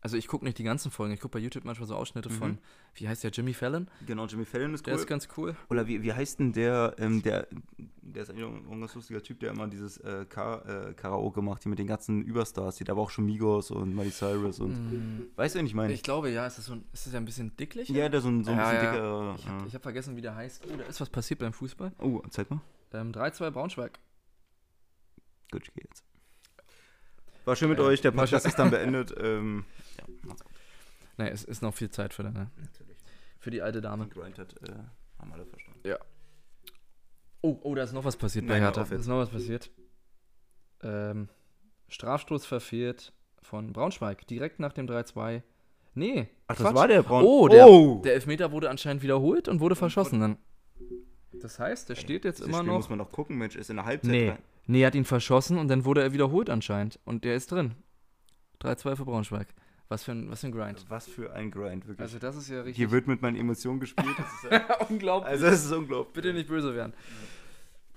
also 0.03 0.17
ich 0.17 0.27
gucke 0.29 0.45
nicht 0.45 0.59
die 0.59 0.65
ganzen 0.65 0.91
Folgen. 0.91 1.15
Ich 1.15 1.21
gucke 1.21 1.33
bei 1.33 1.39
YouTube 1.39 1.65
manchmal 1.65 1.87
so 1.89 1.95
Ausschnitte 1.97 2.29
Mhm. 2.29 2.35
von, 2.35 2.59
wie 2.95 3.09
heißt 3.09 3.23
der, 3.25 3.31
Jimmy 3.31 3.55
Fallon? 3.55 3.89
Genau, 4.07 4.27
Jimmy 4.27 4.45
Fallon 4.45 4.75
ist 4.75 4.85
Der 4.87 4.95
cool. 4.95 5.01
ist 5.01 5.07
ganz 5.07 5.29
cool. 5.37 5.57
Oder 5.71 5.87
wie, 5.87 6.03
wie 6.03 6.13
heißt 6.13 6.41
denn 6.41 6.53
der, 6.53 6.95
ähm, 6.99 7.23
der, 7.23 7.47
der 7.79 8.23
ist 8.25 8.31
eigentlich 8.31 8.45
ein 8.45 8.81
ganz 8.81 8.95
lustiger 8.95 9.23
Typ, 9.23 9.41
der 9.41 9.53
immer 9.53 9.69
dieses 9.69 9.97
äh, 9.99 10.27
Ka 10.29 10.89
äh, 10.91 10.95
Karaoke 10.95 11.41
macht, 11.41 11.63
hier 11.63 11.71
mit 11.71 11.79
den 11.79 11.87
ganzen 11.87 12.21
Überstars, 12.23 12.77
die 12.77 12.85
da 12.85 12.93
aber 12.93 13.03
auch 13.03 13.11
schon 13.11 13.25
Migos 13.27 13.71
und 13.71 13.95
Miley 13.95 14.11
Cyrus 14.11 14.59
und. 14.61 14.73
Mm, 14.73 15.23
Weißt 15.37 15.55
du, 15.55 15.61
wen 15.61 15.67
ich 15.67 15.75
meine? 15.75 15.93
Ich 15.93 16.03
glaube, 16.03 16.31
ja, 16.31 16.47
ist 16.47 16.59
das 16.59 16.67
so 16.67 16.73
ein, 16.75 16.85
ist 16.93 17.07
das 17.07 17.13
ja 17.13 17.21
ein 17.21 17.25
bisschen 17.25 17.57
dicklich? 17.57 17.89
Ja, 17.89 18.09
der 18.09 18.21
so 18.21 18.29
ein, 18.29 18.43
so 18.45 18.51
ein 18.51 18.59
Ja, 18.59 18.71
bisschen 18.71 18.85
ja. 18.85 18.93
dicker. 18.93 19.37
Ich 19.39 19.47
habe 19.47 19.69
hab 19.75 19.83
vergessen, 19.83 20.17
wie 20.17 20.21
der 20.21 20.35
heißt. 20.35 20.67
Oh, 20.73 20.77
da 20.77 20.85
ist 20.85 21.01
was 21.01 21.09
passiert 21.11 21.39
beim 21.41 21.53
Fußball. 21.53 21.93
oh, 22.01 22.21
zeig 22.31 22.51
mal. 22.51 22.61
Ähm, 22.93 23.13
3-2 23.13 23.51
Braunschweig. 23.51 23.99
Gut, 25.53 25.63
ich 25.69 25.75
gehe 25.75 25.85
jetzt. 25.89 26.03
War 27.45 27.57
schön 27.57 27.69
mit 27.71 27.79
Äh, 27.79 27.83
euch, 27.83 28.01
der 28.01 28.11
Podcast 28.13 28.47
ist 28.47 28.59
dann 28.59 28.71
beendet. 28.71 29.15
ähm, 29.21 29.65
ja, 29.99 30.05
macht's 30.23 30.45
gut. 30.45 30.53
Nee, 31.19 31.29
es 31.29 31.45
ist 31.45 31.63
noch 31.63 31.75
viel 31.75 31.91
Zeit 31.91 32.15
für 32.15 32.23
deine, 32.23 32.51
Natürlich. 32.57 32.97
für 33.39 33.51
die 33.51 33.61
alte 33.63 33.81
Dame. 33.81 34.05
Und 34.05 34.15
Grind 34.15 34.39
hat, 34.39 34.55
äh, 34.63 34.73
haben 35.19 35.33
alle 35.33 35.45
verstanden. 35.47 35.81
Oh, 37.45 37.59
oh, 37.65 37.75
da 37.75 37.83
ist 37.83 37.93
noch 37.93 38.05
was 38.05 38.17
passiert 38.17 38.47
bei 38.47 38.55
Nein, 38.55 38.63
hör 38.63 38.69
Hertha. 38.69 38.85
Da 38.89 38.97
ist 38.97 39.07
noch 39.09 39.19
was 39.19 39.29
passiert. 39.31 39.69
Ähm, 40.83 41.29
Strafstoß 41.89 42.47
verfehlt 42.47 43.13
von 43.43 43.73
Braunschweig. 43.73 44.25
Direkt 44.29 44.61
nach 44.61 44.73
dem 44.73 44.87
3-2. 44.87 45.43
Nee. 45.95 46.29
Ach, 46.47 46.55
Quatsch. 46.57 46.67
das 46.69 46.75
war 46.75 46.87
der 46.89 47.03
Braun. 47.03 47.25
Oh, 47.25 47.49
der, 47.49 47.67
Oh! 47.67 48.01
der 48.05 48.15
Elfmeter 48.15 48.53
wurde 48.53 48.71
anscheinend 48.71 49.03
wiederholt 49.03 49.49
und 49.49 49.59
wurde 49.59 49.75
verschossen 49.75 50.21
dann. 50.21 50.39
Das 51.33 51.59
heißt, 51.59 51.89
der 51.89 51.97
steht 51.97 52.25
jetzt 52.25 52.39
Dieses 52.39 52.49
immer 52.49 52.59
Spiel 52.59 52.69
noch. 52.69 52.77
muss 52.77 52.89
man 52.89 52.99
noch 52.99 53.11
gucken, 53.11 53.37
Mensch, 53.37 53.57
ist 53.57 53.71
in 53.71 53.77
der 53.77 53.87
Halbzeit. 53.87 54.11
Nee. 54.13 54.29
rein. 54.31 54.39
Nee, 54.67 54.83
er 54.83 54.89
hat 54.89 54.95
ihn 54.95 55.05
verschossen 55.05 55.59
und 55.59 55.69
dann 55.69 55.85
wurde 55.85 56.03
er 56.03 56.13
wiederholt 56.13 56.51
anscheinend. 56.51 57.01
Und 57.05 57.25
der 57.25 57.35
ist 57.35 57.51
drin. 57.51 57.75
3-2 58.61 58.97
für 58.97 59.05
Braunschweig. 59.05 59.49
Was 59.89 60.05
für 60.05 60.13
ein, 60.13 60.31
was 60.31 60.41
für 60.41 60.47
ein 60.47 60.53
Grind. 60.53 60.85
Was 60.89 61.07
für 61.07 61.33
ein 61.35 61.51
Grind, 61.51 61.87
wirklich. 61.87 62.01
Also 62.01 62.19
das 62.19 62.37
ist 62.37 62.49
ja 62.49 62.59
richtig. 62.61 62.77
Hier 62.77 62.91
wird 62.91 63.07
mit 63.07 63.21
meinen 63.21 63.37
Emotionen 63.37 63.79
gespielt. 63.79 64.15
Das 64.17 64.27
ist 64.27 64.51
ja, 64.51 64.81
unglaublich. 64.89 65.31
also, 65.31 65.47
das 65.47 65.65
ist 65.67 65.73
unglaublich. 65.73 66.15
Bitte 66.15 66.33
nicht 66.33 66.49
böse 66.49 66.75
werden. 66.75 66.95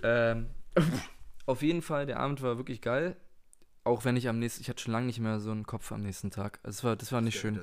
Ähm, 0.03 0.47
auf 1.45 1.61
jeden 1.61 1.81
Fall, 1.81 2.05
der 2.05 2.19
Abend 2.19 2.41
war 2.41 2.57
wirklich 2.57 2.81
geil. 2.81 3.15
Auch 3.85 4.03
wenn 4.03 4.17
ich 4.17 4.27
am 4.27 4.39
nächsten, 4.39 4.61
ich 4.61 4.69
hatte 4.69 4.81
schon 4.81 4.91
lange 4.91 5.05
nicht 5.05 5.19
mehr 5.19 5.39
so 5.39 5.51
einen 5.51 5.65
Kopf 5.65 5.91
am 5.91 6.01
nächsten 6.01 6.31
Tag. 6.31 6.59
Also 6.63 6.79
es 6.79 6.83
war, 6.83 6.95
das 6.95 7.11
war 7.11 7.21
nicht 7.21 7.39
schön. 7.39 7.61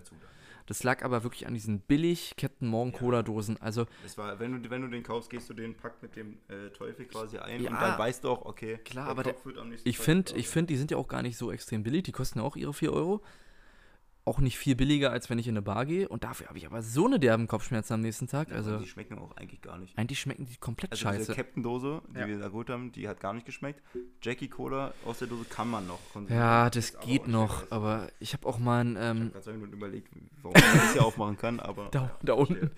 Das 0.67 0.83
lag 0.85 1.03
aber 1.05 1.23
wirklich 1.25 1.47
an 1.47 1.55
diesen 1.55 1.81
billig 1.81 2.35
Captain 2.37 2.69
Morgan 2.69 2.93
Cola 2.93 3.23
Dosen. 3.23 3.61
Also 3.61 3.87
Das 4.03 4.17
war, 4.17 4.39
wenn 4.39 4.63
du, 4.63 4.71
wenn 4.71 4.83
du 4.83 4.89
den 4.89 5.03
kaufst, 5.03 5.31
gehst 5.31 5.51
du 5.51 5.55
den 5.55 5.75
Pack 5.77 6.03
mit 6.03 6.15
dem 6.17 6.39
äh, 6.49 6.71
Teufel 6.71 7.07
quasi 7.07 7.39
ein 7.39 7.63
Ja. 7.63 7.71
und 7.71 7.81
dann 7.81 7.99
weißt 7.99 8.25
du 8.25 8.31
auch, 8.31 8.45
okay, 8.45 8.79
Klar, 8.85 9.09
aber 9.09 9.23
der- 9.23 9.35
ich 9.85 9.99
finde, 9.99 10.35
ich 10.37 10.49
finde, 10.49 10.73
die 10.73 10.77
sind 10.77 10.91
ja 10.91 10.97
auch 10.97 11.09
gar 11.09 11.23
nicht 11.23 11.37
so 11.37 11.51
extrem 11.53 11.83
billig. 11.83 12.05
Die 12.05 12.13
kosten 12.13 12.39
ja 12.39 12.45
auch 12.45 12.57
ihre 12.57 12.73
4 12.75 12.93
Euro. 12.93 13.23
Auch 14.25 14.39
nicht 14.39 14.57
viel 14.57 14.77
billiger, 14.77 15.11
als 15.11 15.31
wenn 15.31 15.39
ich 15.41 15.49
in 15.49 15.55
eine 15.55 15.63
Bar 15.63 15.85
gehe. 15.85 16.09
Und 16.09 16.23
dafür 16.23 16.47
habe 16.49 16.57
ich 16.57 16.65
aber 16.65 16.81
so 16.81 17.07
eine 17.07 17.19
derben 17.19 17.49
Kopfschmerzen 17.49 17.95
am 17.95 18.01
nächsten 18.03 18.29
Tag. 18.29 18.51
Ja, 18.51 18.55
Also 18.57 18.79
die 18.79 18.87
schmecken 18.87 19.19
auch 19.19 19.37
eigentlich 19.37 19.61
gar 19.63 19.79
nicht. 19.79 19.99
eigentlich 19.99 20.21
schmecken 20.21 20.47
die 20.47 20.57
komplett 20.59 20.93
Also 20.93 21.03
scheiße. 21.03 21.19
diese 21.19 21.35
Captain-Dose, 21.35 22.03
die 22.15 22.21
Ja. 22.21 22.27
wir 22.29 22.39
da 22.39 22.47
geholt 22.49 22.71
haben, 22.71 22.93
die 22.93 23.09
hat 23.09 23.19
gar 23.19 23.33
nicht 23.33 23.47
geschmeckt. 23.47 23.83
Jackie 24.23 24.47
Cola 24.49 24.95
aus 25.05 25.19
der 25.19 25.27
Dose 25.27 25.45
kann 25.47 25.69
man 25.69 25.89
noch 25.89 25.99
konsumieren. 26.13 26.39
Ja, 26.41 26.71
das 26.71 26.99
geht 27.01 27.27
noch. 27.27 27.69
Aber 27.73 28.09
ich 28.21 28.33
habe 28.33 28.47
auch 28.47 28.61
mal 28.61 28.85
ein, 28.85 28.93
Ich 28.93 28.99
habe 29.03 29.19
ähm, 29.19 29.33
gerade 29.33 29.75
überlegt, 29.77 30.09
warum 30.43 30.53
man 30.61 30.77
das 30.79 30.93
hier 30.93 31.05
aufmachen 31.05 31.37
kann, 31.37 31.59
aber 31.59 31.89
Da, 31.91 32.17
da 32.23 32.35
unten. 32.35 32.71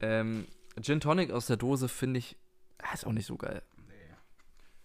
Ähm, 0.00 0.46
Gin 0.80 0.98
Tonic 0.98 1.30
aus 1.30 1.46
der 1.46 1.56
Dose 1.56 1.88
finde 1.88 2.18
ich, 2.18 2.36
ah, 2.78 2.94
ist 2.94 3.06
auch 3.06 3.12
nicht 3.12 3.26
so 3.26 3.36
geil. 3.36 3.62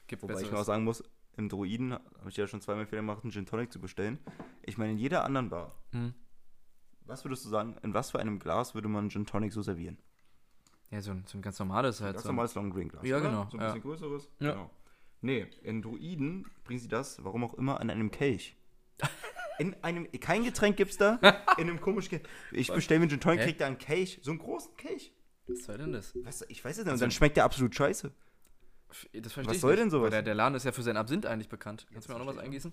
Gibt 0.05 0.21
Wobei 0.21 0.39
ich 0.41 0.51
noch 0.51 0.63
sagen 0.63 0.83
muss, 0.83 1.03
im 1.38 1.50
Druiden 1.50 1.93
habe 1.93 2.30
ich 2.30 2.38
ja 2.38 2.48
schon 2.48 2.62
zweimal 2.62 2.86
Fehler 2.86 3.02
gemacht, 3.02 3.24
einen 3.24 3.32
Gin 3.32 3.46
Tonic 3.46 3.72
zu 3.72 3.80
bestellen. 3.80 4.19
Ich 4.62 4.78
meine, 4.78 4.91
in 4.91 4.98
jeder 4.98 5.24
anderen 5.26 5.50
Bar, 5.50 5.76
Hm. 5.91 6.13
was 7.06 7.26
würdest 7.26 7.46
du 7.46 7.50
sagen, 7.50 7.76
in 7.84 7.93
was 7.93 8.12
für 8.12 8.19
einem 8.19 8.39
Glas 8.39 8.76
würde 8.76 8.88
man 8.88 9.10
Gin 9.10 9.26
Tonic 9.26 9.52
so 9.54 9.62
servieren? 9.62 9.98
Ja, 10.91 11.02
so 11.02 11.12
ein, 11.12 11.24
so 11.26 11.38
ein 11.38 11.41
ganz 11.41 11.58
normales 11.58 12.02
halt. 12.02 12.13
Ganz 12.13 12.24
so. 12.24 12.30
normales 12.30 12.54
Long 12.56 12.69
Green 12.69 12.88
Glas. 12.89 13.04
Ja, 13.04 13.17
oder? 13.17 13.30
genau, 13.30 13.48
So 13.50 13.58
ein 13.58 13.62
ja. 13.62 13.67
bisschen 13.67 13.82
größeres. 13.82 14.30
Ja. 14.39 14.52
Genau. 14.52 14.69
Nee, 15.22 15.48
in 15.63 15.82
Druiden 15.82 16.46
bringen 16.65 16.80
sie 16.80 16.88
das, 16.89 17.24
warum 17.24 17.43
auch 17.46 17.54
immer, 17.56 17.80
an 17.80 17.89
einem 17.89 18.12
Kelch. 18.12 18.56
In 19.60 19.76
einem, 19.84 20.10
kein 20.19 20.43
Getränk 20.43 20.78
gibt's 20.78 20.98
da, 20.98 21.19
in 21.58 21.69
einem 21.69 21.80
komischen 21.80 22.10
Kelch. 22.10 22.24
Ich 22.52 22.72
bestelle 22.72 23.00
mir 23.00 23.04
einen 23.04 23.12
Gin 23.12 23.19
Tonic, 23.22 23.41
krieg 23.41 23.58
da 23.58 23.67
einen 23.67 23.78
Kelch, 23.78 24.19
so 24.22 24.32
einen 24.32 24.39
großen 24.39 24.76
Kelch. 24.78 25.13
Was 25.48 25.63
soll 25.65 25.78
denn 25.78 25.93
das? 25.93 26.13
Was, 26.24 26.43
ich 26.48 26.63
weiß 26.63 26.78
es 26.78 26.86
nicht, 26.86 26.93
und 26.93 27.02
dann 27.02 27.12
schmeckt 27.12 27.38
der 27.38 27.46
absolut 27.46 27.74
scheiße. 27.76 28.12
Das 29.13 29.34
verstehe 29.34 29.45
Was 29.49 29.56
ich 29.56 29.62
soll 29.62 29.71
nicht, 29.71 29.82
denn 29.84 29.89
sowas? 29.89 30.12
Der, 30.12 30.21
der 30.21 30.36
Laden 30.36 30.56
ist 30.56 30.63
ja 30.65 30.71
für 30.71 30.84
seinen 30.84 30.97
Absinth 30.97 31.25
eigentlich 31.25 31.49
bekannt. 31.49 31.86
Kannst 31.91 32.08
du 32.08 32.13
mir 32.13 32.19
auch 32.19 32.25
noch 32.25 32.36
was 32.36 32.38
eingießen? 32.43 32.71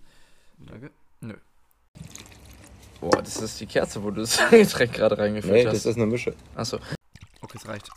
Danke. 0.58 0.90
Nö. 1.20 1.34
Boah, 3.00 3.22
das 3.22 3.36
ist 3.40 3.58
die 3.60 3.66
Kerze, 3.66 4.02
wo 4.02 4.10
du 4.10 4.20
das 4.20 4.38
Getränk 4.50 4.92
gerade 4.92 5.16
reingefüllt 5.16 5.66
hast. 5.66 5.86
eine 5.86 6.06
Mische. 6.06 6.34
Achso. 6.54 6.78
Okay, 7.40 7.56
es 7.56 7.66
reicht. 7.66 7.88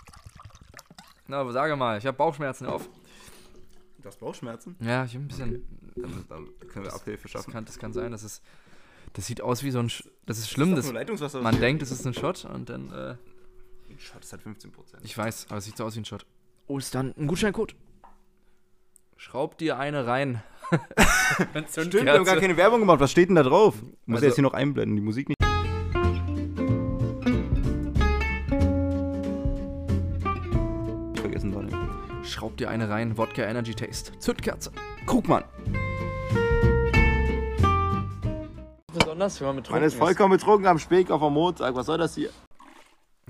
Na, 1.27 1.37
aber 1.41 1.51
sage 1.51 1.75
mal, 1.75 1.97
ich 1.97 2.05
habe 2.05 2.17
Bauchschmerzen 2.17 2.65
auf. 2.65 2.87
Du 4.01 4.07
hast 4.07 4.19
Bauchschmerzen? 4.19 4.75
Ja, 4.79 5.03
ich 5.05 5.13
habe 5.13 5.25
ein 5.25 5.27
bisschen. 5.27 5.65
Dann, 5.95 6.25
dann 6.29 6.47
können 6.69 6.85
wir 6.85 6.93
Abhilfe 6.93 7.23
Das 7.23 7.31
schaffen. 7.31 7.51
kann, 7.53 7.65
das 7.65 7.77
kann 7.79 7.93
sein, 7.93 8.11
das 8.11 8.23
ist. 8.23 8.41
Das 9.13 9.27
sieht 9.27 9.41
aus 9.41 9.63
wie 9.63 9.71
so 9.71 9.79
ein. 9.79 9.89
Sch 9.89 10.03
das 10.25 10.37
ist 10.39 10.49
schlimm, 10.49 10.75
das, 10.75 10.91
Leitungswasser. 10.91 11.41
man 11.41 11.59
denkt, 11.59 11.81
es 11.83 11.91
ist 11.91 12.05
ein 12.07 12.13
Shot 12.13 12.45
und 12.45 12.69
dann. 12.69 12.91
Äh, 12.91 13.15
Ein 13.89 13.99
Shot 13.99 14.23
ist 14.23 14.31
halt 14.31 14.41
15%. 14.41 14.69
Ich 15.03 15.17
weiß, 15.17 15.47
aber 15.49 15.57
es 15.57 15.65
sieht 15.65 15.77
so 15.77 15.85
aus 15.85 15.95
wie 15.95 15.99
ein 15.99 16.05
Shot. 16.05 16.25
Oh, 16.67 16.77
ist 16.77 16.95
dann 16.95 17.13
ein 17.17 17.27
Gutscheincode. 17.27 17.75
Schraub 19.23 19.57
dir 19.57 19.79
eine 19.79 20.05
rein. 20.05 20.43
Stimmt, 21.71 21.93
wir 21.93 22.11
haben 22.13 22.25
gar 22.25 22.35
keine 22.35 22.57
Werbung 22.57 22.81
gemacht. 22.81 22.99
Was 22.99 23.09
steht 23.09 23.29
denn 23.29 23.35
da 23.37 23.43
drauf? 23.43 23.75
Muss 24.05 24.17
Also- 24.17 24.25
jetzt 24.25 24.35
hier 24.35 24.41
noch 24.41 24.53
einblenden, 24.53 24.97
die 24.97 25.01
Musik 25.01 25.29
nicht. 25.29 25.37
Vergessen, 31.15 31.53
Daniel. 31.53 31.77
Schraub 32.25 32.57
dir 32.57 32.69
eine 32.69 32.89
rein. 32.89 33.17
Wodka 33.17 33.43
Energy 33.43 33.73
Taste. 33.73 34.17
Zündkerze. 34.19 34.71
Krugmann. 35.05 35.45
Besonders, 38.93 39.39
wenn 39.39 39.47
man 39.47 39.55
mit 39.55 39.69
Man 39.69 39.83
ist 39.83 39.95
vollkommen 39.95 40.31
betrunken 40.37 40.67
am 40.67 40.79
Speck 40.79 41.09
auf 41.11 41.21
am 41.21 41.33
Montag. 41.33 41.75
Was 41.75 41.85
soll 41.85 41.97
das 41.97 42.15
hier? 42.15 42.29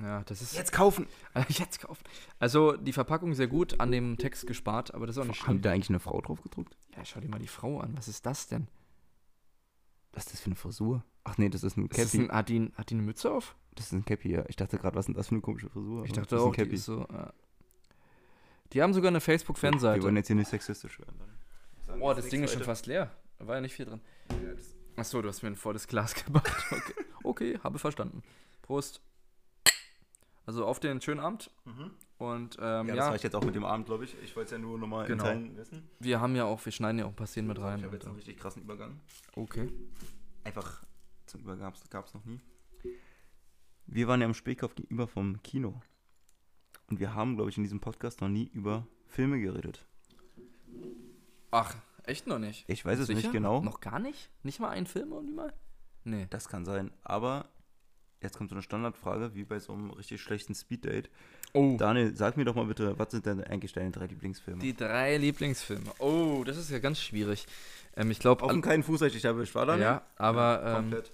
Ja, 0.01 0.23
das 0.23 0.41
ist. 0.41 0.56
Jetzt 0.56 0.71
kaufen! 0.71 1.08
Jetzt 1.49 1.79
kaufen. 1.79 2.03
Also, 2.39 2.75
die 2.75 2.93
Verpackung 2.93 3.34
sehr 3.36 3.47
gut, 3.47 3.79
an 3.79 3.91
dem 3.91 4.17
Text 4.17 4.47
gespart, 4.47 4.93
aber 4.93 5.06
das 5.06 5.17
ist 5.17 5.21
auch 5.21 5.27
nicht 5.27 5.39
Haben 5.41 5.45
schlimm. 5.45 5.58
die 5.58 5.62
da 5.63 5.71
eigentlich 5.71 5.89
eine 5.89 5.99
Frau 5.99 6.19
drauf 6.21 6.41
gedruckt? 6.41 6.75
Ja, 6.97 7.06
schau 7.06 7.19
dir 7.19 7.29
mal 7.29 7.39
die 7.39 7.47
Frau 7.47 7.79
an. 7.79 7.95
Was 7.95 8.08
ist 8.08 8.25
das 8.25 8.47
denn? 8.47 8.67
Was 10.13 10.25
ist 10.25 10.34
das 10.34 10.41
für 10.41 10.47
eine 10.47 10.56
Frisur? 10.56 11.03
Ach 11.23 11.38
nee, 11.38 11.49
das 11.49 11.63
ist 11.63 11.77
ein 11.77 11.86
Ist 11.88 11.97
das 11.97 12.12
Cappy. 12.12 12.23
ein, 12.25 12.32
hat, 12.32 12.49
die, 12.49 12.71
hat 12.75 12.89
die 12.89 12.95
eine 12.95 13.03
Mütze 13.03 13.32
auf? 13.32 13.56
Das 13.75 13.88
ist 13.88 13.91
ein 13.93 14.06
Cappy, 14.06 14.32
ja. 14.32 14.43
Ich 14.47 14.56
dachte 14.56 14.77
gerade, 14.77 14.95
was 14.95 15.03
ist 15.03 15.08
denn 15.08 15.15
das 15.15 15.27
für 15.27 15.36
eine 15.36 15.41
komische 15.41 15.69
Frisur? 15.69 16.06
Ich 16.06 16.12
dachte 16.12 16.36
das 16.36 16.41
auch, 16.41 16.53
ist 16.53 16.60
ein 16.60 16.69
die 16.69 16.75
ist 16.75 16.86
so. 16.86 17.01
Äh, 17.08 17.32
die 18.73 18.82
haben 18.82 18.93
sogar 18.93 19.10
eine 19.10 19.17
Wir 19.19 19.27
wollen 19.27 19.39
Facebook-Fanseite. 19.39 20.10
jetzt 20.15 20.27
hier 20.27 20.36
nicht 20.36 20.49
sexistisch 20.49 20.99
werden. 20.99 21.19
Oh, 21.99 22.13
das 22.13 22.29
Ding 22.29 22.43
ist 22.43 22.53
schon 22.53 22.63
fast 22.63 22.88
leer. 22.88 23.12
Da 23.38 23.47
war 23.47 23.56
ja 23.56 23.62
nicht 23.62 23.73
viel 23.73 23.86
drin. 23.86 24.01
Achso, 24.95 25.21
du 25.21 25.27
hast 25.29 25.41
mir 25.43 25.49
ein 25.49 25.56
volles 25.56 25.88
Glas 25.88 26.13
gemacht. 26.25 26.51
Okay, 26.71 26.93
okay 27.23 27.60
habe 27.63 27.79
verstanden. 27.79 28.23
Prost. 28.62 29.01
Also 30.45 30.65
auf 30.65 30.79
den 30.79 30.99
schönen 31.01 31.19
Abend. 31.19 31.51
Und 32.17 32.58
ähm, 32.60 32.62
Ja, 32.62 32.84
ja, 32.84 32.95
das 32.95 33.06
reicht 33.12 33.23
jetzt 33.23 33.36
auch 33.36 33.43
mit 33.43 33.56
dem 33.56 33.63
Abend, 33.65 33.86
glaube 33.86 34.03
ich. 34.03 34.15
Ich 34.23 34.36
wollte 34.36 34.45
es 34.47 34.51
ja 34.51 34.58
nur 34.58 34.77
nochmal 34.77 35.06
Genau. 35.08 35.29
in 35.29 35.56
wissen. 35.58 35.89
wir 35.99 36.19
haben 36.21 36.36
ja 36.36 36.45
auch, 36.45 36.63
wir 36.63 36.71
schneiden 36.71 36.99
ja 36.99 37.06
auch 37.06 37.10
ein 37.10 37.15
paar 37.15 37.27
Szenen 37.27 37.47
mit 37.47 37.60
rein. 37.60 37.79
Ich 37.79 37.86
habe 37.86 37.95
jetzt 37.95 38.06
einen 38.06 38.15
richtig 38.15 38.38
krassen 38.38 38.62
Übergang. 38.63 38.99
okay. 39.36 39.69
Einfach 40.43 40.84
zum 41.25 41.41
Übergang 41.41 41.73
gab 41.89 42.06
es 42.06 42.13
noch 42.13 42.25
nie. 42.25 42.41
Wir 43.86 44.08
waren 44.08 44.19
ja 44.21 44.27
im 44.27 44.34
Spätkopf 44.34 44.75
gegenüber 44.75 45.08
vom 45.08 45.41
Kino. 45.43 45.82
Und 46.89 46.99
wir 46.99 47.13
haben, 47.15 47.36
glaube 47.36 47.49
ich, 47.49 47.58
in 47.58 47.63
diesem 47.63 47.79
Podcast 47.79 48.19
noch 48.21 48.27
nie 48.29 48.45
über 48.53 48.86
Filme 49.08 49.39
geredet. 49.39 49.86
Ach, 51.51 51.75
echt 52.03 52.27
noch 52.27 52.39
nicht? 52.39 52.65
Ich 52.67 52.84
weiß 52.84 52.99
es 52.99 53.08
Sicher? 53.08 53.19
nicht 53.19 53.32
genau. 53.32 53.62
Noch 53.62 53.79
gar 53.79 53.99
nicht? 53.99 54.29
Nicht 54.43 54.60
mal 54.60 54.69
einen 54.69 54.86
Film 54.88 55.12
irgendwie 55.12 55.34
mal? 55.34 55.53
Nee. 56.03 56.27
Das 56.29 56.49
kann 56.49 56.65
sein. 56.65 56.91
Aber 57.03 57.47
jetzt 58.23 58.38
kommt 58.38 58.49
so 58.49 58.55
eine 58.55 58.63
Standardfrage, 58.63 59.36
wie 59.36 59.43
bei 59.43 59.59
so 59.59 59.73
einem 59.73 59.91
richtig 59.91 60.21
schlechten 60.21 60.55
Speeddate. 60.55 61.09
Oh. 61.53 61.75
Daniel, 61.77 62.15
sag 62.15 62.36
mir 62.38 62.45
doch 62.45 62.55
mal 62.55 62.65
bitte, 62.65 62.97
was 62.97 63.12
sind 63.12 63.25
denn 63.25 63.43
eigentlich 63.43 63.73
deine 63.73 63.91
drei 63.91 64.07
Lieblingsfilme? 64.07 64.59
Die 64.62 64.75
drei 64.75 65.17
Lieblingsfilme. 65.17 65.91
Oh, 65.99 66.43
das 66.45 66.57
ist 66.57 66.71
ja 66.71 66.79
ganz 66.79 66.99
schwierig. 66.99 67.45
Ähm, 67.95 68.09
ich 68.09 68.17
glaube, 68.19 68.43
Auf 68.43 68.51
dem 68.51 68.62
keinen 68.63 68.81
Fuß 68.83 69.01
richtig 69.03 69.23
erwischt, 69.25 69.53
war 69.53 69.65
Daniel? 69.67 69.83
ja, 69.83 70.01
aber 70.15 70.63
ähm, 70.65 70.73
Komplett. 70.75 71.12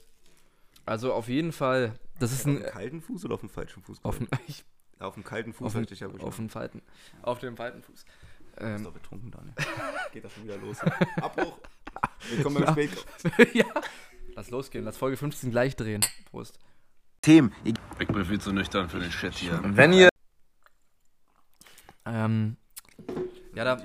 also 0.86 1.14
auf 1.14 1.28
jeden 1.28 1.52
Fall, 1.52 1.94
das 2.20 2.32
ist 2.32 2.42
Auf 2.42 2.48
ein 2.48 2.56
dem 2.62 2.66
kalten 2.72 3.02
Fuß 3.02 3.26
oder 3.26 3.34
auf 3.34 3.42
dem 3.42 3.50
falschen 3.50 3.84
Fuß? 3.84 4.00
auf 4.04 4.18
dem, 4.18 4.28
ich, 4.48 4.64
Auf 5.00 5.16
dem 5.16 5.24
kalten 5.26 5.52
Fuß 5.54 5.76
auf, 5.76 5.92
ich 5.92 6.00
ja 6.00 6.08
auf 6.08 6.36
dem 6.38 6.50
falten, 6.50 6.82
auf 7.22 7.40
dem 7.40 7.58
falten 7.58 7.82
Fuß. 7.84 8.00
Ist 8.00 8.06
Ähm, 8.60 8.84
doch 8.86 8.92
betrunken, 8.94 9.32
Daniel. 9.32 9.54
Geht 10.14 10.24
das 10.24 10.34
schon 10.34 10.44
wieder 10.46 10.58
los. 10.58 10.78
Abbruch. 11.22 11.58
Willkommen 12.30 12.64
beim 12.64 12.64
Ja. 12.78 12.88
Spätko. 12.88 13.58
ja. 13.58 13.66
Lass 14.36 14.50
losgehen, 14.52 14.86
lass 14.86 14.96
Folge 14.96 15.18
15 15.18 15.52
gleich 15.52 15.76
drehen. 15.76 16.00
Prost. 16.32 16.60
Themen. 17.22 17.54
Ich 17.64 18.08
bin 18.08 18.26
viel 18.26 18.42
zu 18.42 18.52
nüchtern 18.52 18.90
für 18.90 19.00
den 19.00 19.12
Shit 19.12 19.34
hier. 19.34 19.62
Und 19.64 19.78
wenn 19.78 19.94
ihr. 19.94 20.10
Ähm, 22.06 22.58
ja, 23.54 23.64
da, 23.64 23.78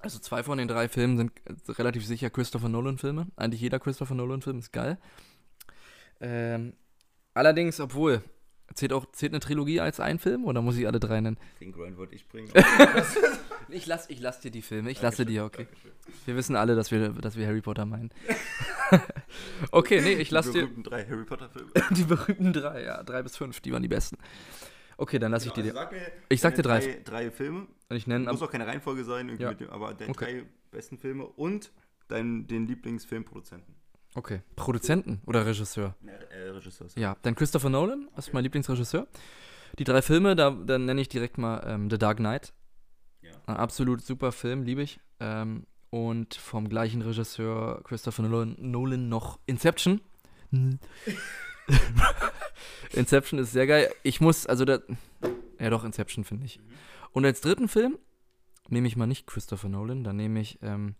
also 0.00 0.18
zwei 0.18 0.42
von 0.42 0.58
den 0.58 0.68
drei 0.68 0.88
Filmen 0.88 1.16
sind 1.16 1.32
relativ 1.78 2.06
sicher 2.06 2.30
Christopher 2.30 2.68
Nolan-Filme. 2.68 3.26
Eigentlich 3.36 3.60
jeder 3.60 3.80
Christopher 3.80 4.14
Nolan-Film 4.14 4.58
ist 4.58 4.72
geil. 4.72 4.98
Ähm, 6.20 6.74
allerdings, 7.34 7.80
obwohl, 7.80 8.22
zählt 8.74 8.92
auch 8.92 9.10
zählt 9.12 9.32
eine 9.32 9.40
Trilogie 9.40 9.80
als 9.80 10.00
ein 10.00 10.18
Film 10.18 10.44
oder 10.44 10.62
muss 10.62 10.76
ich 10.76 10.86
alle 10.86 11.00
drei 11.00 11.20
nennen? 11.20 11.38
Den 11.60 11.72
Grind 11.72 11.96
wollte 11.96 12.14
ich 12.14 12.28
bringen. 12.28 12.50
Ich 13.68 13.86
lass, 13.86 14.08
ich 14.10 14.20
lass 14.20 14.40
dir 14.40 14.50
die 14.50 14.62
Filme, 14.62 14.90
ich 14.90 15.00
lasse 15.02 15.26
dir, 15.26 15.44
okay. 15.44 15.66
Wir 16.24 16.36
wissen 16.36 16.54
alle, 16.56 16.74
dass 16.76 16.90
wir, 16.90 17.10
dass 17.10 17.36
wir 17.36 17.46
Harry 17.46 17.60
Potter 17.60 17.84
meinen. 17.84 18.10
okay, 19.72 20.00
nee, 20.00 20.14
ich 20.14 20.30
lass 20.30 20.46
Die 20.46 20.52
dir 20.52 20.60
berühmten 20.62 20.82
drei 20.84 21.04
Harry 21.06 21.24
Potter 21.24 21.50
Filme. 21.50 21.70
die 21.90 22.04
berühmten 22.04 22.52
drei, 22.52 22.84
ja, 22.84 23.02
drei 23.02 23.22
bis 23.22 23.36
fünf, 23.36 23.60
die 23.60 23.72
waren 23.72 23.82
die 23.82 23.88
besten. 23.88 24.16
Okay, 24.98 25.18
dann 25.18 25.32
lasse 25.32 25.46
ich 25.48 25.52
die 25.52 25.60
Also 25.60 25.72
dir. 25.72 25.78
sag 25.78 25.92
mir 25.92 26.12
Ich 26.28 26.40
sag 26.40 26.54
dir 26.54 26.62
drei. 26.62 26.80
drei. 26.80 27.00
Drei 27.04 27.30
Filme. 27.30 27.66
Und 27.88 27.96
ich 27.96 28.06
nenne 28.06 28.30
Muss 28.30 28.40
auch 28.42 28.50
keine 28.50 28.66
Reihenfolge 28.66 29.04
sein, 29.04 29.28
irgendwie 29.28 29.42
Ja. 29.42 29.54
dem, 29.54 29.70
aber 29.70 29.92
deine 29.94 30.10
Okay. 30.10 30.24
drei 30.42 30.46
besten 30.70 30.96
Filme 30.98 31.26
und 31.26 31.70
dein, 32.08 32.46
den 32.46 32.66
Lieblingsfilmproduzenten. 32.66 33.74
Okay, 34.14 34.40
Produzenten 34.54 35.20
oder 35.26 35.44
Regisseur? 35.44 35.94
Ne, 36.00 36.12
äh, 36.30 36.48
Regisseur. 36.48 36.86
Ja, 36.96 37.16
dann 37.22 37.34
Christopher 37.34 37.68
Nolan, 37.68 38.08
das 38.16 38.28
ist 38.28 38.32
mein 38.32 38.44
Lieblingsregisseur. 38.44 39.06
Die 39.78 39.84
drei 39.84 40.00
Filme, 40.00 40.34
da 40.34 40.50
dann 40.50 40.86
nenne 40.86 41.02
ich 41.02 41.10
direkt 41.10 41.36
mal 41.36 41.62
ähm, 41.66 41.90
The 41.90 41.98
Dark 41.98 42.16
Knight. 42.16 42.54
Absolut 43.46 44.02
super 44.02 44.32
Film, 44.32 44.64
liebe 44.64 44.82
ich. 44.82 45.00
Ähm, 45.20 45.66
und 45.90 46.34
vom 46.34 46.68
gleichen 46.68 47.00
Regisseur 47.02 47.82
Christopher 47.84 48.22
Nolan, 48.22 48.56
Nolan 48.58 49.08
noch 49.08 49.38
Inception. 49.46 50.00
Inception 52.92 53.40
ist 53.40 53.52
sehr 53.52 53.66
geil. 53.66 53.92
Ich 54.02 54.20
muss, 54.20 54.46
also 54.46 54.64
da, 54.64 54.80
ja 55.58 55.70
doch, 55.70 55.84
Inception 55.84 56.24
finde 56.24 56.46
ich. 56.46 56.60
Und 57.12 57.24
als 57.24 57.40
dritten 57.40 57.68
Film 57.68 57.98
nehme 58.68 58.88
ich 58.88 58.96
mal 58.96 59.06
nicht 59.06 59.26
Christopher 59.26 59.68
Nolan, 59.68 60.04
dann 60.04 60.16
nehme 60.16 60.40
ich 60.40 60.58
ähm, 60.62 60.96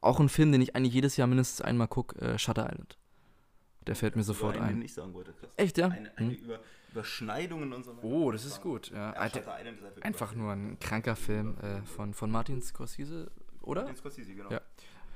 auch 0.00 0.20
einen 0.20 0.28
Film, 0.28 0.52
den 0.52 0.60
ich 0.60 0.76
eigentlich 0.76 0.94
jedes 0.94 1.16
Jahr 1.16 1.26
mindestens 1.26 1.62
einmal 1.62 1.88
gucke, 1.88 2.20
äh, 2.20 2.38
Shutter 2.38 2.70
Island. 2.70 2.98
Der 3.86 3.94
fällt 3.96 4.16
mir 4.16 4.22
sofort 4.24 4.56
einen, 4.56 4.68
Den 4.68 4.76
ein. 4.78 4.82
ich 4.82 4.94
sagen 4.94 5.14
wollte. 5.14 5.32
Echt, 5.56 5.78
ja? 5.78 5.88
Eine, 5.88 6.10
eine 6.16 6.30
Hm. 6.32 6.44
Über, 6.44 6.60
Überschneidungen 6.92 7.72
und 7.72 7.84
so 7.84 7.96
weiter. 7.96 8.06
Oh, 8.06 8.30
das 8.32 8.44
ist 8.44 8.60
gut. 8.60 8.90
Ja, 8.90 9.12
Alter, 9.12 9.40
Island 9.40 9.78
ist 9.80 10.02
einfach, 10.04 10.34
nur 10.34 10.52
ein 10.52 10.78
kranker 10.80 11.14
Film 11.14 11.56
äh, 11.58 11.82
von, 11.82 12.14
von 12.14 12.30
Martin 12.30 12.62
Scorsese, 12.62 13.30
oder? 13.60 13.84
Den 13.84 13.96
Scorsese, 13.96 14.34
genau. 14.34 14.50
Ja. 14.50 14.60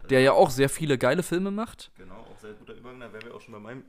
Der 0.08 0.20
ja 0.20 0.32
auch 0.32 0.50
sehr 0.50 0.68
viele 0.68 0.98
geile 0.98 1.22
Filme 1.22 1.50
macht. 1.50 1.90
Genau, 1.96 2.14
auch 2.16 2.38
sehr 2.38 2.52
guter 2.54 2.74
Übergang. 2.74 3.00
Da 3.00 3.12
wären 3.12 3.24
wir 3.24 3.34
auch 3.34 3.40
schon 3.40 3.52
bei 3.52 3.60
meinem. 3.60 3.84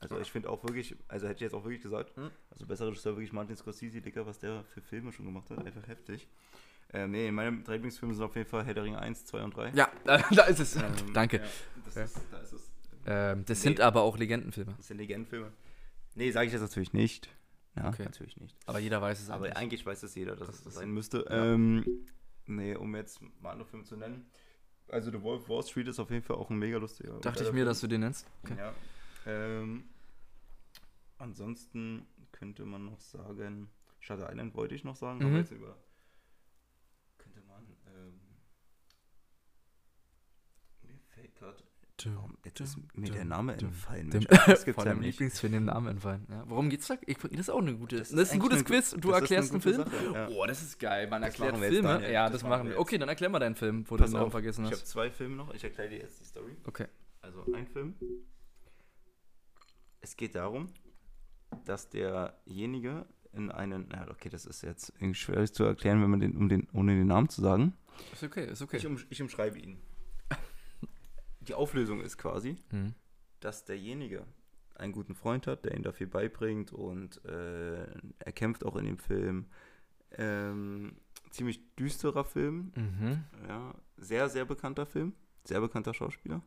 Also 0.00 0.18
ich 0.20 0.30
finde 0.30 0.48
auch 0.48 0.62
wirklich, 0.62 0.94
also 1.08 1.26
hätte 1.26 1.36
ich 1.36 1.40
jetzt 1.40 1.54
auch 1.54 1.64
wirklich 1.64 1.82
gesagt, 1.82 2.16
Hm. 2.16 2.30
also 2.50 2.66
besser 2.66 2.86
Regisseur 2.86 3.14
wirklich 3.16 3.32
Martin 3.32 3.56
Scorsese, 3.56 4.00
Digga, 4.00 4.24
was 4.26 4.38
der 4.38 4.62
für 4.64 4.80
Filme 4.80 5.12
schon 5.12 5.24
gemacht 5.26 5.50
hat, 5.50 5.64
einfach 5.64 5.86
heftig. 5.88 6.28
Ähm, 6.92 7.10
nee, 7.10 7.30
meine 7.30 7.62
drei 7.62 7.74
Lieblingsfilme 7.74 8.14
sind 8.14 8.24
auf 8.24 8.34
jeden 8.36 8.48
Fall 8.48 8.64
Herr 8.64 8.74
der 8.74 8.84
Ringe 8.84 8.98
1, 8.98 9.24
2 9.26 9.42
und 9.42 9.56
3. 9.56 9.72
Ja, 9.74 9.90
da, 10.04 10.18
da 10.30 10.42
ist 10.44 10.60
es. 10.60 10.76
Ähm, 10.76 10.82
Danke. 11.12 11.38
Ja. 11.38 12.02
ist, 12.04 12.16
da 12.30 12.38
ist 12.38 12.52
es. 12.52 12.70
Ähm, 13.10 13.44
das 13.46 13.58
Nee. 13.60 13.62
sind 13.64 13.80
aber 13.80 14.02
auch 14.02 14.18
Legendenfilme. 14.18 14.74
Das 14.76 14.88
sind 14.88 14.98
Legendenfilme. 14.98 15.50
Nee, 16.14 16.30
sage 16.30 16.46
ich 16.48 16.52
jetzt 16.52 16.60
natürlich 16.62 16.92
nicht. 16.92 17.28
Ja, 17.74 17.88
Okay. 17.88 18.04
natürlich 18.04 18.36
nicht. 18.36 18.54
Aber 18.66 18.80
jeder 18.80 19.00
weiß 19.00 19.20
es 19.20 19.30
Aber 19.30 19.44
eigentlich. 19.46 19.56
eigentlich 19.56 19.86
weiß 19.86 20.02
es 20.02 20.14
jeder, 20.14 20.36
dass 20.36 20.48
Das 20.48 20.56
es 20.58 20.64
das 20.64 20.74
sein 20.74 20.90
müsste. 20.90 21.24
Ähm, 21.30 21.84
nee, 22.46 22.74
um 22.74 22.94
jetzt 22.96 23.20
mal 23.40 23.52
andere 23.52 23.66
Filme 23.68 23.84
zu 23.84 23.96
nennen. 23.96 24.28
Also 24.88 25.10
The 25.10 25.22
Wolf 25.22 25.48
Wall 25.48 25.62
Street 25.62 25.86
ist 25.88 25.98
auf 26.00 26.10
jeden 26.10 26.22
Fall 26.22 26.36
auch 26.36 26.50
ein 26.50 26.58
mega 26.58 26.76
lustiger. 26.78 27.18
Dachte 27.20 27.44
ich 27.44 27.50
mir, 27.50 27.56
Film. 27.56 27.66
dass 27.66 27.80
du 27.80 27.86
den 27.86 28.00
nennst. 28.00 28.26
Okay. 28.42 28.56
Ja. 28.58 28.74
Ähm, 29.26 29.84
ansonsten 31.18 32.06
könnte 32.32 32.64
man 32.64 32.84
noch 32.84 33.00
sagen, 33.00 33.70
Shutter 34.00 34.30
Island 34.30 34.54
wollte 34.54 34.74
ich 34.74 34.84
noch 34.84 34.96
sagen, 34.96 35.20
Mhm. 35.20 35.26
aber 35.26 35.36
jetzt 35.38 35.52
über. 35.52 35.76
Könnte 37.18 37.40
man. 37.42 37.64
Ähm, 37.94 38.20
mir 40.82 40.98
fällt 41.14 41.34
gerade. 41.36 41.62
Jetzt 42.44 42.60
ist 42.60 42.78
mir 42.94 43.10
der 43.10 43.24
Name 43.24 43.54
entfallen. 43.54 44.08
Mensch, 44.08 44.26
das 44.26 44.64
gibt's 44.64 44.82
von 44.82 44.86
ja. 44.86 44.98
Lieblingsfilm 45.00 45.52
den 45.52 45.64
Namen 45.64 45.88
entfallen. 45.88 46.26
Ja. 46.30 46.44
Worum 46.46 46.70
geht's 46.70 46.86
da? 46.86 46.96
Ich, 47.06 47.18
das 47.18 47.30
ist 47.32 47.50
auch 47.50 47.58
eine 47.58 47.74
gute. 47.76 47.96
Das 47.98 48.10
Das 48.10 48.20
ist, 48.20 48.32
ein 48.32 48.38
gutes 48.40 48.58
eine 48.58 48.64
Quiz. 48.64 48.90
Du 48.98 49.10
erklärst 49.10 49.52
eine 49.52 49.62
einen 49.62 49.62
Film. 49.62 49.76
Sache, 49.76 50.12
ja. 50.14 50.28
Oh, 50.28 50.46
das 50.46 50.62
ist 50.62 50.78
geil. 50.78 51.08
Man 51.08 51.22
Das 51.22 51.30
erklärt 51.30 51.56
Filme. 51.58 51.88
Daniel. 51.88 52.10
Ja, 52.12 52.24
Das 52.28 52.40
das, 52.40 52.48
machen 52.48 52.64
wir 52.64 52.70
jetzt. 52.72 52.80
Okay, 52.80 52.98
dann 52.98 53.08
erklär 53.08 53.30
mal 53.30 53.38
deinen 53.40 53.56
Film, 53.56 53.84
wo 53.88 53.96
Pass 53.96 54.06
du 54.06 54.12
den 54.12 54.20
Namen 54.20 54.30
vergessen 54.30 54.64
Ich 54.64 54.70
habe 54.70 54.80
hast. 54.80 54.86
zwei 54.88 55.10
Filme 55.10 55.36
noch. 55.36 55.52
Ich 55.54 55.64
erkläre 55.64 55.88
dir 55.88 55.98
jetzt 55.98 56.20
die 56.20 56.24
Story. 56.24 56.56
Okay. 56.66 56.86
Also 57.20 57.44
ein 57.52 57.66
Film. 57.66 57.94
Es 60.00 60.16
geht 60.16 60.34
darum, 60.34 60.68
dass 61.64 61.88
derjenige 61.90 63.06
in 63.32 63.50
einen. 63.50 63.88
Ja, 63.92 64.08
okay, 64.10 64.28
das 64.28 64.46
ist 64.46 64.62
jetzt 64.62 64.92
schwer 65.12 65.44
zu 65.52 65.64
erklären, 65.64 66.00
wenn 66.02 66.10
man 66.10 66.20
den, 66.20 66.36
um 66.36 66.48
den, 66.48 66.68
ohne 66.72 66.94
den 66.94 67.06
Namen 67.08 67.28
zu 67.28 67.40
sagen. 67.42 67.74
Ist 68.12 68.22
okay, 68.22 68.46
ist 68.46 68.62
okay. 68.62 68.76
Ich, 68.76 68.86
um, 68.86 68.96
ich 69.10 69.20
umschreibe 69.20 69.58
ihn. 69.58 69.78
Die 71.48 71.54
Auflösung 71.54 72.00
ist 72.00 72.18
quasi, 72.18 72.56
Hm. 72.70 72.94
dass 73.40 73.64
derjenige 73.64 74.24
einen 74.74 74.92
guten 74.92 75.14
Freund 75.14 75.46
hat, 75.46 75.64
der 75.64 75.74
ihm 75.74 75.82
da 75.82 75.92
viel 75.92 76.06
beibringt 76.06 76.72
und 76.72 77.24
äh, 77.24 77.86
er 78.18 78.32
kämpft 78.32 78.64
auch 78.64 78.76
in 78.76 78.84
dem 78.84 78.98
Film. 78.98 79.46
Ähm, 80.12 80.96
ziemlich 81.30 81.60
düsterer 81.76 82.24
Film, 82.24 82.72
Mhm. 82.76 83.24
ja, 83.48 83.74
sehr, 83.96 84.28
sehr 84.28 84.44
bekannter 84.44 84.86
Film, 84.86 85.12
sehr 85.44 85.60
bekannter 85.60 85.92
Schauspieler. 85.94 86.42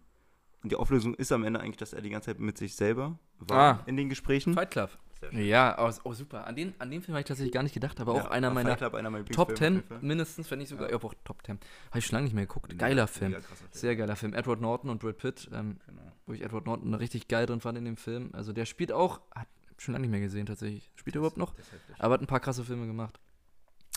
Und 0.63 0.71
die 0.71 0.75
Auflösung 0.75 1.13
ist 1.15 1.31
am 1.31 1.43
Ende 1.43 1.59
eigentlich, 1.59 1.77
dass 1.77 1.93
er 1.93 2.01
die 2.01 2.09
ganze 2.09 2.27
Zeit 2.27 2.39
mit 2.39 2.57
sich 2.57 2.75
selber 2.75 3.19
war 3.39 3.79
Ah. 3.81 3.83
in 3.87 3.97
den 3.97 4.09
Gesprächen. 4.09 4.53
Fight 4.53 4.71
Club. 4.71 4.97
Ja, 5.31 5.75
oh, 5.79 5.91
oh 6.03 6.13
super. 6.13 6.47
An 6.47 6.55
den, 6.55 6.73
an 6.79 6.89
den 6.91 7.01
Film 7.01 7.13
habe 7.13 7.21
ich 7.21 7.27
tatsächlich 7.27 7.53
gar 7.53 7.63
nicht 7.63 7.73
gedacht, 7.73 7.99
aber 7.99 8.13
auch 8.13 8.25
Ja, 8.25 8.31
einer 8.31 8.47
Fight 8.47 8.55
meiner 8.55 8.75
Club, 8.75 8.93
einer 8.95 9.09
meiner 9.09 9.25
Top 9.25 9.49
Lieblingsfilme 9.49 9.57
10, 9.57 9.67
auf 9.77 9.89
jeden 9.91 9.99
Fall. 10.01 10.07
mindestens, 10.07 10.51
wenn 10.51 10.59
nicht 10.59 10.69
sogar, 10.69 10.89
Ja. 10.89 10.97
ja. 10.97 11.03
auch 11.03 11.13
Top 11.23 11.45
10. 11.45 11.59
Habe 11.89 11.99
ich 11.99 12.05
schon 12.05 12.15
lange 12.15 12.25
nicht 12.25 12.33
mehr 12.33 12.45
geguckt. 12.45 12.77
Geiler 12.77 13.07
Film. 13.07 13.31
Film. 13.33 13.43
Sehr 13.71 13.95
geiler 13.95 14.15
Film. 14.15 14.33
Edward 14.33 14.61
Norton 14.61 14.89
und 14.89 14.99
Brad 14.99 15.17
Pitt, 15.17 15.49
ähm, 15.53 15.77
Genau. 15.85 16.01
wo 16.25 16.33
ich 16.33 16.41
Edward 16.41 16.65
Norton 16.65 16.93
richtig 16.95 17.27
geil 17.27 17.45
drin 17.45 17.61
fand 17.61 17.77
in 17.77 17.85
dem 17.85 17.97
Film. 17.97 18.29
Also 18.33 18.51
der 18.53 18.65
spielt 18.65 18.91
auch, 18.91 19.21
hat 19.35 19.47
schon 19.77 19.93
lange 19.93 20.03
nicht 20.03 20.11
mehr 20.11 20.19
gesehen 20.21 20.45
tatsächlich. 20.45 20.89
Spielt 20.95 21.15
er 21.15 21.19
überhaupt 21.19 21.37
noch? 21.37 21.53
Aber 21.99 22.13
hat 22.15 22.21
ein 22.21 22.27
paar 22.27 22.39
krasse 22.39 22.63
Filme 22.63 22.87
gemacht. 22.87 23.19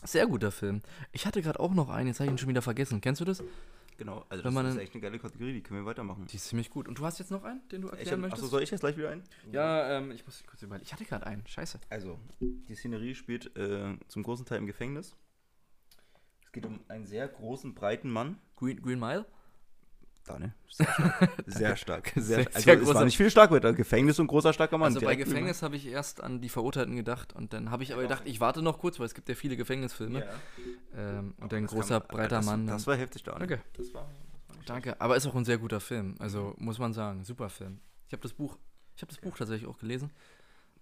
Sehr 0.05 0.27
guter 0.27 0.51
Film. 0.51 0.83
Ich 1.13 1.27
hatte 1.27 1.41
gerade 1.41 1.59
auch 1.61 1.73
noch 1.73 1.89
einen, 1.89 2.09
jetzt 2.09 2.21
habe 2.21 2.27
ich 2.27 2.33
ihn 2.35 2.39
schon 2.39 2.49
wieder 2.51 2.63
vergessen. 2.63 3.01
Kennst 3.01 3.21
du 3.21 3.25
das? 3.25 3.43
Genau, 3.97 4.25
also 4.29 4.43
das 4.43 4.53
ist 4.53 4.59
einen- 4.59 4.79
echt 4.79 4.93
eine 4.95 5.01
geile 5.03 5.19
Kategorie, 5.19 5.53
die 5.53 5.63
können 5.63 5.81
wir 5.81 5.87
weitermachen. 5.87 6.27
Die 6.27 6.37
ist 6.37 6.47
ziemlich 6.49 6.69
gut. 6.71 6.89
Und 6.89 6.99
du 6.99 7.05
hast 7.05 7.19
jetzt 7.21 7.31
noch 7.31 7.45
einen, 7.45 7.67
den 7.69 7.83
du 7.83 7.89
erklären 7.89 8.11
hab, 8.15 8.19
möchtest? 8.23 8.43
achso, 8.43 8.51
soll 8.51 8.63
ich 8.63 8.71
jetzt 8.71 8.81
gleich 8.81 8.97
wieder 8.97 9.11
ein? 9.11 9.23
ja, 9.53 9.99
ähm, 9.99 10.11
ich 10.11 10.25
muss 10.27 10.43
kurz 10.47 10.63
überlegen. 10.63 10.85
Ich 10.85 10.93
hatte 10.93 11.05
gerade 11.05 11.27
einen. 11.27 11.47
Scheiße. 11.47 11.79
Also, 11.91 12.19
die 12.41 12.75
Szenerie 12.75 13.15
spielt 13.15 13.57
äh, 13.57 13.97
zum 14.09 14.23
großen 14.25 14.45
Teil 14.47 14.59
im 14.59 14.67
Gefängnis. 14.67 15.17
Es 16.45 16.51
geht 16.53 16.67
um 16.67 16.81
einen 16.89 17.07
sehr 17.07 17.29
großen, 17.29 17.75
breiten 17.75 18.11
Mann. 18.11 18.39
Green, 18.57 18.81
Green 18.83 18.99
Mile? 18.99 19.27
Daniel, 20.27 20.55
sehr 20.69 20.87
stark. 20.87 21.43
sehr 21.47 21.77
stark. 21.77 22.13
Sehr, 22.17 22.23
Sehr- 22.23 22.47
also, 22.47 22.61
sehr 22.61 22.81
es 22.83 22.95
war 22.95 23.05
nicht 23.05 23.17
viel 23.17 23.31
Starkwörter. 23.31 23.73
Gefängnis 23.75 24.19
und 24.19 24.27
großer, 24.27 24.53
starker 24.53 24.79
Mann. 24.79 24.95
Also 24.95 25.05
bei 25.05 25.17
Gefängnis 25.17 25.63
habe 25.63 25.77
ich 25.77 25.87
erst 25.87 26.23
an 26.23 26.41
die 26.41 26.49
Verurteilten 26.49 26.97
gedacht 26.97 27.33
und 27.35 27.53
dann 27.53 27.71
habe 27.71 27.83
ich 27.83 27.93
aber 27.93 28.03
gedacht, 28.03 28.23
ich 28.25 28.41
warte 28.41 28.63
noch 28.63 28.79
kurz, 28.79 28.99
weil 28.99 29.07
es 29.07 29.15
gibt 29.15 29.29
ja 29.29 29.35
viele 29.35 29.57
Gefängnisfilme. 29.57 30.21
Ja. 30.21 30.31
Ähm, 31.19 31.35
und 31.41 31.53
ein 31.53 31.65
das 31.65 31.73
großer, 31.73 32.01
kam- 32.01 32.09
breiter 32.09 32.37
das, 32.37 32.47
Mann. 32.47 32.67
Das 32.67 32.87
war 32.87 32.97
heftig, 32.97 33.23
Daniel. 33.23 33.47
Danke. 33.47 33.65
Das 33.75 33.93
war, 33.95 34.09
das 34.49 34.57
war 34.59 34.65
Danke, 34.67 35.01
aber 35.01 35.17
ist 35.17 35.27
auch 35.27 35.35
ein 35.35 35.45
sehr 35.45 35.59
guter 35.59 35.81
Film. 35.81 36.15
Also 36.19 36.55
muss 36.57 36.79
man 36.79 36.93
sagen, 36.95 37.23
super 37.25 37.51
Film. 37.51 37.81
Ich 38.07 38.13
habe 38.13 38.23
das 38.23 38.33
Buch, 38.33 38.57
ich 38.97 39.03
habe 39.03 39.11
das 39.13 39.21
Buch 39.21 39.37
tatsächlich 39.37 39.69
auch 39.69 39.79
gelesen. 39.79 40.11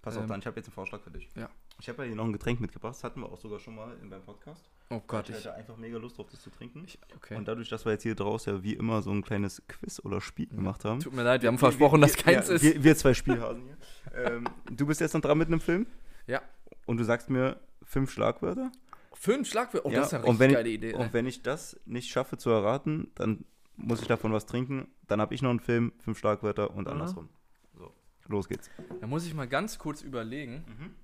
Pass 0.02 0.16
auf, 0.16 0.22
Ähm, 0.22 0.28
Dan, 0.28 0.40
ich 0.40 0.46
habe 0.46 0.56
jetzt 0.56 0.66
einen 0.68 0.74
Vorschlag 0.74 1.00
für 1.02 1.10
dich. 1.10 1.28
ja. 1.36 1.48
Ich 1.80 1.88
habe 1.88 2.02
ja 2.02 2.08
hier 2.08 2.16
noch 2.16 2.26
ein 2.26 2.32
Getränk 2.32 2.60
mitgebracht. 2.60 2.94
Das 2.94 3.02
hatten 3.02 3.20
wir 3.20 3.32
auch 3.32 3.38
sogar 3.38 3.58
schon 3.58 3.74
mal 3.74 3.96
in 4.02 4.08
beim 4.10 4.22
Podcast. 4.22 4.68
Oh 4.92 5.02
Gott, 5.06 5.30
ich 5.30 5.36
ich, 5.36 5.46
hatte 5.46 5.54
einfach 5.54 5.78
mega 5.78 5.96
Lust 5.96 6.18
drauf, 6.18 6.28
das 6.30 6.42
zu 6.42 6.50
trinken. 6.50 6.84
ich 6.84 6.98
okay. 7.16 7.36
Und 7.36 7.48
dadurch, 7.48 7.70
dass 7.70 7.86
wir 7.86 7.92
jetzt 7.92 8.02
hier 8.02 8.14
draus 8.14 8.44
ja 8.44 8.62
wie 8.62 8.74
immer 8.74 9.00
so 9.00 9.10
ein 9.10 9.22
kleines 9.22 9.62
Quiz 9.66 10.00
oder 10.04 10.20
Spiel 10.20 10.48
gemacht 10.48 10.84
haben. 10.84 11.00
Tut 11.00 11.14
mir 11.14 11.22
leid, 11.22 11.40
wir 11.40 11.48
haben 11.48 11.58
versprochen, 11.58 12.02
dass 12.02 12.14
keins 12.14 12.48
ja, 12.48 12.54
ist. 12.54 12.62
Wir, 12.62 12.84
wir 12.84 12.96
zwei 12.96 13.14
Spielhasen 13.14 13.62
hier. 13.62 13.76
ähm, 14.26 14.44
du 14.70 14.84
bist 14.84 15.00
jetzt 15.00 15.14
noch 15.14 15.22
dran 15.22 15.38
mit 15.38 15.48
einem 15.48 15.60
Film 15.60 15.86
ja. 16.26 16.42
und 16.84 16.98
du 16.98 17.04
sagst 17.04 17.30
mir 17.30 17.58
fünf 17.82 18.10
Schlagwörter. 18.12 18.70
Fünf 19.14 19.48
Schlagwörter. 19.48 19.86
Oh, 19.86 19.90
Ja, 19.90 20.00
das 20.00 20.06
ist 20.08 20.12
ja 20.12 20.18
eine 20.18 20.28
richtig 20.28 20.40
wenn 20.40 20.52
geile 20.52 20.68
ich, 20.68 20.74
Idee. 20.74 20.94
Und 20.94 21.12
wenn 21.14 21.26
ich 21.26 21.42
das 21.42 21.80
nicht 21.86 22.10
schaffe 22.10 22.36
zu 22.36 22.50
erraten, 22.50 23.10
dann 23.14 23.46
muss 23.76 24.02
ich 24.02 24.08
davon 24.08 24.32
was 24.32 24.44
trinken. 24.44 24.88
Dann 25.06 25.20
habe 25.20 25.34
ich 25.34 25.40
noch 25.40 25.50
einen 25.50 25.60
Film, 25.60 25.92
fünf 26.00 26.18
Schlagwörter 26.18 26.70
und 26.70 26.86
Aha. 26.86 26.92
andersrum. 26.92 27.30
So, 27.78 27.94
los 28.28 28.46
geht's. 28.46 28.70
Da 29.00 29.06
muss 29.06 29.26
ich 29.26 29.32
mal 29.32 29.48
ganz 29.48 29.78
kurz 29.78 30.02
überlegen. 30.02 30.64
Mhm. 30.66 30.94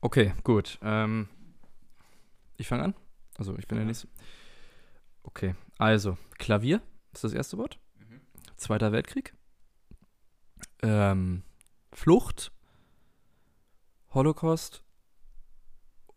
Okay, 0.00 0.32
gut. 0.42 0.80
Ähm, 0.82 1.28
ich 2.62 2.68
fange 2.68 2.84
an. 2.84 2.94
Also 3.36 3.56
ich 3.58 3.66
bin 3.66 3.78
der. 3.78 3.86
Nächste. 3.86 4.08
Okay, 5.22 5.54
also 5.78 6.16
Klavier 6.38 6.80
ist 7.12 7.24
das 7.24 7.32
erste 7.32 7.58
Wort. 7.58 7.78
Mhm. 7.98 8.20
Zweiter 8.56 8.92
Weltkrieg. 8.92 9.34
Ähm, 10.82 11.42
Flucht. 11.92 12.52
Holocaust 14.14 14.82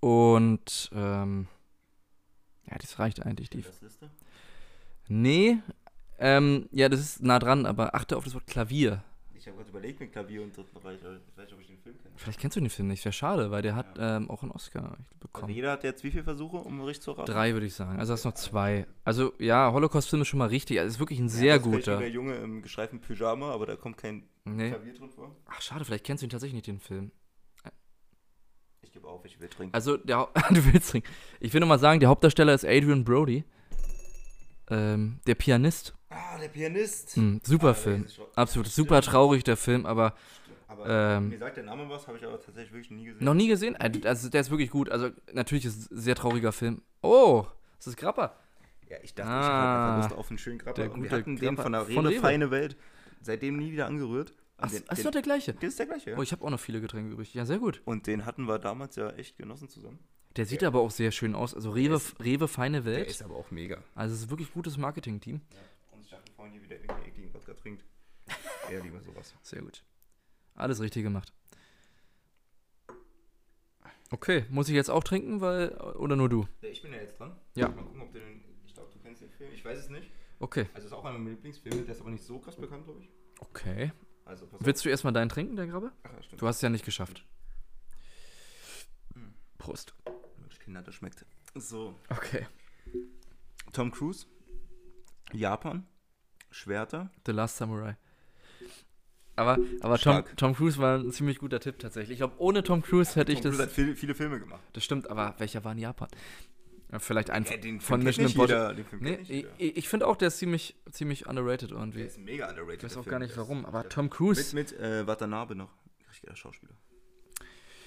und 0.02 0.90
ähm, 0.94 1.48
ja, 2.70 2.78
das 2.78 3.00
reicht 3.00 3.26
eigentlich. 3.26 3.50
Die, 3.50 3.62
Liste? 3.62 4.12
nee, 5.08 5.58
ähm, 6.20 6.68
ja, 6.72 6.90
das 6.90 7.00
ist 7.00 7.24
nah 7.24 7.40
dran, 7.40 7.66
aber 7.66 7.96
achte 7.96 8.18
auf 8.18 8.24
das 8.24 8.34
Wort 8.34 8.48
Klavier. 8.48 9.04
Ich 9.46 9.50
habe 9.52 9.58
gerade 9.60 9.70
überlegt 9.70 10.00
mit 10.00 10.12
Klavier 10.12 10.42
und 10.42 10.58
Dritten 10.58 10.76
Reich, 10.78 11.00
aber 11.06 11.18
ich 11.18 11.38
weiß 11.38 11.46
nicht, 11.46 11.54
ob 11.54 11.60
ich 11.62 11.68
den 11.68 11.78
Film 11.78 11.96
kenne. 12.02 12.16
Vielleicht 12.18 12.40
kennst 12.40 12.58
du 12.58 12.62
den 12.62 12.70
Film 12.72 12.88
nicht, 12.88 13.06
wäre 13.06 13.14
schade, 13.14 13.52
weil 13.52 13.62
der 13.62 13.76
hat 13.76 13.86
ähm, 14.00 14.28
auch 14.32 14.42
einen 14.42 14.50
Oscar 14.52 14.94
Also 14.94 15.04
bekommen. 15.20 15.54
jeder 15.54 15.72
hat 15.72 15.84
jetzt 15.84 16.04
wie 16.04 16.10
viele 16.10 16.24
Versuche, 16.24 16.58
um 16.58 16.82
richtig 16.82 17.04
zu 17.04 17.12
raten? 17.12 17.32
Drei 17.32 17.54
würde 17.54 17.68
ich 17.68 17.76
sagen. 17.76 18.00
Also 18.00 18.14
hast 18.14 18.26
noch 18.26 18.34
zwei. 18.34 18.88
Also 19.04 19.34
ja, 19.38 19.72
Holocaust-Film 19.72 20.24
ist 20.24 20.30
schon 20.30 20.40
mal 20.40 20.48
richtig. 20.48 20.80
Also 20.80 20.96
ist 20.96 21.00
wirklich 21.00 21.20
ein 21.20 21.30
sehr 21.30 21.58
das 21.60 21.64
ist 21.68 21.70
vielleicht 21.72 21.86
guter. 21.86 21.98
Der 22.00 22.10
Junge 22.10 22.34
im 22.38 22.64
gestreiften 22.64 23.00
Pyjama, 23.02 23.52
aber 23.52 23.68
da 23.68 23.76
kommt 23.76 23.98
kein 23.98 24.24
Nee. 24.46 24.72
Klavier 24.72 24.96
drin 24.96 25.12
vor. 25.12 25.36
Ach 25.46 25.62
schade, 25.62 25.86
vielleicht 25.86 26.06
kennst 26.06 26.24
du 26.24 26.26
ihn 26.26 26.32
tatsächlich 26.32 26.56
nicht 26.56 26.66
den 26.68 26.80
Film. 26.80 27.12
Ich 28.82 28.92
gebe 28.92 29.08
auf, 29.08 29.24
ich 29.26 29.40
will 29.40 29.48
trinken. 29.50 29.76
Also 29.76 29.96
der 29.98 30.28
du 30.50 30.74
willst 30.74 30.90
trinken. 30.90 31.08
Ich 31.40 31.54
will 31.54 31.60
noch 31.62 31.68
mal 31.68 31.78
sagen, 31.78 32.00
der 32.00 32.10
Hauptdarsteller 32.10 32.56
ist 32.56 32.66
Adrian 32.66 33.04
Brody. 33.04 33.44
Ähm, 34.72 35.20
der 35.28 35.36
Pianist. 35.36 35.94
Ah, 36.16 36.38
der 36.40 36.48
Pianist. 36.50 37.16
Hm, 37.16 37.42
super 37.44 37.70
Ah, 37.70 37.74
Film. 37.74 38.06
Absolut 38.36 38.68
super 38.68 39.02
traurig 39.02 39.44
der 39.44 39.58
Film, 39.58 39.86
aber 39.86 40.16
Aber 40.68 40.88
ähm, 41.18 41.30
mir 41.30 41.38
sagt 41.38 41.58
der 41.58 41.64
Name 41.64 41.88
was, 41.90 42.08
habe 42.08 42.18
ich 42.18 42.26
aber 42.26 42.40
tatsächlich 42.42 42.72
wirklich 42.74 42.92
nie 42.92 43.06
gesehen. 43.06 43.24
noch 43.24 43.34
nie 43.34 43.48
gesehen. 43.48 43.76
Äh, 43.76 43.92
Also 44.06 44.30
der 44.30 44.42
ist 44.42 44.50
wirklich 44.50 44.70
gut. 44.72 44.90
Also 44.90 45.10
natürlich 45.34 45.66
ist 45.66 45.78
es 45.78 45.92
ein 45.92 46.00
sehr 46.00 46.16
trauriger 46.16 46.52
Film. 46.52 46.82
Oh, 47.02 47.46
das 47.78 47.88
ist 47.88 47.98
Grappa. 47.98 48.36
Ja, 48.90 48.98
ich 49.04 49.14
dachte, 49.14 49.30
Ah, 49.32 49.40
ich 49.42 49.48
habe 49.48 50.02
Lust 50.04 50.14
auf 50.20 50.30
einen 50.30 50.38
schönen 50.38 50.58
Grappa. 50.60 50.74
der 50.82 50.92
Und 50.92 51.02
wir 51.04 51.10
gute 51.10 51.22
hatten 51.22 51.36
den 51.38 51.56
Grappa 51.56 51.64
von 51.64 51.72
der 51.72 51.82
von 51.86 52.06
Rede 52.06 52.10
Rewe. 52.10 52.22
Feine 52.22 52.52
Welt 52.52 52.76
seitdem 53.22 53.58
nie 53.58 53.72
wieder 53.72 53.88
angerührt. 53.88 54.34
Ach, 54.58 54.70
den, 54.72 54.84
das 54.88 54.98
ist 54.98 54.98
den, 55.00 55.04
doch 55.06 55.12
der 55.12 55.22
gleiche. 55.22 55.54
das 55.54 55.64
ist 55.64 55.80
der 55.80 55.86
gleiche, 55.88 56.12
ja. 56.12 56.18
Oh, 56.18 56.22
ich 56.22 56.32
habe 56.32 56.44
auch 56.46 56.50
noch 56.50 56.60
viele 56.60 56.80
Getränke 56.82 57.12
übrig. 57.14 57.34
Ja, 57.34 57.46
sehr 57.46 57.58
gut. 57.60 57.82
Und 57.86 58.08
den 58.08 58.26
hatten 58.26 58.46
wir 58.46 58.58
damals 58.60 58.96
ja 58.96 59.10
echt 59.12 59.38
genossen 59.38 59.68
zusammen. 59.70 60.00
Der 60.38 60.46
sieht 60.46 60.64
aber 60.64 60.80
auch 60.82 60.92
sehr 60.92 61.12
schön 61.12 61.34
aus. 61.36 61.54
Also 61.56 61.72
Rewe, 61.72 61.96
ist- 61.96 62.20
Rewe 62.24 62.48
feine 62.48 62.82
Der 62.84 62.94
Welt. 62.94 63.08
ist 63.10 63.24
aber 63.24 63.36
auch 63.36 63.52
mega. 63.52 63.78
Also 63.96 64.14
es 64.16 64.22
ist 64.22 64.30
wirklich 64.30 64.52
gutes 64.54 64.78
Marketing-Team. 64.78 65.40
Vorhin 65.40 65.60
hier 66.56 66.64
wieder 66.64 66.76
irgendeinen 66.76 67.06
ekligen 67.06 67.34
Wodka 67.34 67.54
trinkt. 67.54 67.86
Eher 68.70 68.82
lieber 68.82 69.02
sowas. 69.02 69.36
Sehr 69.42 69.62
gut. 69.62 69.84
Alles 70.56 70.82
richtig 70.82 71.04
gemacht. 71.04 71.34
Okay, 74.12 74.46
muss 74.50 74.70
ich 74.70 74.76
jetzt 74.76 74.90
auch 74.90 75.04
trinken, 75.04 75.42
weil 75.42 75.70
oder 75.96 76.16
nur 76.16 76.30
du? 76.30 76.48
Ja, 76.62 76.70
ich 76.70 76.82
bin 76.82 76.94
ja 76.94 77.00
jetzt 77.00 77.20
dran. 77.20 77.36
Ja. 77.56 77.70
Mal 77.70 77.84
gucken, 77.84 78.02
ob 78.02 78.14
du 78.14 78.20
den. 78.20 78.44
Ich 78.66 78.74
glaube, 78.74 78.92
du 78.94 79.00
kennst 79.00 79.22
den 79.22 79.32
Film. 79.32 79.52
Ich 79.54 79.66
weiß 79.66 79.78
es 79.78 79.90
nicht. 79.90 80.12
Okay. 80.40 80.68
Also, 80.74 80.80
es 80.80 80.86
ist 80.86 80.94
auch 80.94 81.04
einer 81.04 81.18
meiner 81.18 81.32
Lieblingsfilme. 81.32 81.84
Der 81.84 81.96
ist 81.96 82.02
aber 82.02 82.12
nicht 82.12 82.24
so 82.24 82.40
krass 82.40 82.56
bekannt, 82.56 82.86
glaube 82.86 83.02
ich. 83.02 83.10
Okay. 83.40 83.92
Also, 84.24 84.48
pass 84.48 84.64
Willst 84.64 84.86
du 84.86 84.90
erstmal 84.90 85.14
deinen 85.14 85.30
trinken, 85.30 85.56
der 85.56 85.68
Grabbe? 85.68 85.92
Ach, 86.04 86.14
ja, 86.14 86.24
stimmt. 86.24 86.42
Du 86.42 86.48
hast 86.48 86.58
es 86.58 86.62
ja 86.62 86.70
nicht 86.70 86.86
geschafft. 86.86 87.26
Prost. 89.58 89.96
Mensch, 90.40 90.60
Kinder, 90.60 90.84
das 90.84 90.94
schmeckt. 90.94 91.26
So. 91.56 91.96
Okay. 92.10 92.46
Tom 93.74 93.92
Cruise. 93.92 94.28
Japan. 95.34 95.88
Schwerter. 96.56 97.10
The 97.26 97.32
Last 97.34 97.58
Samurai. 97.58 97.98
Aber, 99.36 99.58
aber 99.82 99.98
Tom. 99.98 100.24
Tom 100.38 100.56
Cruise 100.56 100.78
war 100.78 100.98
ein 100.98 101.12
ziemlich 101.12 101.40
guter 101.40 101.60
Tipp 101.60 101.78
tatsächlich. 101.80 102.14
Ich 102.14 102.20
glaube, 102.20 102.36
ohne 102.38 102.64
Tom 102.64 102.82
Cruise 102.82 103.16
hätte 103.20 103.34
ich 103.34 103.42
Tom 103.42 103.52
Cruise 103.52 103.58
das. 103.58 103.68
hat 103.68 103.76
viel, 103.76 103.96
viele 103.96 104.16
Filme 104.16 104.40
gemacht. 104.40 104.62
Das 104.72 104.84
stimmt, 104.86 105.10
aber 105.10 105.36
welcher 105.38 105.64
war 105.66 105.74
in 105.74 105.80
Japan? 105.80 106.08
Ja, 106.92 107.00
vielleicht 107.00 107.30
ein 107.32 107.44
Ja, 107.44 107.58
den 107.58 107.82
von 107.82 108.02
Mission 108.02 108.28
Impossible. 108.28 108.86
Nee, 109.02 109.46
ich, 109.58 109.76
ich, 109.78 109.90
finde 109.90 110.08
auch, 110.08 110.16
der 110.16 110.30
ist 110.30 110.38
ziemlich, 110.38 110.76
ziemlich 110.92 111.28
underrated 111.28 111.72
irgendwie. 111.72 111.98
Der 112.00 112.08
ist 112.08 112.20
mega 112.20 112.48
underrated. 112.50 112.78
Ich 112.78 112.84
weiß 112.84 112.98
auch 112.98 113.06
gar 113.06 113.20
nicht 113.20 113.36
warum, 113.36 113.66
aber 113.66 113.90
Tom 113.90 114.10
Cruise. 114.10 114.56
Mit, 114.56 114.72
mit 114.72 114.80
äh, 114.80 115.06
Watanabe 115.06 115.56
noch. 115.56 115.74
Richtiger 116.10 116.36
Schauspieler. 116.38 116.76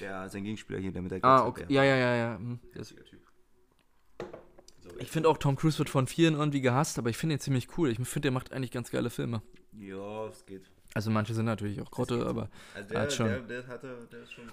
Der, 0.01 0.29
sein 0.29 0.45
Gegenspieler 0.45 0.79
hier, 0.81 0.93
der 0.93 1.01
mit 1.01 1.13
der 1.13 1.25
Ah, 1.25 1.47
okay. 1.47 1.65
der- 1.67 1.75
Ja, 1.77 1.85
ja, 1.85 1.97
ja, 1.97 2.15
ja. 2.17 2.37
hm, 2.37 2.59
das- 2.75 2.89
Typ. 2.95 3.21
Ich 4.99 5.11
finde 5.11 5.29
auch, 5.29 5.39
Tom 5.39 5.57
Cruise 5.57 5.79
wird 5.79 5.91
von 5.91 6.07
vielen 6.07 6.35
irgendwie 6.35 6.61
gehasst, 6.61 6.99
aber 6.99 7.11
ich 7.11 7.17
finde 7.17 7.37
ihn 7.37 7.41
ziemlich 7.41 7.77
cool. 7.79 7.91
Ich 7.91 7.97
finde, 7.99 8.21
der 8.23 8.31
macht 8.33 8.53
eigentlich 8.53 8.71
ganz 8.71 8.91
geile 8.91 9.11
Filme. 9.11 9.43
Ja, 9.73 10.27
es 10.27 10.45
geht. 10.47 10.71
Also 10.95 11.11
manche 11.11 11.35
sind 11.35 11.45
natürlich 11.45 11.81
auch 11.81 11.91
Grotte, 11.91 12.27
aber. 12.27 12.49
Also 12.75 12.89
der 12.89 12.99
der, 12.99 13.01
hat 13.03 13.13
schon- 13.13 13.27
der, 13.29 13.41
der, 13.43 13.67
hatte, 13.67 14.09
der 14.11 14.23
ist 14.23 14.33
schon, 14.33 14.51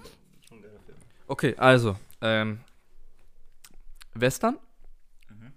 schon 0.48 0.62
geiler 0.62 0.80
Film. 0.80 0.98
Okay, 1.26 1.54
also. 1.56 1.96
Ähm, 2.20 2.60
Western. 4.14 4.58
Mhm. 5.28 5.52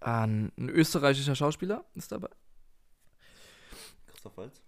Ein, 0.00 0.52
ein 0.56 0.68
österreichischer 0.68 1.34
Schauspieler 1.34 1.84
ist 1.94 2.12
dabei. 2.12 2.28
Christoph 4.06 4.36
Waltz 4.36 4.62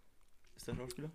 ist 0.57 0.67
der 0.67 0.75
Schauspieler? 0.75 1.11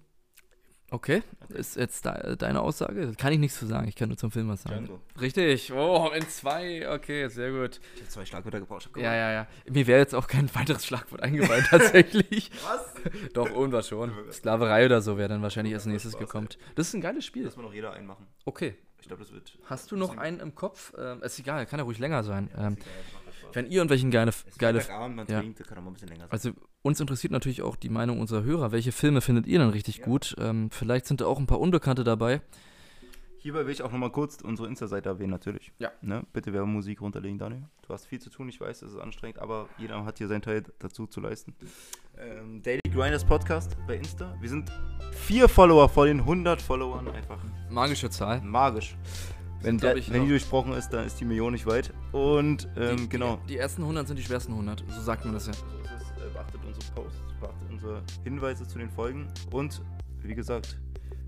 Okay, 0.93 1.23
ist 1.49 1.75
jetzt 1.75 2.06
de 2.06 2.36
deine 2.36 2.62
Aussage? 2.62 3.13
Kann 3.17 3.34
ich 3.34 3.39
nichts 3.39 3.58
zu 3.58 3.65
sagen, 3.65 3.88
ich 3.88 3.95
kann 3.95 4.10
nur 4.10 4.17
zum 4.17 4.29
Film 4.29 4.47
was 4.49 4.62
sagen. 4.62 4.86
Django. 4.86 5.01
Richtig, 5.19 5.73
oh, 5.73 6.12
in 6.15 6.21
zwei, 6.29 6.88
okay, 6.88 7.27
sehr 7.29 7.49
gut. 7.49 7.79
Ich 7.95 8.01
habe 8.01 8.10
zwei 8.10 8.25
Schlagwörter 8.25 8.60
gebraucht. 8.60 8.88
Ja, 8.97 9.15
ja, 9.15 9.32
ja. 9.32 9.47
Mir 9.67 9.88
wäre 9.88 9.97
jetzt 9.97 10.13
auch 10.13 10.27
kein 10.27 10.53
weiteres 10.53 10.86
Schlagwort 10.86 11.23
eingefallen, 11.23 11.65
tatsächlich. 11.69 12.51
Was? 12.63 12.93
Doch, 13.34 13.49
irgendwas 13.49 13.88
schon. 13.88 14.12
Sklaverei 14.32 14.86
oder 14.86 15.01
so 15.01 15.17
wäre 15.17 15.29
dann 15.29 15.41
wahrscheinlich 15.41 15.73
als 15.73 15.86
macht 15.86 15.93
nächstes 15.93 16.15
gekommen. 16.15 16.47
Das 16.75 16.89
ist 16.89 16.93
ein 16.93 17.01
geiles 17.01 17.25
Spiel. 17.25 17.45
Lass 17.45 17.58
mal 17.58 17.63
noch 17.63 17.73
jeder 17.73 17.93
einen 17.93 18.06
machen. 18.06 18.27
Okay. 18.45 18.75
Ich 19.01 19.08
glaube, 19.08 19.23
das 19.23 19.34
wird. 19.34 19.58
Hast 19.65 19.91
du 19.91 19.95
noch 19.95 20.15
einen 20.15 20.41
im 20.41 20.53
Kopf? 20.53 20.93
Ähm, 20.95 21.23
ist 21.23 21.39
egal, 21.39 21.65
kann 21.65 21.79
ja 21.79 21.86
ruhig 21.86 21.97
länger 21.97 22.23
sein. 22.23 22.51
Ja, 22.56 22.67
Ähm, 22.67 22.77
wenn 23.53 23.65
ihr 23.65 23.77
irgendwelchen 23.77 24.12
geile, 24.12 24.32
geile 24.60 24.79
Freitagabend, 24.79 25.15
man 25.15 25.27
ja. 25.27 25.39
trinkt, 25.39 25.63
kann 25.67 25.77
auch 25.79 25.82
mal 25.82 25.89
ein 25.89 25.93
bisschen 25.93 26.10
länger 26.10 26.25
sein. 26.25 26.32
Also 26.32 26.51
uns 26.84 27.00
interessiert 27.00 27.32
natürlich 27.32 27.62
auch 27.63 27.76
die 27.76 27.89
Meinung 27.89 28.19
unserer 28.19 28.43
Hörer. 28.43 28.72
Welche 28.72 28.91
Filme 28.91 29.22
findet 29.22 29.48
ihr 29.48 29.58
denn 29.60 29.69
richtig 29.69 29.98
Ja. 29.98 30.06
gut? 30.06 30.36
Ähm, 30.38 30.69
vielleicht 30.69 31.08
sind 31.08 31.22
da 31.22 31.26
auch 31.26 31.39
ein 31.39 31.48
paar 31.48 31.60
Unbekannte 31.60 32.04
dabei. 32.04 32.41
Hierbei 33.39 33.65
will 33.65 33.74
ich 33.74 33.82
auch 33.82 33.91
nochmal 33.91 34.10
kurz 34.12 34.39
unsere 34.41 34.69
Insta-Seite 34.69 35.10
erwähnen, 35.10 35.32
natürlich. 35.32 35.74
Ja. 35.78 35.91
Ne? 36.02 36.24
Bitte 36.32 36.54
Werbemusik 36.54 37.02
runterlegen, 37.02 37.38
Daniel. 37.38 37.63
Du 37.86 37.93
hast 37.93 38.06
viel 38.06 38.19
zu 38.22 38.30
tun, 38.30 38.48
ich 38.48 38.62
weiß, 38.62 38.84
es 38.84 38.93
ist 38.93 38.98
anstrengend, 39.00 39.39
aber 39.39 39.67
jeder 39.78 40.06
hat 40.06 40.17
hier 40.17 40.30
seinen 40.30 40.41
Teil 40.41 40.63
dazu 40.80 41.08
zu 41.08 41.19
leisten. 41.19 41.54
Ähm, 42.17 42.62
Daily 42.62 42.80
Grinders 42.93 43.26
Podcast 43.26 43.76
bei 43.86 43.98
Insta. 43.98 44.34
Wir 44.39 44.48
sind 44.48 44.72
vier 45.12 45.50
Follower 45.50 45.89
vor 45.89 46.06
den 46.06 46.19
100 46.22 46.62
Followern, 46.62 47.10
einfach 47.10 47.39
Magische 47.69 48.10
Zahl. 48.10 48.39
magisch. 48.41 48.96
Wenn, 49.62 49.78
der, 49.78 49.96
ich, 49.98 50.12
wenn 50.12 50.24
die 50.24 50.30
durchbrochen 50.30 50.74
ist, 50.74 50.89
dann 50.89 51.06
ist 51.06 51.19
die 51.22 51.26
Million 51.26 51.54
nicht 51.54 51.65
weit. 51.65 51.93
Und 52.13 52.67
ähm, 52.78 52.98
die, 52.98 53.10
genau. 53.10 53.39
Die, 53.43 53.54
die 53.54 53.58
ersten 53.58 53.82
100 53.82 54.08
sind 54.08 54.17
die 54.19 54.24
schwersten 54.24 54.52
100. 54.54 54.84
So 54.89 55.02
sagt 55.02 55.24
man 55.26 55.34
das 55.34 55.48
ja. 55.48 55.54
Unsere 57.84 58.02
Hinweise 58.24 58.67
zu 58.67 58.78
den 58.78 58.89
Folgen 58.89 59.28
und 59.52 59.82
wie 60.22 60.36
gesagt, 60.36 60.78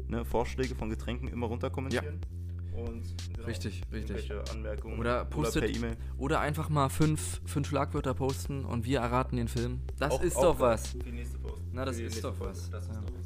ne, 0.07 0.23
Vorschläge 0.23 0.73
von 0.75 0.89
Getränken 0.89 1.27
immer 1.27 1.47
runter 1.47 1.69
kommentieren. 1.69 2.21
Und 2.73 3.03
genau, 3.33 3.47
Richtig, 3.47 3.81
richtig. 3.91 4.31
Anmerkungen 4.51 4.99
Oder 4.99 5.23
postet- 5.25 5.63
per 5.65 5.69
E-Mail. 5.75 5.95
Oder 6.17 6.39
einfach 6.41 6.67
mal 6.69 6.89
fünf, 6.89 7.39
fünf 7.45 7.67
Schlagwörter 7.69 8.13
posten 8.13 8.65
und 8.65 8.85
wir 8.85 8.99
erraten 8.99 9.37
den 9.37 9.47
Film. 9.47 9.79
Das 9.97 10.11
Auch- 10.11 10.21
ist 10.21 10.35
auch 10.37 10.41
doch 10.55 10.59
was. 10.59 10.93
Die 10.93 11.11
nächste 11.11 11.37
Post. 11.39 11.61
Na, 11.71 11.85
das 11.85 11.95
ist 11.97 12.01
nächste 12.01 12.21
doch 12.23 12.35
Folge. 12.35 12.53
was. 12.53 12.69
Das 12.69 12.83
ist 12.83 12.93
Ja. 12.93 13.01
doch 13.01 13.03
was. 13.03 13.25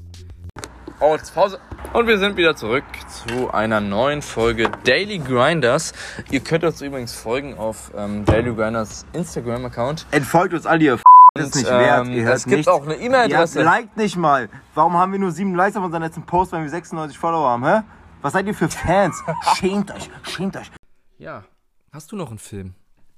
Oh, 1.02 1.16
jetzt 1.16 1.34
Pause. 1.34 1.60
Und 1.94 2.08
wir 2.08 2.18
sind 2.20 2.36
wieder 2.36 2.56
zurück 2.56 2.84
zu 3.08 3.50
einer 3.52 3.80
neuen 3.80 4.22
Folge 4.22 4.70
Daily 4.84 5.18
Grinders. 5.18 5.94
Ihr 6.30 6.42
könnt 6.42 6.64
uns 6.64 6.82
übrigens 6.82 7.14
folgen 7.16 7.58
auf 7.58 7.92
ähm, 7.96 8.26
Daily 8.26 8.54
Grinders 8.54 9.06
Instagram-Account. 9.14 10.06
Entfolgt 10.12 10.54
uns 10.54 10.66
alle, 10.66 10.84
ihr 10.84 11.00
Und, 11.36 11.56
nicht 11.56 11.66
wert. 11.68 12.08
ähm, 12.08 12.14
Ihr 12.14 12.24
hört 12.24 12.38
es 12.38 12.44
gibt 12.44 12.58
nichts. 12.58 12.68
auch 12.68 12.84
eine 12.84 12.96
E-Mail-Adresse. 12.96 13.62
Liked 13.64 13.98
nicht 13.98 14.16
mal. 14.18 14.50
Warum 14.74 14.94
haben 14.96 15.12
wir 15.12 15.20
nur 15.20 15.32
sieben 15.32 15.56
Likes 15.56 15.76
auf 15.78 15.84
unseren 15.84 16.02
letzten 16.02 16.26
Post, 16.26 16.52
wenn 16.52 16.64
wir 16.64 16.70
96 16.70 17.18
Follower 17.18 17.50
haben, 17.50 17.66
hä? 17.66 17.82
Was 18.22 18.34
seid 18.34 18.48
ihr 18.48 18.54
für 18.56 18.68
Fans? 18.70 19.22
schämt 19.56 19.92
euch, 19.92 20.10
schämt 20.24 20.58
euch. 20.58 20.70
Ja. 21.18 21.44
Hast 21.92 22.12
du 22.12 22.16
noch 22.16 22.30
einen 22.30 22.40
Film? 22.40 22.76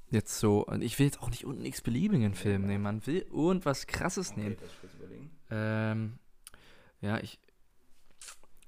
Jetzt 0.10 0.40
so. 0.40 0.66
Und 0.66 0.82
ich 0.82 1.00
will 1.00 1.06
jetzt 1.08 1.22
auch 1.22 1.30
nicht 1.30 1.46
einen 1.46 1.66
x-beliebigen 1.66 2.34
Film 2.36 2.66
nehmen. 2.68 2.84
Man 2.84 3.06
will 3.08 3.26
irgendwas 3.32 3.88
krasses 3.88 4.36
nehmen. 4.36 4.58
Okay, 4.60 4.90
überlegen. 5.00 5.32
Ähm, 5.50 6.14
ja, 7.00 7.18
ich. 7.20 7.40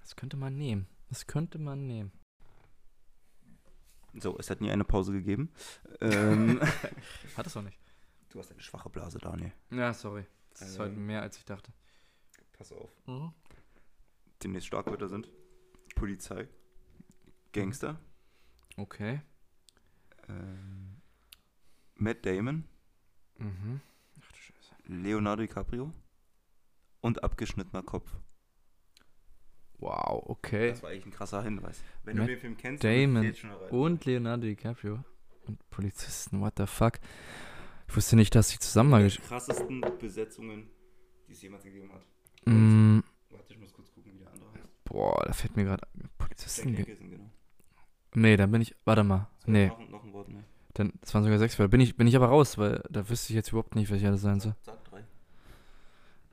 Das 0.01 0.15
könnte 0.15 0.38
man 0.38 0.56
nehmen. 0.58 0.87
Das 1.10 1.27
könnte 1.27 1.60
man 1.60 1.85
nehmen. 1.85 2.12
So, 4.15 4.37
es 4.37 4.50
hat 4.50 4.62
nie 4.62 4.71
eine 4.71 4.83
Pause 4.83 5.12
gegeben. 5.12 5.52
ähm, 6.02 6.62
Hat 7.37 7.48
es 7.48 7.58
auch 7.58 7.62
nicht. 7.63 7.77
Du 8.34 8.40
hast 8.40 8.52
eine 8.52 8.62
schwache 8.62 8.90
Blase, 8.90 9.19
Daniel. 9.19 9.54
Ja, 9.71 9.94
sorry. 9.94 10.25
Das 10.52 10.62
ist 10.62 10.75
Ähm. 10.75 10.81
heute 10.81 10.96
mehr, 10.98 11.21
als 11.21 11.38
ich 11.38 11.46
dachte. 11.46 11.71
Pass 12.54 12.71
auf. 12.71 12.90
Mhm. 13.08 13.31
Demnächst 14.44 14.67
Schlagwörter 14.67 15.08
sind 15.08 15.29
Polizei, 15.96 16.48
Gangster, 17.54 18.00
Okay. 18.77 19.21
ähm, 20.27 21.02
Matt 21.96 22.25
Damon, 22.25 22.65
Mhm. 23.38 23.81
Ach 24.21 24.31
du 24.31 24.38
Scheiße. 24.38 24.75
Leonardo 24.86 25.42
DiCaprio 25.42 25.92
und 27.02 27.23
abgeschnittener 27.23 27.84
Kopf. 27.84 28.12
Wow, 29.79 30.23
okay. 30.29 30.69
Das 30.69 30.84
war 30.84 30.92
eigentlich 30.92 31.06
ein 31.08 31.12
krasser 31.12 31.42
Hinweis. 31.44 31.84
Wenn 32.04 32.17
Matt 32.17 32.27
du 32.27 32.31
den 32.34 32.40
Film 32.40 32.58
kennst, 32.58 32.84
Damon 32.84 33.15
dann 33.15 33.23
ist 33.23 33.29
jetzt 33.29 33.40
schon 33.40 33.50
erreicht. 33.52 33.71
Und 33.73 34.06
Leonardo 34.06 34.44
DiCaprio. 34.44 35.04
Und 35.46 35.69
Polizisten, 35.71 36.40
what 36.42 36.54
the 36.58 36.67
fuck. 36.67 37.00
Ich 37.88 37.96
wusste 37.96 38.15
nicht, 38.15 38.34
dass 38.36 38.50
sie 38.50 38.60
zusammen 38.60 38.90
mal 38.90 39.08
die 39.08 39.17
krassesten 39.17 39.81
Besetzungen, 40.00 40.69
die 41.27 41.34
es 41.34 41.42
jemals 41.42 41.63
gegeben 41.63 41.92
hat. 41.94 42.02
Mm, 42.46 43.00
Warte, 43.29 43.54
ich 43.54 43.60
muss 43.60 43.73
kurz 43.73 43.92
gucken, 43.92 44.13
wie 44.13 44.19
der 44.19 44.31
andere 44.31 44.50
heißt. 44.54 44.84
Boah, 44.86 45.23
da 45.25 45.34
fällt 45.34 45.56
mir 45.56 45.65
gerade 45.65 45.88
Polizisten. 46.17 46.71
Nicholson, 46.71 47.10
genau. 47.12 47.29
Nee, 48.15 48.38
dann 48.38 48.52
bin 48.52 48.62
ich. 48.62 48.75
Warte 48.86 49.04
mal. 49.04 49.27
Nee, 49.46 49.67
Noch, 49.67 49.90
noch 49.90 50.04
ein 50.04 50.13
Wort 50.13 50.29
mehr. 50.29 50.44
dann, 50.73 50.94
das 51.02 51.13
waren 51.13 51.23
sogar 51.23 51.38
sechs 51.40 51.56
Fälle. 51.56 51.69
Bin 51.69 51.81
ich, 51.81 51.96
bin 51.96 52.08
ich 52.08 52.15
aber 52.15 52.27
raus, 52.27 52.58
weil 52.58 52.84
da 52.90 53.08
wüsste 53.10 53.31
ich 53.31 53.36
jetzt 53.36 53.50
überhaupt 53.50 53.75
nicht, 53.75 53.92
welcher 53.92 54.12
das 54.12 54.21
sein 54.21 54.40
soll. 54.40 54.56
Sag 54.62 54.84
drei. 54.86 55.04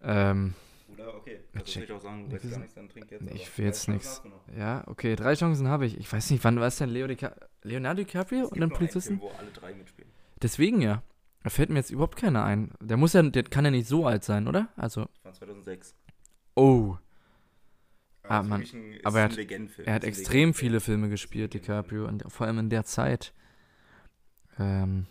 Ähm, 0.03 0.55
Oder 0.93 1.15
okay, 1.15 1.41
das 1.53 1.65
check. 1.65 1.85
ich 1.85 1.93
auch 1.93 2.01
sagen, 2.01 2.25
du 2.27 2.33
willst 2.33 2.51
gar 2.51 2.59
nichts, 2.59 2.75
dann 2.75 2.89
trink 2.89 3.11
jetzt. 3.11 3.23
Nee, 3.23 3.33
ich 3.35 3.59
will 3.59 3.67
jetzt 3.67 3.89
noch. 3.89 4.01
ja, 4.57 4.83
okay, 4.87 5.15
drei 5.17 5.35
Chancen 5.35 5.69
habe 5.69 5.87
ich. 5.87 5.99
Ich 5.99 6.11
weiß 6.11 6.31
nicht, 6.31 6.43
wann 6.45 6.59
war 6.59 6.67
es 6.69 6.79
denn 6.79 6.89
Leo 6.91 7.07
Dica 7.07 7.35
Leonardo 7.63 8.03
DiCaprio 8.03 8.45
Es 8.45 8.53
und 8.53 8.61
dann 8.61 8.71
Polizisten? 8.71 9.19
Film, 9.19 9.21
wo 9.21 9.37
alle 9.39 9.51
drei 9.51 9.75
mitspielen. 9.75 10.11
Deswegen 10.43 10.81
ja. 10.81 11.03
Da 11.43 11.51
fällt 11.51 11.71
mir 11.71 11.77
jetzt 11.77 11.91
überhaupt 11.91 12.17
keiner 12.17 12.45
ein. 12.45 12.73
Der 12.81 12.97
muss 12.97 13.15
ja, 13.15 13.23
der 13.23 13.43
kann 13.45 13.65
ja 13.65 13.71
nicht 13.71 13.87
so 13.89 14.07
alt 14.07 14.25
sein, 14.25 14.47
oder? 14.47 14.69
Also, 14.77 15.07
Das 15.23 15.41
war 15.41 15.49
2006. 15.49 15.95
oh, 16.55 16.97
Aber 18.23 18.35
Ah, 18.35 18.41
ist 18.43 18.49
Mann. 18.49 18.61
wirklich 18.61 18.75
ein- 18.75 19.05
Aber 19.07 19.19
er 19.21 19.25
hat- 19.25 19.39
er 19.87 19.95
hat 19.95 20.05
extrem 20.05 20.53
viele 20.55 20.81
Filme 20.81 21.09
gespielt, 21.09 21.55
DiCaprio, 21.55 22.07
und 22.07 22.31
vor 22.31 22.47
allem 22.47 22.59
in 22.59 22.69
der 22.71 22.85
Zeit. 22.85 23.33
Ähm, 24.59 25.07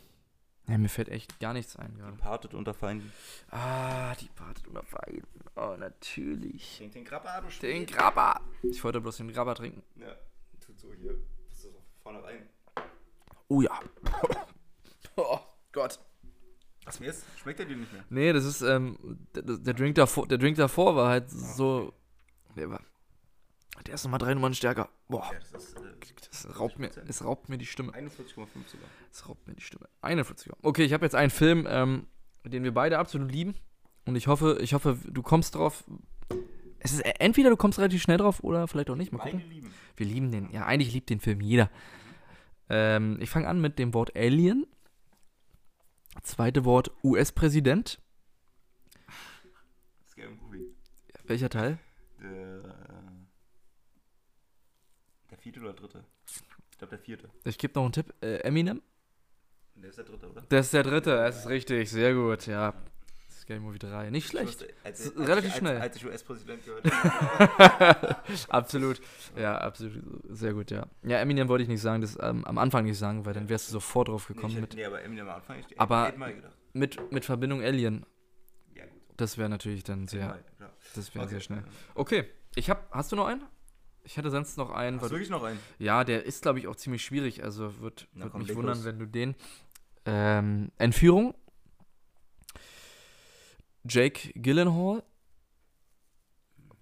ja, 0.68 0.78
mir 0.78 0.88
fällt 0.90 1.10
echt 1.10 1.40
gar 1.40 1.54
nichts 1.54 1.76
ein 1.76 1.96
gerade. 1.98 2.16
Partet 2.18 2.54
unter 2.54 2.74
Feinden. 2.76 3.12
Ah, 3.50 4.14
die 4.16 4.28
Partet 4.30 4.68
unter 4.68 4.84
Feinden. 4.84 5.26
Oh, 5.56 5.76
natürlich. 5.78 6.78
Trink 6.78 6.92
den 6.94 7.04
Grappa, 7.06 7.42
du 7.42 7.48
Den. 7.62 7.88
Grabber. 7.88 8.40
Ich 8.62 8.84
wollte 8.84 9.02
bloß 9.02 9.18
den 9.18 9.34
Grabber 9.34 9.56
trinken. 9.56 9.82
Ja, 9.96 10.16
tut 10.64 10.80
so 10.80 10.94
hier. 10.94 11.16
Das 11.50 11.66
ist 11.66 11.74
vorne 12.04 12.24
rein. 12.24 12.48
Oh 13.48 13.62
ja. 13.62 13.80
oh 15.16 15.40
Gott. 15.72 16.00
Was 16.90 17.00
mir 17.00 17.06
jetzt? 17.06 17.26
Schmeckt 17.40 17.60
der 17.60 17.68
dir 17.68 17.76
nicht 17.76 17.94
mehr? 17.94 18.04
Nee, 18.10 18.34
das 18.34 18.46
ist, 18.46 18.62
ähm, 18.64 18.98
der, 19.36 19.44
der, 19.44 19.74
Drink 19.76 19.94
davor, 19.94 20.28
der 20.28 20.40
Drink 20.40 20.58
davor 20.58 20.96
war 20.96 21.10
halt 21.10 21.30
so. 21.30 21.94
Der 22.56 22.72
war. 22.72 22.82
Der 23.86 23.94
ist 23.94 24.04
nochmal 24.04 24.18
drei 24.18 24.34
Nummern 24.34 24.56
stärker. 24.56 24.90
Boah. 25.08 25.30
Ja, 25.32 25.40
das 25.52 25.66
ist 25.66 25.78
äh, 25.78 25.82
Das 26.32 26.60
raubt 26.60 26.80
mir, 26.80 26.90
es 27.08 27.24
raubt 27.24 27.48
mir 27.48 27.60
die 27.60 27.68
Stimme. 27.68 27.92
41,5 27.92 28.26
sogar. 28.28 28.90
Es 29.12 29.30
raubt 29.30 29.48
mir 29.48 29.54
die 29.54 29.62
Stimme. 29.62 29.88
41. 30.02 30.52
Okay, 30.64 30.84
ich 30.84 30.92
habe 30.94 31.06
jetzt 31.06 31.14
einen 31.14 31.30
Film, 31.30 31.68
ähm, 31.70 32.08
den 32.44 32.64
wir 32.64 32.74
beide 32.74 32.98
absolut 32.98 33.32
lieben. 33.32 33.54
Und 34.06 34.16
ich 34.16 34.26
hoffe, 34.26 34.58
ich 34.60 34.74
hoffe, 34.74 34.98
du 35.06 35.22
kommst 35.22 35.54
drauf. 35.54 35.84
Es 36.80 36.92
ist 36.92 37.02
entweder 37.20 37.52
du 37.52 37.58
kommst 37.58 37.78
relativ 37.78 38.02
schnell 38.02 38.18
drauf 38.18 38.44
oder 38.44 38.68
vielleicht 38.68 38.90
auch 38.90 38.96
nicht. 38.96 39.12
Mal 39.12 39.20
gucken. 39.20 39.44
Lieben. 39.48 39.72
Wir 39.96 40.06
lieben 40.08 40.32
den. 40.32 40.50
Ja, 40.52 40.66
eigentlich 40.66 40.92
liebt 40.92 41.12
den 41.12 41.20
Film 41.20 41.40
jeder. 41.40 41.70
Ähm, 42.68 43.20
ich 43.22 43.30
fange 43.30 43.48
an 43.48 43.62
mit 43.62 43.78
dem 43.78 43.94
Wort 43.94 44.16
Alien. 44.16 44.66
Zweite 46.24 46.66
Wort 46.66 46.92
US-Präsident. 47.04 48.00
Scary 50.10 50.34
Movie. 50.34 50.76
Welcher 51.26 51.50
Teil? 51.50 51.78
Der, 52.22 52.62
der 55.30 55.38
vierte 55.38 55.60
oder 55.62 55.74
dritte? 55.74 56.04
Ich 56.72 56.78
glaube 56.78 56.90
der 56.90 57.00
vierte. 57.00 57.30
Ich 57.44 57.58
gebe 57.58 57.74
noch 57.76 57.84
einen 57.84 57.94
Tipp. 57.94 58.14
Äh, 58.22 58.38
Eminem. 58.38 58.82
Der 59.76 59.90
ist 59.90 59.98
der 59.98 60.06
dritte, 60.06 60.30
oder? 60.30 60.42
Das 60.50 60.66
ist 60.68 60.74
der 60.74 60.84
dritte. 60.84 61.12
Das 61.12 61.40
ist 61.40 61.48
richtig. 61.50 61.90
Sehr 61.90 62.14
gut. 62.14 62.48
Ja. 62.48 62.74
Scary 63.50 63.60
Movie 63.62 63.80
3. 63.80 64.12
Nicht 64.12 64.28
schlecht. 64.28 64.64
Als, 64.84 65.08
als, 65.18 65.28
relativ 65.28 65.50
als, 65.50 65.58
schnell. 65.58 65.78
Als, 65.82 65.96
ich 65.96 66.06
US-Präsident 66.06 66.64
gehört 66.64 66.86
habe. 67.04 68.16
absolut. 68.50 69.02
Ja, 69.36 69.58
absolut. 69.58 70.04
Sehr 70.30 70.54
gut, 70.54 70.70
ja. 70.70 70.86
Ja, 71.02 71.18
Eminem 71.18 71.48
wollte 71.48 71.64
ich 71.64 71.68
nicht 71.68 71.82
sagen. 71.82 72.02
Das 72.02 72.16
ähm, 72.22 72.46
am 72.46 72.60
Anfang 72.60 72.86
nicht 72.86 73.00
sagen, 73.00 73.26
weil 73.26 73.34
dann 73.34 73.50
wärst 73.50 73.68
du 73.70 73.72
sofort 73.72 74.08
drauf 74.10 74.30
Nee, 74.30 74.36
gekommen 74.36 74.54
mit, 74.54 74.64
hätte, 74.66 74.78
nee, 74.78 74.86
aber 74.86 75.02
Eminem 75.02 75.28
am 75.30 75.36
Anfang. 75.38 75.58
Ich, 75.68 75.80
Aber- 75.82 76.14
mit, 76.74 77.12
mit 77.12 77.26
Verbindung 77.26 77.64
Alien. 77.64 78.06
Ja, 78.76 78.84
gut. 78.84 78.92
Das 79.18 79.40
wäre 79.40 79.50
natürlich 79.50 79.84
dann 79.84 80.08
sehr. 80.08 80.28
Mal. 80.28 80.44
Das 80.94 81.16
wäre 81.16 81.24
Okay. 81.26 81.34
sehr 81.34 81.40
schnell. 81.42 81.64
Okay. 81.96 82.26
Ich 82.54 82.70
hab. 82.70 82.92
Hast 82.92 83.12
du 83.12 83.16
noch 83.16 83.26
einen? 83.26 83.42
Ich 84.04 84.16
hätte 84.18 84.30
sonst 84.30 84.58
noch 84.60 84.70
einen. 84.70 84.98
Hast 85.02 85.08
du 85.10 85.16
wirklich 85.16 85.32
noch 85.32 85.42
einen? 85.44 85.60
Ja, 85.80 86.04
der 86.04 86.24
ist, 86.24 86.44
glaube 86.44 86.60
ich, 86.60 86.68
auch 86.68 86.76
ziemlich 86.76 87.04
schwierig. 87.04 87.44
Also 87.44 87.82
wird, 87.82 88.08
Na 88.14 88.26
wird 88.26 88.32
komm, 88.32 88.42
mich 88.44 88.56
wundern, 88.56 88.76
los. 88.78 88.86
wenn 88.86 89.00
du 89.00 89.08
den. 89.08 89.34
Ähm, 90.06 90.72
Entführung. 90.78 91.34
Jake 93.88 94.32
Gyllenhaal. 94.36 95.04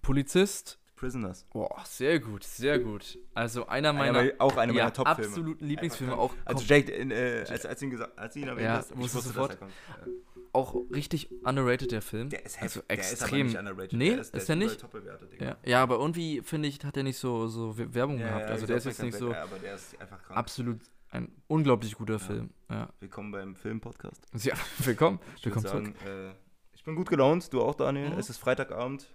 Polizist. 0.02 0.78
Prisoners. 0.96 1.46
Boah, 1.52 1.80
sehr 1.84 2.18
gut, 2.18 2.42
sehr 2.42 2.80
gut. 2.80 3.18
Also 3.32 3.66
einer 3.68 3.90
Einer 3.90 3.92
meiner 3.92 4.12
meiner- 4.14 4.32
auch 4.40 4.56
einer 4.56 4.72
ja, 4.72 4.82
meiner 4.84 4.92
Top-Filme. 4.92 5.28
absoluten 5.28 5.64
Lieblingsfilme. 5.64 6.16
Auch. 6.18 6.34
Also 6.44 6.64
Jake, 6.64 6.90
in, 6.90 7.12
äh, 7.12 7.44
als, 7.48 7.64
als, 7.66 7.80
ihn 7.82 7.90
gesagt, 7.90 8.18
als 8.18 8.34
ihn 8.34 8.48
erwähnt 8.48 8.64
Ja, 8.64 8.72
hast, 8.78 8.90
ich 8.90 8.98
wusste 8.98 9.20
sofort. 9.20 9.50
dass 9.52 9.56
er 9.60 9.60
kommt. 9.60 9.72
Ja. 10.06 10.12
auch 10.54 10.74
richtig 10.92 11.30
underrated, 11.44 11.92
der 11.92 12.02
Film. 12.02 12.30
Der 12.30 12.44
ist 12.44 12.60
also 12.60 12.80
heftig. 12.80 12.88
Der 12.88 12.98
ist 12.98 13.22
aber 13.22 13.22
extrem. 13.30 13.46
nicht 13.46 13.58
underrated. 13.58 13.92
Nee, 13.92 14.10
der 14.10 14.18
ist 14.20 14.32
der 14.32 14.44
der 14.44 14.56
nicht? 14.56 14.64
überall 14.74 14.76
top 14.80 14.90
bewertet, 14.90 15.32
Digga. 15.34 15.44
ja, 15.46 15.56
ja, 15.64 15.82
aber 15.84 15.98
irgendwie, 16.00 16.42
finde 16.42 16.66
ich, 16.68 16.84
hat 16.84 16.96
er 16.96 17.04
nicht 17.04 17.18
so, 17.18 17.46
so 17.46 17.78
Werbung 17.78 18.18
Ja, 18.18 18.26
gehabt. 18.26 18.46
ja, 18.46 18.50
Also 18.50 18.66
der 18.66 18.76
ist 18.78 18.84
jetzt 18.86 19.00
nicht 19.00 19.12
der 19.12 19.20
so 19.20 19.32
Aber 19.32 19.58
der 19.60 19.74
ist 19.76 20.00
einfach 20.00 20.20
krank. 20.20 20.36
absolut 20.36 20.80
ein 21.10 21.30
unglaublich 21.46 21.94
guter 21.94 22.18
Film. 22.18 22.50
Ja. 22.68 22.88
Willkommen 22.98 23.30
beim 23.30 23.54
Film-Podcast. 23.54 24.26
ja, 24.42 24.54
willkommen. 24.78 25.20
Ich 25.36 25.44
Willkommen 25.44 25.64
zurück. 25.64 25.84
sagen, 25.84 25.94
äh, 26.08 26.30
ich 26.32 26.47
bin 26.88 26.96
gut 26.96 27.08
gelaunt, 27.08 27.52
du 27.52 27.60
auch, 27.62 27.74
Daniel. 27.74 28.10
Mhm. 28.10 28.18
Es 28.18 28.30
ist 28.30 28.38
Freitagabend. 28.38 29.06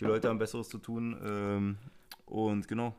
Die 0.00 0.04
Leute 0.04 0.28
haben 0.28 0.38
Besseres 0.38 0.68
zu 0.68 0.78
tun. 0.78 1.20
Ähm, 1.24 1.78
und 2.24 2.66
genau. 2.66 2.94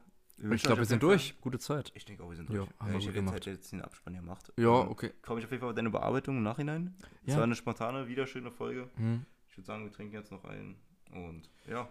Ich 0.51 0.63
glaube, 0.63 0.79
wir 0.79 0.85
sind 0.85 1.01
durch. 1.03 1.35
Gute 1.41 1.57
Zeit. 1.59 1.91
Ich 1.95 2.05
denke 2.05 2.23
auch, 2.23 2.29
wir 2.29 2.35
sind 2.37 2.49
Ja, 2.49 2.57
durch. 2.57 2.69
haben 2.79 2.91
wir 2.91 2.97
ich 2.99 3.05
gut 3.05 3.07
habe 3.09 3.15
gemacht. 3.15 3.35
jetzt 3.35 3.47
halt 3.47 3.57
jetzt 3.57 3.71
den 3.71 3.81
Abspann 3.81 4.13
hier 4.13 4.21
gemacht. 4.21 4.51
Ja, 4.57 4.81
Ähm, 4.81 4.89
okay. 4.89 5.11
Freue 5.23 5.35
mich 5.37 5.45
auf 5.45 5.51
jeden 5.51 5.61
Fall 5.61 5.69
auf 5.69 5.75
deine 5.75 5.89
Bearbeitung 5.89 6.37
im 6.37 6.43
Nachhinein. 6.43 6.95
Es 7.25 7.33
Ja. 7.33 7.37
war 7.37 7.43
eine 7.43 7.55
spontane, 7.55 8.07
wieder 8.07 8.27
schöne 8.27 8.51
Folge. 8.51 8.89
Hm. 8.95 9.25
Ich 9.49 9.57
würde 9.57 9.65
sagen, 9.67 9.83
wir 9.83 9.91
trinken 9.91 10.13
jetzt 10.13 10.31
noch 10.31 10.43
einen. 10.45 10.75
Und 11.11 11.49
ja, 11.67 11.87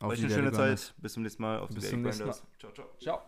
Auf 0.00 0.10
euch 0.12 0.20
eine 0.20 0.30
schöne 0.32 0.52
Zeit. 0.52 0.94
Bis 0.98 1.12
zum 1.14 1.22
nächsten 1.22 1.42
Mal. 1.42 1.58
Auf 1.60 1.68
die 1.70 1.76
Bis 1.76 1.90
zum 1.90 2.02
nächsten 2.02 2.24
Grinders. 2.24 2.44
Ciao, 2.58 2.72
ciao. 2.72 2.86
Ciao. 3.00 3.20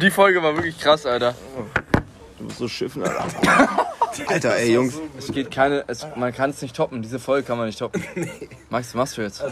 Die 0.00 0.10
Folge 0.10 0.42
war 0.42 0.54
wirklich 0.54 0.78
krass, 0.78 1.04
Alter. 1.06 1.34
Du 2.38 2.44
musst 2.44 2.58
so 2.58 2.68
schiffen, 2.68 3.02
Alter. 3.02 3.84
Alter, 4.26 4.56
ey, 4.56 4.72
Jungs. 4.72 4.94
Es 5.16 5.32
geht 5.32 5.50
keine, 5.50 5.84
es, 5.86 6.06
man 6.16 6.32
kann 6.32 6.50
es 6.50 6.62
nicht 6.62 6.74
toppen. 6.76 7.02
Diese 7.02 7.18
Folge 7.18 7.46
kann 7.46 7.58
man 7.58 7.66
nicht 7.66 7.78
toppen. 7.78 8.02
Max, 8.70 8.88
was 8.88 8.94
machst 8.94 9.16
du 9.16 9.22
jetzt? 9.22 9.42